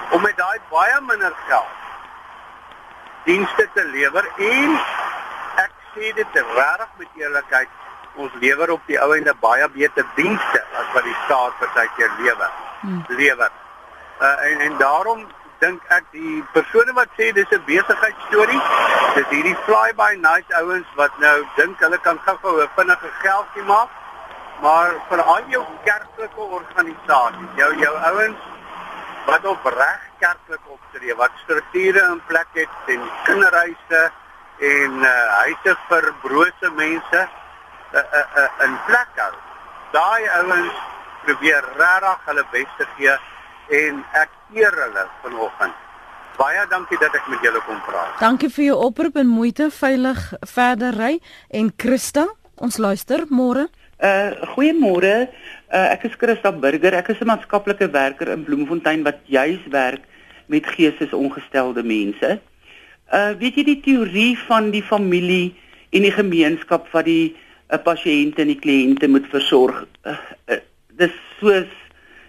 om 0.09 0.21
met 0.21 0.37
daai 0.37 0.59
baie 0.69 1.01
minder 1.01 1.33
geld 1.47 1.65
dienste 3.25 3.65
te 3.73 3.83
lewer 3.89 4.25
en 4.37 4.75
ek 5.63 5.71
sê 5.95 6.11
dit 6.17 6.35
regtig 6.35 6.91
met 6.99 7.21
eerlikheid, 7.21 7.71
ons 8.21 8.33
lewer 8.41 8.73
op 8.75 8.83
die 8.89 8.99
ou 9.01 9.09
ende 9.15 9.33
baie 9.41 9.67
beter 9.73 10.05
dienste 10.17 10.61
as 10.79 10.91
wat 10.93 11.07
die 11.07 11.15
staat 11.25 11.57
partykeer 11.61 12.13
lewer. 12.19 12.51
Hmm. 12.83 13.01
Lewer. 13.17 13.51
Uh, 14.21 14.35
en 14.51 14.61
en 14.67 14.77
daarom 14.79 15.25
dink 15.65 15.85
ek 15.97 16.09
die 16.13 16.39
persone 16.53 16.93
wat 16.93 17.09
sê 17.17 17.31
dis 17.33 17.51
'n 17.51 17.63
besigheidstorie, 17.65 18.61
dis 19.15 19.29
hierdie 19.33 19.57
fly 19.67 19.89
by 20.01 20.11
night 20.27 20.49
ouens 20.61 20.89
wat 20.95 21.13
nou 21.25 21.37
dink 21.57 21.79
hulle 21.85 21.99
kan 22.07 22.19
gou-gou 22.25 22.61
'n 22.61 22.75
vinnige 22.77 23.09
geldjie 23.21 23.65
maak. 23.73 23.89
Maar 24.61 24.91
vir 25.09 25.21
al 25.21 25.43
jou 25.53 25.63
kerklike 25.85 26.43
organisasies, 26.57 27.49
jou 27.61 27.71
jou 27.83 27.95
ouens 28.09 28.41
wat 29.25 29.45
op 29.45 29.65
reg 29.65 30.01
kerklik 30.19 30.65
optree, 30.75 31.15
wat 31.15 31.31
strukture 31.43 32.01
in 32.13 32.21
plek 32.27 32.47
het 32.53 32.75
en 32.93 33.01
kinderhuise 33.25 34.11
en 34.59 34.91
uh, 35.03 35.27
huise 35.41 35.77
vir 35.89 36.13
brose 36.21 36.69
mense 36.75 37.21
uh, 37.93 37.99
uh, 38.19 38.27
uh, 38.41 38.51
in 38.65 38.77
plek 38.85 39.11
hou. 39.15 39.33
Daai 39.91 40.23
ouens 40.39 40.77
probeer 41.25 41.63
regtig 41.77 42.25
hulle 42.25 42.45
bes 42.51 42.71
te 42.77 42.85
gee 42.97 43.17
en 43.81 44.05
ek 44.13 44.29
eer 44.55 44.75
hulle 44.83 45.03
vanoggend. 45.23 45.83
Baie 46.35 46.65
dankie 46.69 46.97
dat 46.99 47.15
ek 47.15 47.27
met 47.31 47.43
julle 47.43 47.61
kon 47.63 47.77
praat. 47.85 48.17
Dankie 48.19 48.49
vir 48.51 48.65
jou 48.69 48.79
oproep 48.89 49.19
en 49.21 49.29
moeite 49.31 49.69
veilig 49.71 50.21
verder 50.51 50.97
ry 50.99 51.13
en 51.55 51.71
Christa, 51.79 52.25
ons 52.59 52.79
luister 52.79 53.23
môre. 53.31 53.69
Uh 54.03 54.35
goeiemôre. 54.55 55.13
Uh 55.71 55.85
ek 55.93 56.09
is 56.09 56.17
Christa 56.19 56.51
Burger. 56.51 56.93
Ek 56.93 57.13
is 57.13 57.21
'n 57.21 57.31
maatskaplike 57.31 57.87
werker 57.91 58.33
in 58.33 58.43
Bloemfontein 58.43 59.03
wat 59.03 59.23
juis 59.25 59.63
werk 59.71 60.03
met 60.47 60.67
geestesongestelde 60.67 61.83
mense. 61.83 62.39
Uh 63.13 63.31
weet 63.39 63.55
jy 63.55 63.63
die 63.63 63.81
teorie 63.81 64.35
van 64.47 64.71
die 64.71 64.83
familie 64.83 65.55
en 65.91 66.01
die 66.01 66.11
gemeenskap 66.11 66.91
wat 66.91 67.05
die 67.05 67.35
uh, 67.71 67.77
pasiënte 67.79 68.41
en 68.41 68.51
die 68.51 68.59
kliënte 68.59 69.07
moet 69.07 69.27
versorg? 69.31 69.85
Uh, 70.03 70.19
uh 70.51 70.59
dis 70.95 71.11
soos 71.39 71.71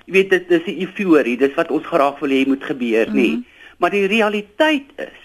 jy 0.07 0.13
weet 0.13 0.31
dit 0.31 0.49
dis 0.49 0.67
'n 0.67 0.81
euforie, 0.87 1.37
dis 1.37 1.55
wat 1.55 1.71
ons 1.71 1.87
graag 1.87 2.19
wil 2.21 2.31
hê 2.31 2.47
moet 2.47 2.65
gebeur, 2.65 3.07
nê. 3.07 3.29
Mm 3.29 3.35
-hmm. 3.35 3.45
Maar 3.79 3.91
die 3.91 4.07
realiteit 4.07 4.89
is 4.97 5.19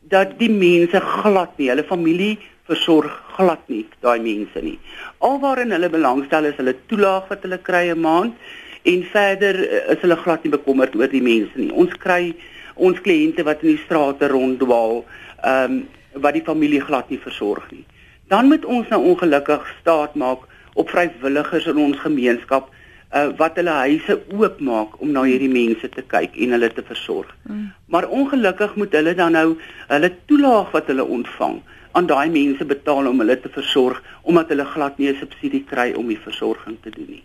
dat 0.00 0.38
die 0.38 0.50
mense 0.50 1.00
glad 1.00 1.58
nie, 1.58 1.68
hulle 1.68 1.84
familie 1.84 2.38
versorg 2.68 3.12
glad 3.36 3.60
nie 3.68 3.84
daai 4.00 4.20
mense 4.20 4.60
nie. 4.62 4.78
Alwaarin 5.18 5.72
hulle 5.74 5.90
belangstel 5.92 6.48
is 6.48 6.56
hulle 6.60 6.76
toelaag 6.90 7.28
wat 7.28 7.42
hulle 7.42 7.58
kry 7.58 7.90
'n 7.92 8.00
maand 8.00 8.34
en 8.82 9.02
verder 9.12 9.56
eh, 9.68 9.92
is 9.92 10.00
hulle 10.00 10.16
glad 10.16 10.44
nie 10.44 10.52
bekommerd 10.52 10.96
oor 10.96 11.08
die 11.08 11.22
mense 11.22 11.56
nie. 11.56 11.72
Ons 11.72 11.92
kry 11.98 12.34
ons 12.74 13.00
kliënte 13.00 13.44
wat 13.44 13.62
in 13.62 13.76
die 13.76 13.84
strate 13.84 14.28
ronddwaal, 14.28 15.04
ehm 15.42 15.72
um, 15.72 15.84
wat 16.22 16.34
die 16.34 16.46
familie 16.46 16.80
glad 16.80 17.08
nie 17.10 17.18
versorg 17.18 17.70
nie. 17.72 17.84
Dan 18.30 18.46
moet 18.46 18.64
ons 18.64 18.88
nou 18.88 19.00
ongelukkig 19.02 19.66
staat 19.80 20.14
maak 20.14 20.46
op 20.74 20.90
vrywilligers 20.90 21.66
in 21.66 21.76
ons 21.76 21.98
gemeenskap 21.98 22.70
uh, 23.14 23.30
wat 23.38 23.56
hulle 23.60 23.76
huise 23.84 24.18
oopmaak 24.34 24.98
om 25.00 25.12
na 25.14 25.24
hierdie 25.28 25.50
mense 25.52 25.88
te 25.88 26.02
kyk 26.14 26.36
en 26.36 26.56
hulle 26.56 26.70
te 26.74 26.84
versorg. 26.86 27.30
Mm. 27.48 27.70
Maar 27.86 28.08
ongelukkig 28.08 28.76
moet 28.80 28.92
hulle 28.98 29.14
dan 29.14 29.32
nou 29.38 29.48
hulle 29.88 30.12
toelaag 30.26 30.70
wat 30.74 30.90
hulle 30.92 31.06
ontvang 31.18 31.60
aan 31.94 32.06
daai 32.10 32.28
mense 32.30 32.64
betaal 32.66 33.06
om 33.06 33.22
hulle 33.22 33.36
te 33.40 33.50
versorg 33.54 34.02
omdat 34.22 34.50
hulle 34.50 34.66
glad 34.74 34.98
nie 34.98 35.10
'n 35.12 35.20
subsidie 35.20 35.64
kry 35.64 35.92
om 35.92 36.08
die 36.08 36.18
versorging 36.18 36.78
te 36.82 36.90
doen 36.90 37.06
nie. 37.08 37.24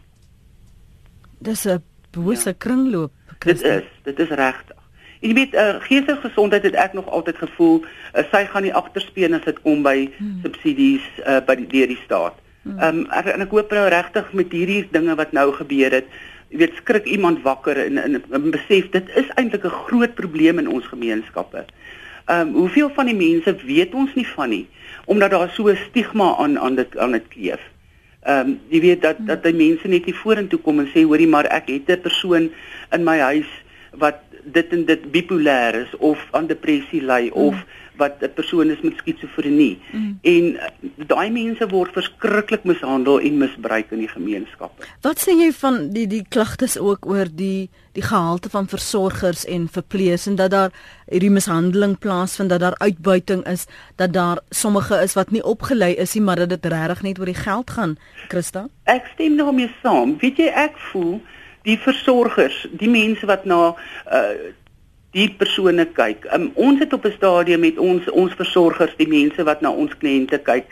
Dis 1.40 1.66
'n 1.66 1.82
bose 2.12 2.50
ja. 2.50 2.56
kringloop. 2.58 3.12
Dit 3.40 3.62
is, 3.62 3.84
dit 4.04 4.20
is 4.20 4.30
regtig. 4.30 4.76
Jy 5.20 5.34
weet, 5.34 5.54
uh, 5.54 5.80
geestelike 5.84 6.30
gesondheid 6.30 6.64
het 6.64 6.76
ek 6.76 6.94
nog 6.94 7.08
altyd 7.08 7.36
gevoel, 7.38 7.84
uh, 7.84 8.24
sy 8.32 8.46
gaan 8.46 8.64
nie 8.64 8.74
agterspeen 8.74 9.34
as 9.34 9.44
dit 9.44 9.62
kom 9.62 9.84
by 9.84 10.10
hmm. 10.18 10.40
subsidies 10.44 11.04
uh, 11.26 11.40
by 11.44 11.56
die 11.56 11.68
deur 11.68 11.88
die 11.88 12.00
staat. 12.06 12.38
Ehm 12.68 12.98
um, 12.98 13.06
ek, 13.16 13.26
en 13.26 13.42
ek 13.42 13.54
hoop 13.56 13.72
nou 13.72 13.86
regtig 13.90 14.34
met 14.36 14.52
hierdie 14.52 14.82
dinge 14.92 15.16
wat 15.16 15.32
nou 15.32 15.48
gebeur 15.56 15.94
het, 15.96 16.08
jy 16.52 16.60
weet 16.60 16.76
skrik 16.82 17.06
iemand 17.08 17.42
wakker 17.46 17.78
en 17.78 17.98
en, 18.02 18.20
en 18.20 18.52
besef 18.52 18.90
dit 18.92 19.10
is 19.16 19.30
eintlik 19.40 19.64
'n 19.66 19.80
groot 19.88 20.14
probleem 20.16 20.60
in 20.60 20.68
ons 20.68 20.86
gemeenskappe. 20.92 21.66
Ehm 22.28 22.48
um, 22.48 22.54
hoeveel 22.54 22.90
van 22.96 23.06
die 23.06 23.16
mense 23.16 23.56
weet 23.66 23.94
ons 23.94 24.14
nie 24.16 24.28
van 24.36 24.50
nie 24.50 24.68
omdat 25.06 25.32
daar 25.32 25.50
so 25.50 25.70
'n 25.72 25.80
stigma 25.90 26.36
aan 26.36 26.60
aan 26.60 26.76
dit 26.76 26.98
aan 26.98 27.12
dit 27.12 27.28
kleef. 27.28 27.62
Ehm 28.22 28.48
um, 28.48 28.60
jy 28.70 28.82
weet 28.82 29.02
dat 29.02 29.18
dat 29.20 29.44
die 29.44 29.54
mense 29.54 29.88
net 29.88 30.06
hier 30.06 30.20
vorentoe 30.24 30.60
kom 30.60 30.80
en 30.80 30.92
sê 30.94 31.04
hoorie 31.04 31.28
maar 31.28 31.46
ek 31.46 31.68
het 31.68 31.90
'n 31.90 32.02
persoon 32.02 32.52
in 32.92 33.04
my 33.04 33.20
huis 33.20 33.50
wat 33.92 34.20
dit 34.44 34.74
en 34.74 34.86
dit 34.86 35.12
bipolêr 35.12 35.76
is 35.76 35.96
of 35.98 36.28
aan 36.32 36.48
depressie 36.48 37.02
ly 37.02 37.32
mm. 37.34 37.64
Wat 38.00 38.24
'n 38.24 38.34
persoon 38.34 38.70
is 38.70 38.82
met 38.82 38.98
skizofrenie. 38.98 39.80
Mm. 39.92 40.20
En 40.22 40.44
uh, 40.54 41.08
daai 41.08 41.30
mense 41.32 41.68
word 41.68 41.92
verskriklik 41.94 42.64
mishandel 42.64 43.20
en 43.20 43.38
misbruik 43.38 43.92
in 43.92 44.04
die 44.06 44.12
gemeenskappe. 44.12 44.88
Wat 45.02 45.20
sê 45.20 45.36
jy 45.36 45.52
van 45.52 45.90
die 45.96 46.08
die 46.08 46.26
klagtes 46.30 46.78
ook 46.80 47.06
oor 47.06 47.28
die 47.32 47.70
die 47.98 48.06
gehalte 48.06 48.50
van 48.50 48.68
versorgers 48.68 49.46
en 49.46 49.68
verpleegers 49.68 50.28
en 50.28 50.36
dat 50.36 50.52
daar 50.52 50.72
hierdie 51.10 51.32
mishandeling 51.34 51.98
plaasvind, 52.00 52.50
dat 52.50 52.60
daar 52.60 52.78
uitbuiting 52.78 53.44
is, 53.48 53.66
dat 53.96 54.14
daar 54.14 54.40
sommige 54.50 55.02
is 55.04 55.14
wat 55.14 55.32
nie 55.32 55.44
opgelei 55.44 55.94
is 55.94 56.14
nie, 56.14 56.24
maar 56.24 56.36
dat 56.36 56.50
dit 56.50 56.66
regtig 56.66 57.02
net 57.02 57.20
oor 57.20 57.26
die 57.26 57.42
geld 57.42 57.70
gaan, 57.70 57.98
Christa? 58.28 58.68
Ek 58.84 59.10
stem 59.14 59.38
daarmee 59.38 59.72
saam. 59.82 60.18
Weet 60.22 60.38
jy 60.38 60.48
ek 60.54 60.78
voel 60.92 61.20
die 61.68 61.78
versorgers, 61.78 62.68
die 62.72 62.90
mense 62.90 63.28
wat 63.28 63.46
na 63.46 63.76
uh 64.12 64.56
die 65.12 65.30
persone 65.30 65.86
kyk. 65.86 66.28
Um, 66.34 66.52
ons 66.56 66.80
het 66.80 66.94
op 66.94 67.06
'n 67.06 67.16
stadium 67.18 67.60
met 67.60 67.78
ons 67.78 68.10
ons 68.10 68.34
versorgers, 68.34 68.96
die 68.98 69.08
mense 69.08 69.44
wat 69.44 69.62
na 69.62 69.72
ons 69.72 69.98
kliënte 69.98 70.38
kyk, 70.38 70.66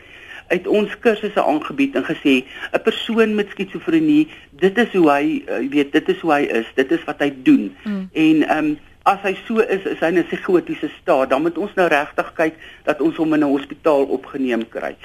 uit 0.48 0.66
ons 0.66 0.98
kursusse 0.98 1.42
aangebied 1.42 1.94
en 1.94 2.04
gesê 2.04 2.44
'n 2.72 2.82
persoon 2.82 3.34
met 3.34 3.50
skizofrenie, 3.50 4.28
dit 4.50 4.78
is 4.78 4.92
hoe 4.92 5.10
hy 5.10 5.42
uh, 5.48 5.70
weet, 5.70 5.92
dit 5.92 6.08
is 6.08 6.20
hoe 6.20 6.32
hy 6.32 6.42
is, 6.42 6.66
dit 6.74 6.90
is 6.92 7.04
wat 7.04 7.18
hy 7.18 7.32
doen. 7.42 7.74
Mm. 7.84 8.08
En 8.12 8.48
ehm 8.48 8.64
um, 8.64 8.78
as 9.08 9.22
hy 9.24 9.34
so 9.46 9.62
is, 9.64 9.84
is 9.88 10.00
hy 10.00 10.10
in 10.12 10.18
'n 10.18 10.26
psigotiese 10.28 10.90
staat, 11.00 11.30
dan 11.30 11.42
moet 11.42 11.58
ons 11.58 11.74
nou 11.74 11.88
regtig 11.88 12.32
kyk 12.34 12.54
dat 12.84 13.00
ons 13.00 13.16
hom 13.16 13.34
in 13.34 13.40
'n 13.40 13.52
hospitaal 13.56 14.04
opgeneem 14.04 14.68
kry. 14.68 14.96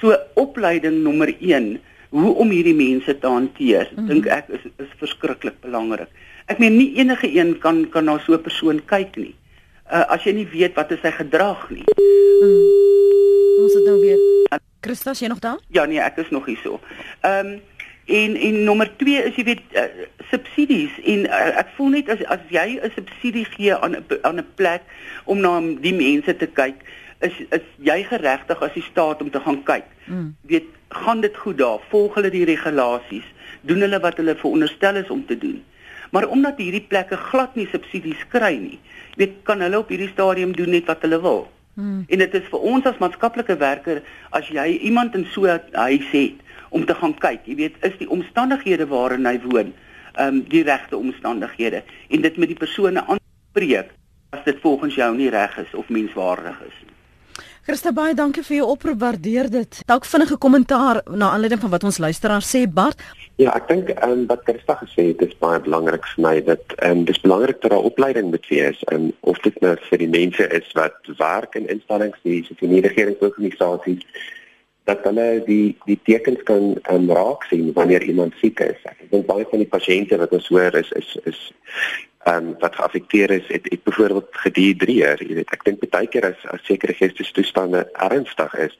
So 0.00 0.16
opleiding 0.34 1.02
nommer 1.02 1.34
1 1.38 1.80
hoe 2.12 2.34
om 2.34 2.50
hierdie 2.52 2.76
mense 2.76 3.18
te 3.18 3.26
hanteer, 3.26 3.88
mm 3.90 3.96
-hmm. 3.98 4.08
dink 4.08 4.26
ek 4.26 4.48
is 4.48 4.64
is 4.76 4.92
verskriklik 5.00 5.60
belangrik. 5.60 6.08
Ek 6.46 6.58
meen 6.58 6.76
nie 6.76 6.92
enige 7.00 7.28
een 7.32 7.58
kan 7.58 7.88
kan 7.90 8.04
na 8.04 8.18
so 8.18 8.34
'n 8.34 8.42
persoon 8.42 8.84
kyk 8.84 9.16
nie. 9.16 9.34
Uh 9.92 10.04
as 10.08 10.24
jy 10.24 10.32
nie 10.32 10.48
weet 10.48 10.74
wat 10.74 10.90
is 10.90 11.00
sy 11.00 11.10
gedrag 11.10 11.70
nie. 11.70 11.84
Mm. 12.42 13.62
Ons 13.62 13.74
het 13.74 13.84
nou 13.84 14.00
weer. 14.00 14.18
Christus, 14.80 15.20
jy 15.20 15.28
nog 15.28 15.38
daar? 15.38 15.58
Ja 15.68 15.84
nee, 15.84 16.00
ek 16.00 16.16
is 16.16 16.30
nog 16.30 16.46
hier 16.46 16.58
so. 16.62 16.80
Ehm 17.20 17.46
um, 17.46 17.60
en 18.04 18.36
en 18.36 18.64
nommer 18.64 18.96
2 18.96 19.22
is 19.22 19.36
jy 19.36 19.44
weet 19.44 19.60
uh, 19.72 19.82
subsidies 20.30 20.90
en 21.04 21.26
uh, 21.26 21.58
ek 21.62 21.68
voel 21.76 21.88
net 21.88 22.08
as 22.08 22.24
as 22.24 22.40
jy 22.50 22.80
'n 22.82 22.90
subsidie 22.94 23.44
gee 23.44 23.74
aan 23.74 23.96
'n 23.96 24.04
aan 24.22 24.40
'n 24.42 24.46
plek 24.54 24.82
om 25.24 25.40
na 25.40 25.60
die 25.60 25.94
mense 25.94 26.36
te 26.36 26.46
kyk, 26.46 26.82
is 27.22 27.38
is 27.50 27.66
jy 27.78 28.02
geregtig 28.08 28.62
as 28.62 28.74
die 28.74 28.84
staat 28.90 29.22
om 29.22 29.30
te 29.30 29.40
gaan 29.40 29.62
kyk. 29.68 29.86
Mm. 30.06 30.34
Weet, 30.50 30.68
gaan 30.88 31.20
dit 31.20 31.36
goed 31.36 31.58
daar? 31.58 31.80
Volg 31.90 32.14
hulle 32.18 32.30
die 32.30 32.44
regulasies? 32.48 33.26
Doen 33.60 33.84
hulle 33.86 34.00
wat 34.02 34.18
hulle 34.20 34.34
veronderstel 34.36 34.98
is 35.00 35.10
om 35.10 35.26
te 35.26 35.38
doen? 35.38 35.62
Maar 36.12 36.28
omdat 36.28 36.60
hierdie 36.60 36.84
plekke 36.88 37.16
glad 37.16 37.54
nie 37.56 37.68
subsidies 37.72 38.26
kry 38.28 38.52
nie, 38.60 38.78
weet 39.16 39.38
kan 39.48 39.64
hulle 39.64 39.78
op 39.80 39.88
hierdie 39.92 40.10
stadium 40.12 40.52
doen 40.56 40.74
net 40.74 40.90
wat 40.90 41.04
hulle 41.06 41.20
wil. 41.22 41.46
Hmm. 41.74 42.02
En 42.08 42.20
dit 42.20 42.34
is 42.36 42.48
vir 42.52 42.66
ons 42.68 42.88
as 42.88 42.98
maatskaplike 43.00 43.56
werker 43.56 44.02
as 44.36 44.50
jy 44.52 44.66
iemand 44.90 45.16
in 45.16 45.24
so 45.32 45.46
'n 45.48 45.60
huis 45.72 46.10
het 46.12 46.36
om 46.68 46.84
te 46.84 46.94
gaan 46.94 47.14
kyk, 47.14 47.46
jy 47.46 47.54
weet, 47.54 47.76
is 47.80 47.96
die 47.98 48.08
omstandighede 48.08 48.86
waarin 48.86 49.26
hy 49.26 49.40
woon, 49.40 49.72
ehm 50.14 50.28
um, 50.28 50.44
die 50.48 50.62
regte 50.62 50.96
omstandighede 50.96 51.82
en 52.08 52.20
dit 52.20 52.36
met 52.36 52.48
die 52.48 52.60
persone 52.60 53.04
aanspreek 53.06 53.90
as 54.30 54.44
dit 54.44 54.60
volgens 54.60 54.94
jou 54.94 55.16
nie 55.16 55.30
reg 55.30 55.58
is 55.58 55.74
of 55.74 55.88
menswaardig 55.88 56.60
is 56.60 56.78
nie. 56.84 56.91
Christa 57.62 57.92
baie 57.94 58.10
dankie 58.18 58.42
vir 58.42 58.56
jou 58.56 58.64
oproep, 58.72 58.96
waardeer 58.98 59.46
dit. 59.46 59.76
Dalk 59.86 60.06
vinnige 60.10 60.34
kommentaar 60.42 60.98
na 61.06 61.28
aanleiding 61.30 61.60
van 61.62 61.70
wat 61.70 61.84
ons 61.86 62.00
luisteraar 62.02 62.42
sê 62.42 62.64
Bart. 62.66 62.98
Ja, 63.38 63.52
ek 63.54 63.68
dink 63.68 63.92
ehm 63.92 64.16
um, 64.16 64.24
wat 64.26 64.42
Christa 64.48 64.74
gesê 64.80 65.04
het, 65.12 65.22
is 65.22 65.38
baie 65.38 65.60
belangrik 65.62 66.08
vir 66.14 66.24
my 66.26 66.32
dat 66.48 66.74
ehm 66.80 67.04
um, 67.04 67.04
dis 67.06 67.22
belangrik 67.22 67.60
dat 67.62 67.70
daar 67.70 67.86
opleiding 67.86 68.32
moet 68.34 68.48
wees 68.50 68.82
en 68.90 69.06
um, 69.06 69.12
of 69.30 69.38
dit 69.46 69.62
nou 69.62 69.76
vir 69.86 70.02
die 70.02 70.10
mense 70.10 70.48
is 70.58 70.74
wat 70.74 71.12
werk 71.22 71.54
in 71.54 71.70
instellings, 71.70 72.18
die 72.26 72.42
sosiale 72.50 72.82
regeringsorganisasies 72.88 74.02
dat 74.90 75.06
hulle 75.06 75.28
die 75.46 75.76
die 75.86 76.00
tekens 76.10 76.42
kan 76.50 76.72
um, 76.90 77.06
raak 77.14 77.46
sien 77.46 77.70
wanneer 77.78 78.02
iemand 78.02 78.34
siek 78.42 78.58
is. 78.66 78.82
Ek 78.90 79.06
dink 79.14 79.30
baie 79.30 79.46
van 79.54 79.62
die 79.62 79.70
pasiënte 79.70 80.18
wat 80.18 80.34
ons 80.34 80.50
hoor 80.50 80.82
is 80.82 80.90
is 80.98 81.14
is 81.30 81.46
ehm 82.24 82.46
um, 82.46 82.54
wat 82.58 82.74
geaffekteer 82.74 83.30
is, 83.30 83.46
het, 83.46 83.66
het 83.70 83.82
byvoorbeeld 83.82 84.28
gedihidreer. 84.30 85.22
Jy 85.26 85.34
weet, 85.34 85.50
ek 85.50 85.64
dink 85.66 85.82
baie 85.90 86.06
keer 86.06 86.28
as 86.28 86.44
as 86.54 86.62
sekere 86.68 86.94
geestesstoestande 86.94 87.82
ernstig 87.92 88.54
is, 88.62 88.78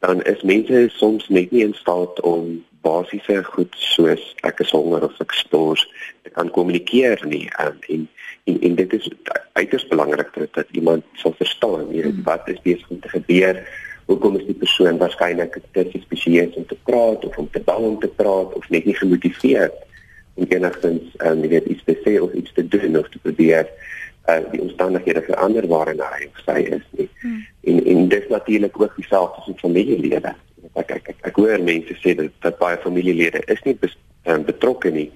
dan 0.00 0.22
is 0.24 0.40
mense 0.48 0.86
soms 0.96 1.28
net 1.28 1.50
nie 1.52 1.64
in 1.66 1.74
staat 1.76 2.20
om 2.24 2.62
basiese 2.80 3.42
goed 3.44 3.76
soos 3.76 4.22
ek 4.48 4.62
is 4.64 4.72
honger 4.72 5.04
of 5.04 5.20
ek 5.20 5.36
stors 5.36 5.84
te 6.24 6.32
kan 6.32 6.48
kommunikeer 6.56 7.20
nie. 7.28 7.44
Um, 7.60 7.76
en 7.92 8.08
en 8.48 8.62
en 8.70 8.80
dit 8.80 8.96
is 8.96 9.10
uiters 9.52 9.86
belangrik 9.92 10.32
dat, 10.34 10.48
dat 10.54 10.72
iemand 10.72 11.04
sal 11.20 11.36
verstaan 11.36 11.92
jy 11.92 12.06
weet 12.06 12.16
mm. 12.22 12.24
wat 12.24 12.48
is 12.48 12.64
besig 12.64 12.88
om 12.88 13.00
te 13.04 13.12
gebeur. 13.12 13.60
Hoekom 14.08 14.40
is 14.40 14.48
die 14.48 14.56
persoon 14.64 14.96
waarskynlik 14.98 15.60
te 15.76 15.84
spesieus 16.00 16.56
om 16.56 16.66
te 16.66 16.80
praat 16.88 17.28
of 17.28 17.36
om 17.36 17.50
te 17.52 17.60
bang 17.60 17.84
om 17.92 18.00
te 18.00 18.08
praat 18.08 18.56
of 18.56 18.72
net 18.72 18.88
nie 18.88 18.96
gemotiveerd 18.96 19.76
om 20.34 20.46
enigstens 20.48 21.14
um, 21.18 21.40
weet 21.40 21.64
iets 21.64 21.84
te 21.84 21.96
sê 22.04 22.20
of 22.20 22.32
iets 22.32 22.52
te 22.52 22.68
doen 22.68 22.98
of 22.98 23.08
te 23.08 23.18
probeer 23.18 23.68
uh, 24.28 24.38
die 24.50 24.60
omstandighede 24.60 25.22
verander 25.22 25.66
waarin 25.66 26.00
hy 26.00 26.28
of 26.28 26.44
sy 26.44 26.60
is 26.76 26.86
nie. 26.98 27.08
Hmm. 27.20 27.42
En 27.72 27.84
en 27.84 28.08
dis 28.08 28.28
natuurlik 28.28 28.80
ook 28.80 28.96
dieselfde 28.96 29.42
met 29.46 29.60
familielede. 29.60 30.34
Ek 30.74 30.90
ek 30.90 31.12
ek, 31.14 31.18
ek 31.32 31.36
hoor 31.36 31.62
mense 31.62 31.96
sê 32.02 32.14
dat 32.14 32.32
dat 32.46 32.58
baie 32.58 32.78
familielede 32.84 33.42
is 33.46 33.62
nie 33.66 33.76
bes, 33.80 33.96
um, 34.24 34.44
betrokke 34.44 34.92
nie. 34.94 35.10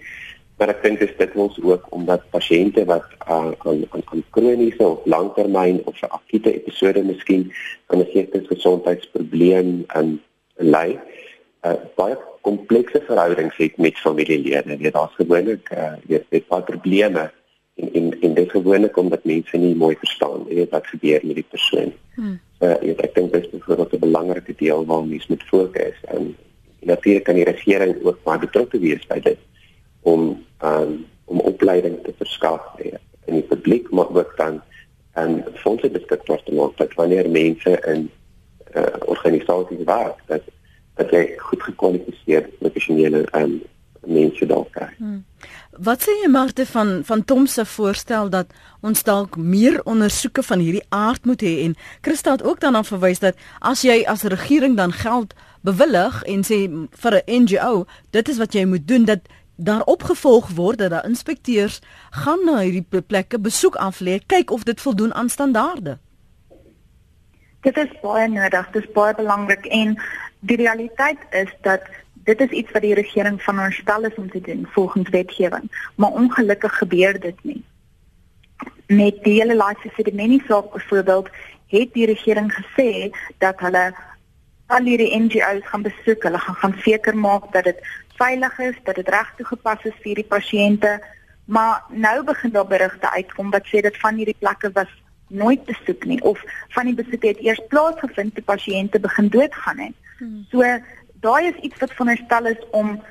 Maar 0.58 0.70
ek 0.70 0.84
dink 0.84 1.00
dit 1.02 1.22
is 1.24 1.32
ons 1.34 1.56
ook 1.62 1.86
omdat 1.94 2.26
pasiënte 2.30 2.84
wat 2.90 3.06
uh, 3.26 3.50
aan 3.64 3.82
aan 3.90 4.04
aan 4.12 4.22
kroniese 4.36 4.86
of 4.86 5.06
langtermyn 5.10 5.82
of 5.84 5.98
'n 6.02 6.12
akute 6.18 6.54
episode 6.54 7.02
miskien 7.02 7.50
aan 7.86 8.02
'n 8.02 8.10
sekere 8.12 8.46
gesondheidsprobleem 8.46 9.84
in 10.00 10.20
ly, 10.56 10.98
uh, 11.64 11.78
baie 11.96 12.16
komplekse 12.40 13.02
verhoudings 13.06 13.56
het 13.56 13.76
met 13.76 13.98
familielede. 13.98 14.76
Jy 14.78 14.90
daar's 14.94 15.16
gewoonlik 15.20 15.70
uh 15.72 15.94
jy 16.10 16.20
het 16.28 16.48
baie 16.48 16.62
probleme 16.62 17.30
en 17.80 17.92
en 17.92 18.10
en 18.20 18.34
dit 18.34 18.50
gewoonlik 18.50 18.96
omdat 18.96 19.24
mense 19.24 19.56
nie 19.58 19.74
mooi 19.74 19.96
verstaan 20.00 20.44
jy 20.48 20.60
weet 20.60 20.74
wat 20.76 20.86
gebeur 20.86 21.20
met 21.22 21.40
die 21.40 21.50
persoon. 21.50 21.94
Hmm. 22.14 22.36
So 22.58 22.68
jy 22.68 22.92
weet, 22.92 23.04
ek 23.08 23.14
dink 23.14 23.32
dit 23.32 23.48
is 23.52 23.64
vir 23.66 23.80
'n 23.80 24.04
belangrike 24.06 24.54
deel 24.58 24.84
waar 24.86 25.06
mense 25.06 25.32
moet 25.32 25.48
fokus 25.48 25.98
en 26.14 26.34
natuurlik 26.84 27.24
kan 27.24 27.34
die 27.34 27.48
regering 27.48 27.96
ook 28.04 28.22
baie 28.22 28.38
betrokke 28.38 28.78
wees 28.78 29.06
by 29.08 29.20
dit 29.20 29.38
om 30.02 30.44
um 30.60 31.04
om 31.24 31.40
opleiding 31.40 31.96
te 32.04 32.12
verskaf 32.18 32.60
in 33.24 33.34
die 33.40 33.48
publiek 33.48 33.90
maar 33.90 34.10
ook 34.12 34.34
dan 34.36 34.60
en 35.14 35.44
fondse 35.54 35.90
beskikbaar 35.90 36.42
te 36.42 36.54
maak 36.54 36.76
dat 36.76 36.94
wanneer 36.94 37.30
mense 37.30 37.80
in 37.86 38.10
uh, 38.74 38.82
organisasies 39.06 39.84
werk 39.84 40.20
dat 40.26 40.42
dat 40.94 41.10
jy 41.10 41.24
goed 41.38 41.62
gekwalifiseerde 41.62 42.50
professionele 42.58 43.24
um, 43.34 43.62
mense 44.06 44.46
dalk 44.46 44.70
kry. 44.74 44.90
Hmm. 44.98 45.24
Wat 45.84 46.04
sê 46.04 46.12
jy 46.22 46.28
Marte 46.30 46.66
van 46.70 47.00
van 47.04 47.24
Tom 47.24 47.46
se 47.50 47.64
voorstel 47.66 48.28
dat 48.30 48.52
ons 48.80 49.02
dalk 49.02 49.36
meer 49.36 49.80
ondersoeke 49.84 50.42
van 50.42 50.62
hierdie 50.62 50.84
aard 50.88 51.24
moet 51.24 51.42
hê 51.42 51.54
en 51.64 51.74
Christa 52.00 52.36
het 52.36 52.44
ook 52.44 52.60
daarna 52.60 52.84
verwys 52.86 53.22
dat 53.24 53.40
as 53.60 53.82
jy 53.82 54.04
as 54.06 54.22
regering 54.22 54.76
dan 54.76 54.92
geld 54.92 55.34
bewillig 55.64 56.22
en 56.30 56.44
sê 56.44 56.68
vir 56.90 57.22
'n 57.26 57.42
NGO, 57.42 57.86
dit 58.10 58.28
is 58.28 58.38
wat 58.38 58.52
jy 58.52 58.64
moet 58.64 58.86
doen 58.88 59.04
dat 59.04 59.20
daar 59.56 59.82
opgevolg 59.82 60.48
word 60.54 60.78
dat 60.78 60.90
daar 60.90 61.06
inspekteurs 61.06 61.80
gaan 62.10 62.44
na 62.44 62.58
hierdie 62.58 63.02
plekke 63.02 63.38
besoek 63.38 63.76
aflê, 63.76 64.18
kyk 64.26 64.50
of 64.50 64.62
dit 64.62 64.80
voldoen 64.80 65.14
aan 65.14 65.28
standaarde. 65.28 65.98
Dit 67.60 67.76
is 67.76 68.00
baie 68.02 68.28
nodig, 68.28 68.70
dit 68.70 68.84
is 68.84 68.92
baie 68.92 69.14
belangrik 69.14 69.66
en 69.66 69.96
die 70.46 70.56
realiteit 70.56 71.18
is 71.30 71.50
dat 71.60 71.82
dit 72.24 72.40
is 72.40 72.50
iets 72.50 72.72
wat 72.72 72.82
die 72.82 72.94
regering 72.94 73.42
van 73.42 73.60
ons 73.60 73.76
stel 73.76 74.04
is 74.08 74.16
om 74.20 74.30
te 74.30 74.40
doen 74.40 74.66
volgens 74.72 75.08
wetgewing, 75.08 75.70
maar 75.94 76.10
ongelukkig 76.10 76.78
gebeur 76.78 77.20
dit 77.20 77.44
nie. 77.44 77.62
Met 78.86 79.22
die 79.24 79.40
hele 79.40 79.56
laaste 79.56 79.90
sedimenie 79.96 80.42
saak 80.46 80.72
byvoorbeeld 80.72 81.28
het 81.72 81.92
die 81.92 82.06
regering 82.06 82.52
gesê 82.52 83.10
dat 83.38 83.60
hulle 83.60 83.92
al 84.66 84.88
hierdie 84.88 85.12
NGO's 85.20 85.66
gaan 85.68 85.82
besoek, 85.84 86.22
hulle 86.22 86.38
gaan 86.38 86.60
gaan 86.62 86.76
seker 86.84 87.16
maak 87.16 87.52
dat 87.52 87.64
dit 87.64 87.80
veilig 88.16 88.58
is, 88.58 88.76
dat 88.84 88.94
dit 88.94 89.08
reg 89.08 89.32
toegepas 89.36 89.84
is 89.84 89.96
vir 90.04 90.20
die 90.20 90.28
pasiënte, 90.28 90.98
maar 91.44 91.82
nou 91.88 92.22
begin 92.24 92.52
daar 92.52 92.68
berigte 92.68 93.10
uitkom 93.10 93.50
wat 93.50 93.66
sê 93.68 93.82
dat 93.84 93.96
van 94.00 94.16
hierdie 94.16 94.38
plekke 94.38 94.70
was 94.72 94.92
nooit 95.28 95.64
besoek 95.64 96.04
nie 96.04 96.20
of 96.22 96.40
van 96.76 96.88
die 96.88 96.96
besoeke 96.96 97.32
het 97.32 97.40
eers 97.42 97.60
plaasgevind 97.68 98.34
toe 98.34 98.44
pasiënte 98.44 99.00
begin 99.00 99.28
doodgaan 99.28 99.78
het. 99.78 100.03
Hmm. 100.18 100.44
So 100.50 100.62
daai 101.24 101.48
is 101.48 101.60
iets 101.62 101.78
wat 101.78 101.92
veronderstel 101.92 102.46
is 102.46 102.62
om 102.70 103.02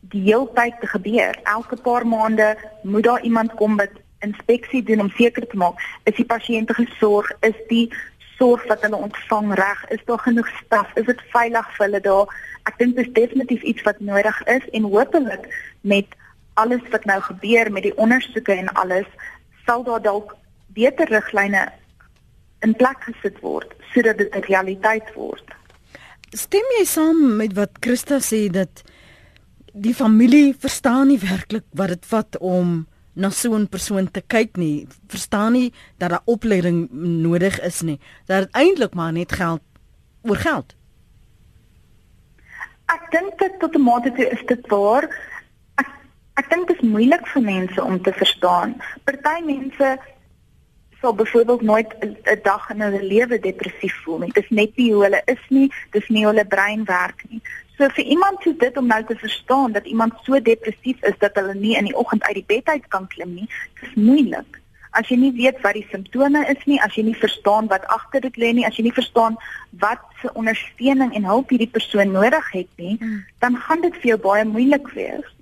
die 0.00 0.22
heeltyd 0.22 0.80
te 0.80 0.86
gebeur. 0.86 1.38
Elke 1.44 1.76
paar 1.76 2.06
maande 2.06 2.56
moet 2.82 3.04
daar 3.04 3.22
iemand 3.22 3.54
kom 3.54 3.76
wat 3.76 3.96
inspeksie 4.18 4.82
doen 4.82 5.00
om 5.00 5.10
seker 5.10 5.46
te 5.46 5.56
maak 5.56 5.80
is 6.04 6.16
die 6.16 6.26
pasiënte 6.26 6.74
gesorg, 6.74 7.30
is 7.46 7.58
die 7.68 7.86
sorg 8.38 8.64
wat 8.70 8.82
hulle 8.86 8.96
ontvang 8.96 9.52
reg, 9.58 9.84
is 9.94 10.02
daar 10.06 10.22
genoeg 10.22 10.48
staf, 10.62 10.90
is 10.94 11.06
dit 11.06 11.22
veilig 11.34 11.70
vir 11.76 11.84
hulle 11.86 12.00
daar? 12.00 12.34
Ek 12.70 12.78
dink 12.78 12.96
dit 12.96 13.06
is 13.06 13.14
definitief 13.14 13.62
iets 13.62 13.84
wat 13.86 14.00
nodig 14.00 14.38
is 14.46 14.66
en 14.78 14.90
hopelik 14.92 15.48
met 15.80 16.18
alles 16.58 16.82
wat 16.94 17.04
nou 17.06 17.20
gebeur 17.22 17.70
met 17.72 17.86
die 17.86 17.96
ondersoeke 17.96 18.54
en 18.54 18.70
alles 18.82 19.06
sal 19.66 19.84
daar 19.86 20.02
dalk 20.02 20.34
beter 20.74 21.10
riglyne 21.10 21.68
in 22.66 22.74
plek 22.74 23.02
gesit 23.06 23.38
word 23.42 23.74
sodat 23.94 24.18
dit 24.18 24.34
'n 24.34 24.46
realiteit 24.50 25.14
word. 25.14 25.57
Stem 26.36 26.66
jy 26.76 26.84
saam 26.84 27.20
met 27.38 27.54
wat 27.56 27.78
Christa 27.80 28.18
sê 28.20 28.48
dat 28.52 28.82
die 29.72 29.94
familie 29.96 30.52
verstaan 30.60 31.08
nie 31.08 31.20
werklik 31.22 31.64
wat 31.72 31.94
dit 31.94 32.08
vat 32.10 32.36
om 32.44 32.86
na 33.14 33.30
so 33.30 33.56
'n 33.56 33.66
persoon 33.66 34.10
te 34.10 34.20
kyk 34.20 34.56
nie. 34.56 34.86
Verstaan 35.08 35.52
nie 35.52 35.72
dat 35.98 36.10
daar 36.10 36.22
opleiding 36.24 36.88
nodig 36.92 37.60
is 37.60 37.80
nie. 37.82 37.98
Dat 38.26 38.44
dit 38.44 38.54
eintlik 38.54 38.94
maar 38.94 39.12
net 39.12 39.32
geld 39.32 39.62
oor 40.22 40.36
geld. 40.36 40.74
Ek 42.86 43.10
dink 43.10 43.38
dit 43.38 43.58
tot 43.60 43.74
'n 43.74 43.82
mate 43.82 44.12
toe 44.12 44.28
is 44.30 44.44
dit 44.46 44.66
waar. 44.68 45.08
Ek 45.74 45.88
ek 46.34 46.50
dink 46.50 46.68
dit 46.68 46.76
is 46.76 46.88
moeilik 46.88 47.26
vir 47.26 47.42
mense 47.42 47.84
om 47.84 48.02
te 48.02 48.12
verstaan. 48.12 48.76
Party 49.04 49.44
mense 49.44 49.98
sal 51.00 51.14
byvoorbeeld 51.14 51.62
nooit 51.62 51.94
'n 52.00 52.40
dag 52.42 52.70
in 52.70 52.80
hulle 52.80 53.02
lewe 53.02 53.38
depressief 53.38 53.94
voel 54.02 54.18
nie. 54.18 54.32
Dit 54.32 54.44
is 54.44 54.50
net 54.50 54.76
nie 54.76 54.92
hoe 54.92 55.02
hulle 55.02 55.22
is 55.24 55.44
nie, 55.48 55.72
dit 55.90 56.02
is 56.02 56.08
nie 56.08 56.24
hoe 56.24 56.32
hulle 56.34 56.46
brein 56.46 56.84
werk 56.84 57.22
nie. 57.28 57.40
So 57.76 57.88
vir 57.88 58.04
iemand 58.04 58.42
so 58.42 58.52
dit 58.58 58.76
om 58.76 58.86
nou 58.86 59.04
te 59.04 59.16
verstaan 59.16 59.72
dat 59.72 59.86
iemand 59.86 60.14
so 60.22 60.40
depressief 60.42 61.02
is 61.02 61.18
dat 61.18 61.34
hulle 61.34 61.54
nie 61.54 61.76
in 61.76 61.84
die 61.84 61.96
oggend 61.96 62.22
uit 62.22 62.34
die 62.34 62.44
bed 62.46 62.66
uit 62.66 62.88
kan 62.88 63.06
klim 63.06 63.34
nie, 63.34 63.48
dis 63.80 63.94
moeilik. 63.94 64.60
As 64.90 65.08
jy 65.08 65.16
nie 65.16 65.32
weet 65.36 65.60
wat 65.60 65.76
die 65.76 65.86
simptome 65.90 66.42
is 66.48 66.64
nie, 66.66 66.80
as 66.82 66.94
jy 66.94 67.04
nie 67.06 67.16
verstaan 67.16 67.68
wat 67.70 67.86
agter 67.86 68.20
dit 68.20 68.36
lê 68.36 68.52
nie, 68.52 68.66
as 68.66 68.76
jy 68.76 68.88
nie 68.88 68.96
verstaan 68.96 69.36
wat 69.78 70.02
se 70.22 70.32
ondersteuning 70.34 71.14
en 71.14 71.24
hulp 71.24 71.50
hierdie 71.54 71.70
persoon 71.70 72.10
nodig 72.12 72.50
het 72.50 72.70
nie, 72.76 72.96
hmm. 72.98 73.24
dan 73.38 73.56
gaan 73.56 73.80
dit 73.80 73.94
vir 74.00 74.14
jou 74.14 74.18
baie 74.26 74.44
moeilik 74.44 74.88
wees. 74.96 75.34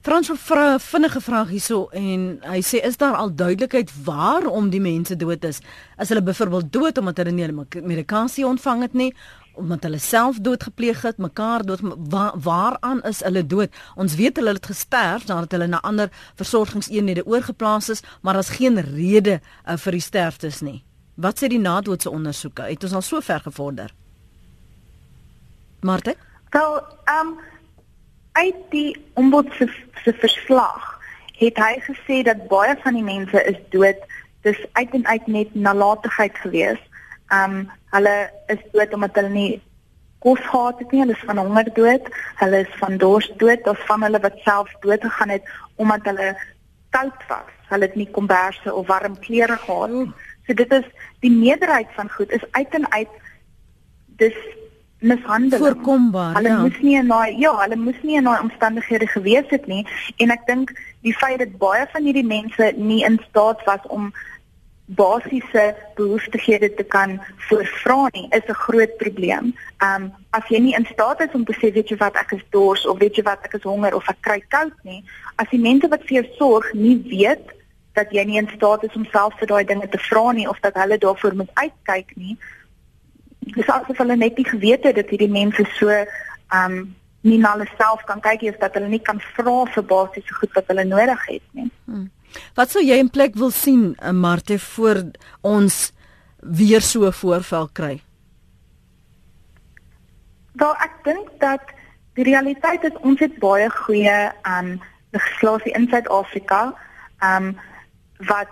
Frans 0.00 0.30
vra 0.32 0.74
'n 0.74 0.80
vinnige 0.80 1.20
vraag 1.20 1.48
hierso 1.48 1.88
en 1.92 2.40
hy 2.42 2.60
sê 2.62 2.80
is 2.80 2.96
daar 2.96 3.14
al 3.14 3.34
duidelikheid 3.34 3.90
waarom 4.04 4.70
die 4.70 4.80
mense 4.80 5.16
dood 5.16 5.44
is? 5.44 5.60
As 5.96 6.08
hulle 6.08 6.22
byvoorbeeld 6.22 6.72
dood 6.72 6.98
omdat 6.98 7.16
hulle 7.16 7.30
nie 7.30 7.82
medikasie 7.82 8.46
ontvang 8.46 8.80
het 8.80 8.92
nie 8.92 9.14
omdat 9.54 9.82
hulle 9.82 9.98
self 9.98 10.38
dood 10.40 10.62
gepleeg 10.62 11.02
het, 11.02 11.18
mekaar 11.18 11.64
dood 11.66 11.80
wa, 11.82 12.32
waaraan 12.34 13.02
is 13.02 13.20
hulle 13.20 13.46
dood? 13.46 13.68
Ons 13.96 14.14
weet 14.14 14.36
hulle 14.36 14.52
het 14.52 14.66
gesterf 14.66 15.26
nadat 15.26 15.52
hulle 15.52 15.66
na 15.66 15.80
ander 15.80 16.08
versorgingseenhede 16.34 17.26
oorgeplaas 17.26 17.88
is, 17.88 18.02
maar 18.22 18.34
daar's 18.34 18.56
geen 18.56 18.80
rede 18.80 19.40
uh, 19.68 19.76
vir 19.76 19.92
die 19.92 20.00
sterftes 20.00 20.60
nie. 20.60 20.82
Wat 21.14 21.38
sê 21.38 21.48
die 21.48 21.60
nadoodse 21.60 22.10
ondersoeke? 22.10 22.62
Het 22.62 22.84
ons 22.84 22.92
al 22.92 23.02
so 23.02 23.20
ver 23.20 23.40
gevorder? 23.40 23.92
Marte? 25.80 26.16
Wel, 26.50 26.80
ehm 27.04 27.26
um, 27.26 27.38
uit 28.32 28.60
die 28.70 28.96
ombud 29.14 29.52
se, 29.58 29.68
se 30.04 30.12
verslag 30.12 30.86
het 31.40 31.58
hy 31.58 31.80
gesê 31.86 32.20
dat 32.26 32.48
baie 32.50 32.76
van 32.82 32.98
die 32.98 33.04
mense 33.04 33.42
is 33.48 33.58
dood. 33.72 33.98
Dis 34.44 34.60
uit 34.72 34.94
en 34.96 35.06
uit 35.06 35.26
net 35.26 35.54
nalatigheid 35.54 36.36
geweest. 36.44 36.86
Ehm 37.30 37.60
um, 37.60 37.68
hulle 37.90 38.30
is 38.46 38.62
dood 38.72 38.92
omdat 38.94 39.16
hulle 39.18 39.32
nie 39.34 39.62
kos 40.20 40.40
gehad 40.46 40.78
het 40.78 40.92
nie, 40.92 41.00
hulle 41.00 41.16
is 41.16 41.26
van 41.26 41.38
honger 41.40 41.70
dood, 41.74 42.08
hulle 42.42 42.60
is 42.66 42.74
van 42.78 42.98
dors 43.00 43.30
dood, 43.40 43.66
of 43.66 43.86
van 43.88 44.02
hulle 44.04 44.20
wat 44.20 44.36
self 44.44 44.72
dood 44.84 45.00
gegaan 45.06 45.32
het 45.34 45.48
omdat 45.76 46.04
hulle 46.04 46.28
koud 46.90 47.26
was. 47.28 47.54
Hulle 47.70 47.88
het 47.88 47.96
nie 47.96 48.10
komberse 48.10 48.74
of 48.74 48.86
warm 48.86 49.18
klere 49.18 49.56
gehad 49.56 49.90
nie. 49.90 50.10
So 50.46 50.54
dit 50.54 50.72
is 50.72 50.86
die 51.24 51.32
meerderheid 51.32 51.88
van 51.96 52.10
goed 52.10 52.32
is 52.36 52.44
uit 52.50 52.74
en 52.74 52.92
uit 52.92 53.08
dis 54.20 54.36
mishandeling. 55.00 55.64
Voorkombaar. 55.64 56.34
Hulle 56.34 56.48
ja. 56.48 56.58
moes 56.60 56.80
nie 56.80 56.96
in 56.96 57.08
daai 57.08 57.36
ja, 57.40 57.52
hulle 57.62 57.76
moes 57.76 58.00
nie 58.02 58.16
in 58.20 58.28
daai 58.28 58.40
omstandighede 58.40 59.06
gewees 59.06 59.48
het 59.48 59.66
nie 59.66 59.84
en 60.18 60.34
ek 60.34 60.46
dink 60.46 60.74
die 61.06 61.16
feit 61.16 61.38
dat 61.40 61.56
baie 61.62 61.86
van 61.92 62.04
hierdie 62.04 62.26
mense 62.26 62.72
nie 62.76 63.00
in 63.08 63.20
staat 63.28 63.64
was 63.68 63.86
om 63.88 64.10
basiese 64.98 65.74
behoeftighede 65.94 66.74
te 66.74 66.82
kan 66.82 67.20
voorvra 67.48 68.08
nie 68.12 68.26
is 68.30 68.42
'n 68.48 68.60
groot 68.66 68.96
probleem. 68.96 69.54
Um 69.78 70.12
as 70.30 70.44
jy 70.48 70.58
nie 70.58 70.74
in 70.74 70.86
staat 70.92 71.20
is 71.20 71.32
om 71.32 71.44
te 71.44 71.54
sê 71.54 71.72
weet 71.72 71.88
jy 71.88 71.96
wat 71.96 72.16
ek 72.16 72.32
is 72.32 72.44
dors 72.50 72.86
of 72.86 72.98
weet 72.98 73.16
jy 73.16 73.22
wat 73.22 73.44
ek 73.44 73.54
is 73.54 73.62
honger 73.62 73.94
of 73.94 74.08
ek 74.08 74.20
kry 74.20 74.42
koud 74.48 74.76
nie, 74.82 75.04
as 75.36 75.48
die 75.50 75.60
mense 75.60 75.88
wat 75.88 76.02
vir 76.02 76.22
jou 76.22 76.26
sorg 76.38 76.72
nie 76.74 76.98
weet 77.06 77.46
dat 77.94 78.10
jy 78.10 78.24
nie 78.24 78.38
in 78.38 78.50
staat 78.56 78.84
is 78.84 78.94
om 78.96 79.06
self 79.12 79.34
vir 79.38 79.46
daai 79.46 79.64
dinge 79.64 79.88
te 79.88 79.98
vra 79.98 80.32
nie 80.32 80.48
of 80.48 80.60
dat 80.60 80.74
hulle 80.74 80.98
daarvoor 80.98 81.34
moet 81.34 81.50
uitkyk 81.54 82.16
nie. 82.16 82.36
Dis 83.54 83.68
asof 83.68 83.98
hulle 83.98 84.16
net 84.16 84.36
nie 84.36 84.46
geweet 84.46 84.84
het 84.84 84.96
dat 84.96 85.10
hierdie 85.12 85.30
mense 85.30 85.66
so 85.78 85.90
um 86.54 86.96
nie 87.22 87.38
na 87.38 87.52
hulle 87.52 87.68
self 87.76 88.04
kan 88.08 88.20
kyk 88.24 88.42
nie 88.42 88.52
of 88.52 88.60
dat 88.62 88.76
hulle 88.78 88.88
nie 88.88 89.02
kan 89.04 89.20
vra 89.34 89.64
vir 89.74 89.84
basiese 89.84 90.36
goed 90.38 90.54
wat 90.56 90.70
hulle 90.72 90.84
nodig 90.88 91.26
het 91.28 91.42
nie. 91.58 91.68
Hmm. 91.84 92.06
Wat 92.56 92.70
sou 92.70 92.82
jy 92.84 93.00
in 93.02 93.10
plek 93.10 93.34
wil 93.36 93.50
sien, 93.50 93.94
eh, 93.98 94.12
Marte, 94.14 94.58
voor 94.58 95.02
ons 95.42 95.92
weer 96.38 96.80
so 96.80 97.06
'n 97.06 97.12
voorval 97.12 97.68
kry? 97.72 98.00
Wel, 100.52 100.74
ek 100.74 100.94
dink 101.04 101.28
dat 101.40 101.60
die 102.14 102.24
realiteit 102.24 102.84
is 102.84 102.96
ons 103.02 103.20
het 103.20 103.38
baie 103.38 103.70
goeie 103.70 104.32
um 104.46 104.80
legislasie 105.10 105.72
in 105.72 105.88
Suid-Afrika, 105.88 106.74
um 107.22 107.58
wat 108.18 108.48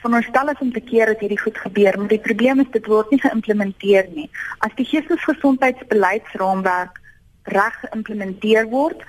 veronderstel 0.00 0.48
is 0.52 0.62
om 0.64 0.72
te 0.72 0.80
keer 0.80 1.06
dat 1.12 1.20
hierdie 1.20 1.40
goed 1.40 1.58
gebeur, 1.58 1.98
maar 1.98 2.08
die 2.08 2.22
probleem 2.22 2.60
is 2.62 2.70
dit 2.72 2.86
word 2.86 3.10
nie 3.10 3.20
geïmplementeer 3.20 4.06
nie. 4.14 4.30
As 4.64 4.72
die 4.78 4.86
geestesgesondheidsbeleidsraamwerk 4.86 7.00
reg 7.54 7.74
geïmplementeer 7.82 8.68
word, 8.70 9.02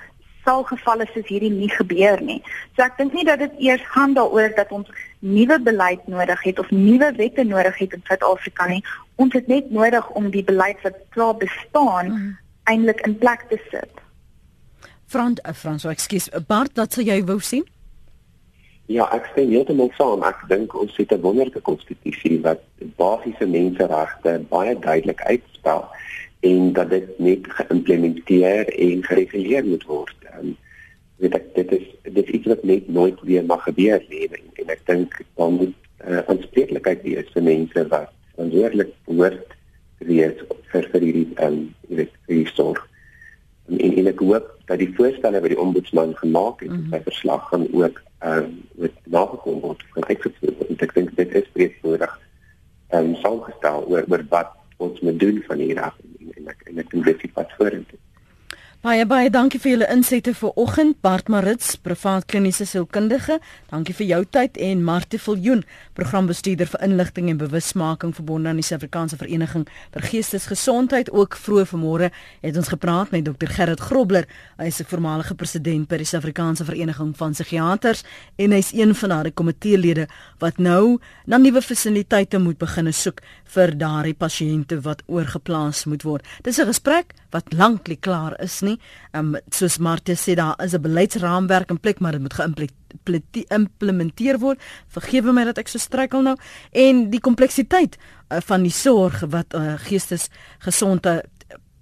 sal 0.44 0.64
gevalle 0.68 1.06
soos 1.12 1.28
hierdie 1.28 1.52
nie 1.52 1.70
gebeur 1.70 2.20
nie. 2.24 2.40
So 2.74 2.84
ek 2.84 2.96
dink 2.98 3.14
nie 3.16 3.26
dat 3.28 3.42
dit 3.42 3.56
eers 3.68 3.84
gaan 3.94 4.14
daaroor 4.16 4.54
dat 4.56 4.72
ons 4.74 4.88
nuwe 5.20 5.58
beleid 5.62 6.06
nodig 6.08 6.44
het 6.48 6.60
of 6.62 6.70
nuwe 6.74 7.10
wette 7.18 7.44
nodig 7.44 7.80
het 7.82 7.96
in 7.96 8.04
Suid-Afrika 8.08 8.68
nie. 8.70 8.80
Ons 9.20 9.36
het 9.36 9.50
net 9.52 9.70
nodig 9.70 10.08
om 10.16 10.30
die 10.32 10.44
beleid 10.44 10.80
wat 10.86 10.96
klaar 11.16 11.36
bestaan 11.40 12.14
mm. 12.14 12.30
eintlik 12.72 13.04
in 13.06 13.18
plek 13.20 13.44
te 13.52 13.60
sit. 13.68 13.92
Frans, 15.10 15.42
uh, 15.44 15.52
Frans, 15.52 15.82
so 15.82 15.92
ekskuus, 15.92 16.30
Bart, 16.48 16.76
wat 16.78 16.94
sou 16.94 17.04
jy 17.04 17.20
wou 17.26 17.40
sien? 17.42 17.66
Ja, 18.90 19.04
ek 19.14 19.28
stem 19.30 19.52
heeltemal 19.52 19.92
saam. 19.94 20.24
Ek 20.26 20.40
dink 20.50 20.72
ons 20.74 20.96
het 20.98 21.12
'n 21.14 21.22
wonderlike 21.22 21.60
konstitusie 21.62 22.40
wat 22.42 22.62
basiese 22.98 23.46
menseregte 23.46 24.32
baie 24.50 24.74
duidelik 24.78 25.20
uitspel 25.22 25.84
en 26.40 26.72
dat 26.72 26.90
dit 26.90 27.18
net 27.18 27.46
geïmplementeer 27.46 28.66
en 28.86 29.04
gereguleer 29.04 29.64
moet 29.64 29.84
word. 29.86 30.16
Um, 30.34 30.56
weet 31.22 31.34
ek 31.34 31.54
dit 31.54 31.72
is 31.78 31.86
dit 32.02 32.24
is 32.24 32.34
iets 32.34 32.46
wat 32.46 32.64
net 32.64 32.88
nooit 32.88 33.20
weer 33.22 33.44
mag 33.44 33.62
gebeur 33.62 34.02
nie 34.08 34.26
en, 34.26 34.42
en 34.54 34.74
ek 34.74 34.82
dink 34.86 35.14
dan 35.36 35.54
moet 35.60 35.76
uh, 36.08 36.26
aanspreeklikheid 36.26 37.02
wees 37.06 37.30
vir 37.36 37.42
mense 37.42 37.86
wat 37.94 38.10
verantwoordelik 38.34 38.94
word 39.04 39.56
wees 39.98 40.44
vir 40.72 40.90
vir 40.92 41.00
hierdie 41.00 41.28
um 41.46 41.74
weet 41.88 42.14
vir 42.26 42.42
die 42.42 42.52
sorg. 42.58 42.82
En, 43.68 43.78
en 43.78 43.98
en 44.02 44.14
ek 44.16 44.18
hoop 44.18 44.54
dat 44.66 44.82
die 44.82 44.94
voorstelle 44.98 45.40
wat 45.40 45.54
die 45.54 45.62
ombudsman 45.62 46.16
gemaak 46.16 46.66
het 46.66 46.70
mm 46.70 46.76
-hmm. 46.76 46.90
sy 46.90 47.04
verslag 47.06 47.48
gaan 47.54 47.70
ook 47.70 48.02
um 48.24 48.60
met 48.74 48.92
nagekom 49.04 49.60
word 49.60 49.84
van 49.94 50.04
uitgevoer 50.04 50.56
word. 50.58 50.82
Ek 50.86 50.94
dink 50.94 51.14
dit 51.16 51.34
is 51.40 51.48
breedvoerig 51.54 52.18
um 52.96 53.14
saamgestel 53.22 53.86
oor 53.88 54.04
oor 54.08 54.24
wat 54.28 54.52
ons 54.76 55.00
moet 55.00 55.18
doen 55.20 55.42
van 55.46 55.58
hier 55.58 55.80
af 55.82 55.96
en, 56.04 56.32
en 56.36 56.52
ek 56.52 56.64
en 56.68 56.82
ek 56.84 56.90
dink 56.92 57.04
dit 57.08 57.24
is 57.28 57.36
wat 57.38 57.56
vorentoe. 57.58 58.00
Baie 58.80 59.04
baie 59.04 59.28
dankie 59.28 59.58
vir 59.60 59.74
julle 59.74 59.86
insette 59.92 60.32
vir 60.32 60.54
oggend 60.56 61.02
Bart 61.04 61.26
Marits, 61.28 61.74
privaat 61.84 62.24
kliniese 62.32 62.64
sielkundige. 62.64 63.34
Dankie 63.68 63.92
vir 63.98 64.06
jou 64.08 64.20
tyd 64.32 64.54
en 64.56 64.80
Marte 64.86 65.18
Viljoen, 65.20 65.66
programbestuurder 65.98 66.70
vir 66.72 66.86
inligting 66.86 67.28
en 67.28 67.42
bewusmaking 67.42 68.14
verbonde 68.16 68.48
aan 68.48 68.56
die 68.56 68.64
Suid-Afrikaanse 68.64 69.18
Vereniging 69.20 69.66
vir 69.92 70.06
Geestesgesondheid. 70.08 71.10
Ook 71.12 71.36
vroeër 71.36 71.68
vanmôre 71.74 72.08
het 72.40 72.56
ons 72.56 72.72
gepraat 72.72 73.12
met 73.12 73.26
Dr 73.28 73.52
Gerrit 73.52 73.84
Grobler. 73.84 74.24
Hy 74.56 74.72
is 74.72 74.80
'n 74.80 74.88
voormalige 74.88 75.34
president 75.34 75.86
by 75.86 75.98
die 75.98 76.08
Suid-Afrikaanse 76.08 76.64
Vereniging 76.64 77.12
van 77.16 77.32
Psigiaters 77.32 78.02
en 78.38 78.50
hy's 78.50 78.72
een 78.72 78.94
van 78.94 79.08
daardie 79.08 79.34
komiteelede 79.34 80.08
wat 80.38 80.56
nou 80.56 80.98
na 81.26 81.36
nuwe 81.36 81.60
fasiliteite 81.60 82.38
moet 82.38 82.56
begin 82.56 82.92
soek 82.92 83.20
vir 83.44 83.76
daardie 83.76 84.14
pasiënte 84.14 84.80
wat 84.80 85.02
oorgeplaas 85.06 85.84
moet 85.84 86.02
word. 86.02 86.24
Dis 86.42 86.58
'n 86.58 86.66
gesprek 86.66 87.12
wat 87.30 87.52
lanklik 87.52 88.00
klaar 88.00 88.40
is 88.40 88.60
nie. 88.62 88.69
Ehm 89.12 89.34
um, 89.34 89.40
soos 89.50 89.78
Martie 89.78 90.16
sê 90.16 90.34
daar 90.34 90.54
is 90.64 90.74
'n 90.74 90.82
beleidsraamwerk 90.82 91.70
in 91.70 91.80
plek, 91.80 92.00
maar 92.00 92.12
dit 92.12 92.20
moet 92.20 92.70
geïmplementeer 93.04 94.38
word. 94.38 94.60
Vergewe 94.88 95.32
my 95.32 95.44
dat 95.44 95.58
ek 95.58 95.68
so 95.68 95.78
struikel 95.78 96.22
nou 96.22 96.36
en 96.72 97.10
die 97.10 97.20
kompleksiteit 97.20 97.96
uh, 97.96 98.38
van 98.40 98.62
die 98.62 98.72
sorg 98.72 99.20
wat 99.30 99.54
uh, 99.54 99.74
geestesgesondheid 99.78 101.28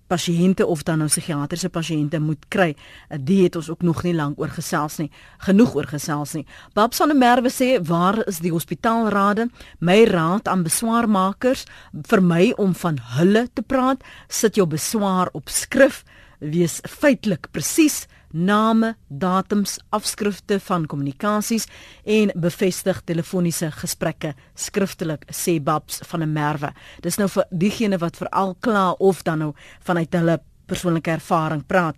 pasiënte 0.08 0.66
of 0.66 0.82
dan 0.88 1.02
nou 1.02 1.08
psigiatriese 1.10 1.68
pasiënte 1.72 2.20
moet 2.22 2.46
kry. 2.52 2.70
Uh, 2.74 3.18
dit 3.20 3.44
het 3.46 3.56
ons 3.60 3.70
ook 3.70 3.84
nog 3.86 4.02
nie 4.06 4.14
lank 4.16 4.40
oor 4.40 4.52
gesels 4.56 4.98
nie. 5.02 5.10
Genoeg 5.44 5.74
oor 5.76 5.88
gesels 5.90 6.34
nie. 6.38 6.46
Babs 6.76 7.00
van 7.02 7.12
der 7.12 7.20
Merwe 7.20 7.52
sê 7.52 7.70
waar 7.84 8.22
is 8.26 8.40
die 8.44 8.52
hospitaalrade? 8.54 9.48
My 9.84 10.00
raad 10.08 10.48
aan 10.48 10.64
beswaarmakers 10.66 11.66
vir 12.08 12.24
my 12.24 12.52
om 12.56 12.74
van 12.74 13.00
hulle 13.18 13.46
te 13.52 13.62
praat, 13.62 14.04
sit 14.28 14.56
jou 14.56 14.66
beswaar 14.68 15.30
op 15.36 15.52
skrif, 15.52 16.04
wees 16.38 16.80
feitelik 16.84 17.50
presies 17.52 18.06
name, 18.32 18.94
datums, 19.08 19.78
afskrifte 19.88 20.58
van 20.60 20.86
kommunikasies 20.86 21.66
en 22.04 22.32
bevestig 22.36 23.00
telefoniese 23.08 23.70
gesprekke 23.72 24.34
skriftelik 24.54 25.24
sê 25.32 25.58
Babs 25.60 26.00
van 26.10 26.22
'n 26.22 26.32
Merwe. 26.32 26.72
Dis 27.00 27.16
nou 27.16 27.28
vir 27.28 27.44
diegene 27.50 27.98
wat 27.98 28.16
veral 28.16 28.56
kla 28.60 28.92
of 28.92 29.22
dan 29.22 29.38
nou 29.38 29.52
vanuit 29.80 30.12
hulle 30.12 30.40
persoonlike 30.66 31.10
ervaring 31.10 31.66
praat 31.66 31.96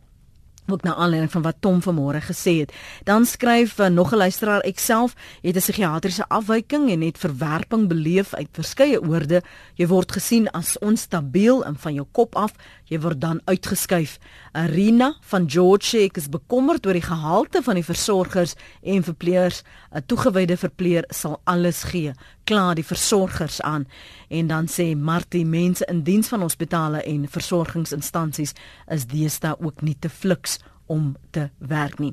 ook 0.72 0.82
na 0.82 0.94
aanleiding 0.94 1.30
van 1.30 1.42
wat 1.42 1.56
Tom 1.60 1.82
vanmôre 1.82 2.20
gesê 2.20 2.52
het. 2.60 2.72
Dan 3.04 3.26
skryf 3.26 3.78
uh, 3.78 3.86
nog 3.86 4.12
'n 4.12 4.16
luisteraar 4.16 4.60
ek 4.60 4.78
self 4.78 5.14
het 5.42 5.56
'n 5.56 5.58
psigiatriese 5.58 6.28
afwyking 6.28 6.90
en 6.90 7.00
het 7.00 7.18
verwerping 7.18 7.88
beleef 7.88 8.34
uit 8.34 8.48
verskeie 8.52 9.02
oorde. 9.02 9.42
Jy 9.74 9.86
word 9.86 10.12
gesien 10.12 10.50
as 10.50 10.78
onstabiel 10.78 11.64
en 11.64 11.76
van 11.76 11.94
jou 11.94 12.06
kop 12.12 12.34
af 12.34 12.52
jy 12.90 12.98
word 13.02 13.20
dan 13.22 13.40
uitgeskuif. 13.46 14.18
Arena 14.52 15.12
van 15.30 15.46
George 15.50 15.86
sê 15.86 16.04
ek 16.08 16.18
is 16.20 16.28
bekommerd 16.32 16.86
oor 16.86 16.98
die 16.98 17.06
gehalte 17.06 17.62
van 17.62 17.78
die 17.78 17.86
versorgers 17.86 18.56
en 18.82 19.06
verpleegers. 19.06 19.62
'n 19.94 20.02
Toegewyde 20.06 20.56
verpleer 20.56 21.04
sal 21.10 21.40
alles 21.44 21.84
gee. 21.92 22.12
Klaar 22.44 22.74
die 22.74 22.86
versorgers 22.86 23.60
aan. 23.60 23.86
En 24.28 24.46
dan 24.46 24.66
sê 24.66 24.96
Martie 24.96 25.46
mense 25.46 25.84
in 25.86 26.02
diens 26.02 26.28
van 26.28 26.40
hospitale 26.40 27.02
en 27.02 27.28
versorgingsinstansies 27.28 28.54
is 28.88 29.06
deesdae 29.06 29.56
ook 29.60 29.82
nie 29.82 29.96
te 29.98 30.08
fliks 30.08 30.58
om 30.86 31.16
te 31.30 31.50
werk 31.58 31.98
nie. 31.98 32.12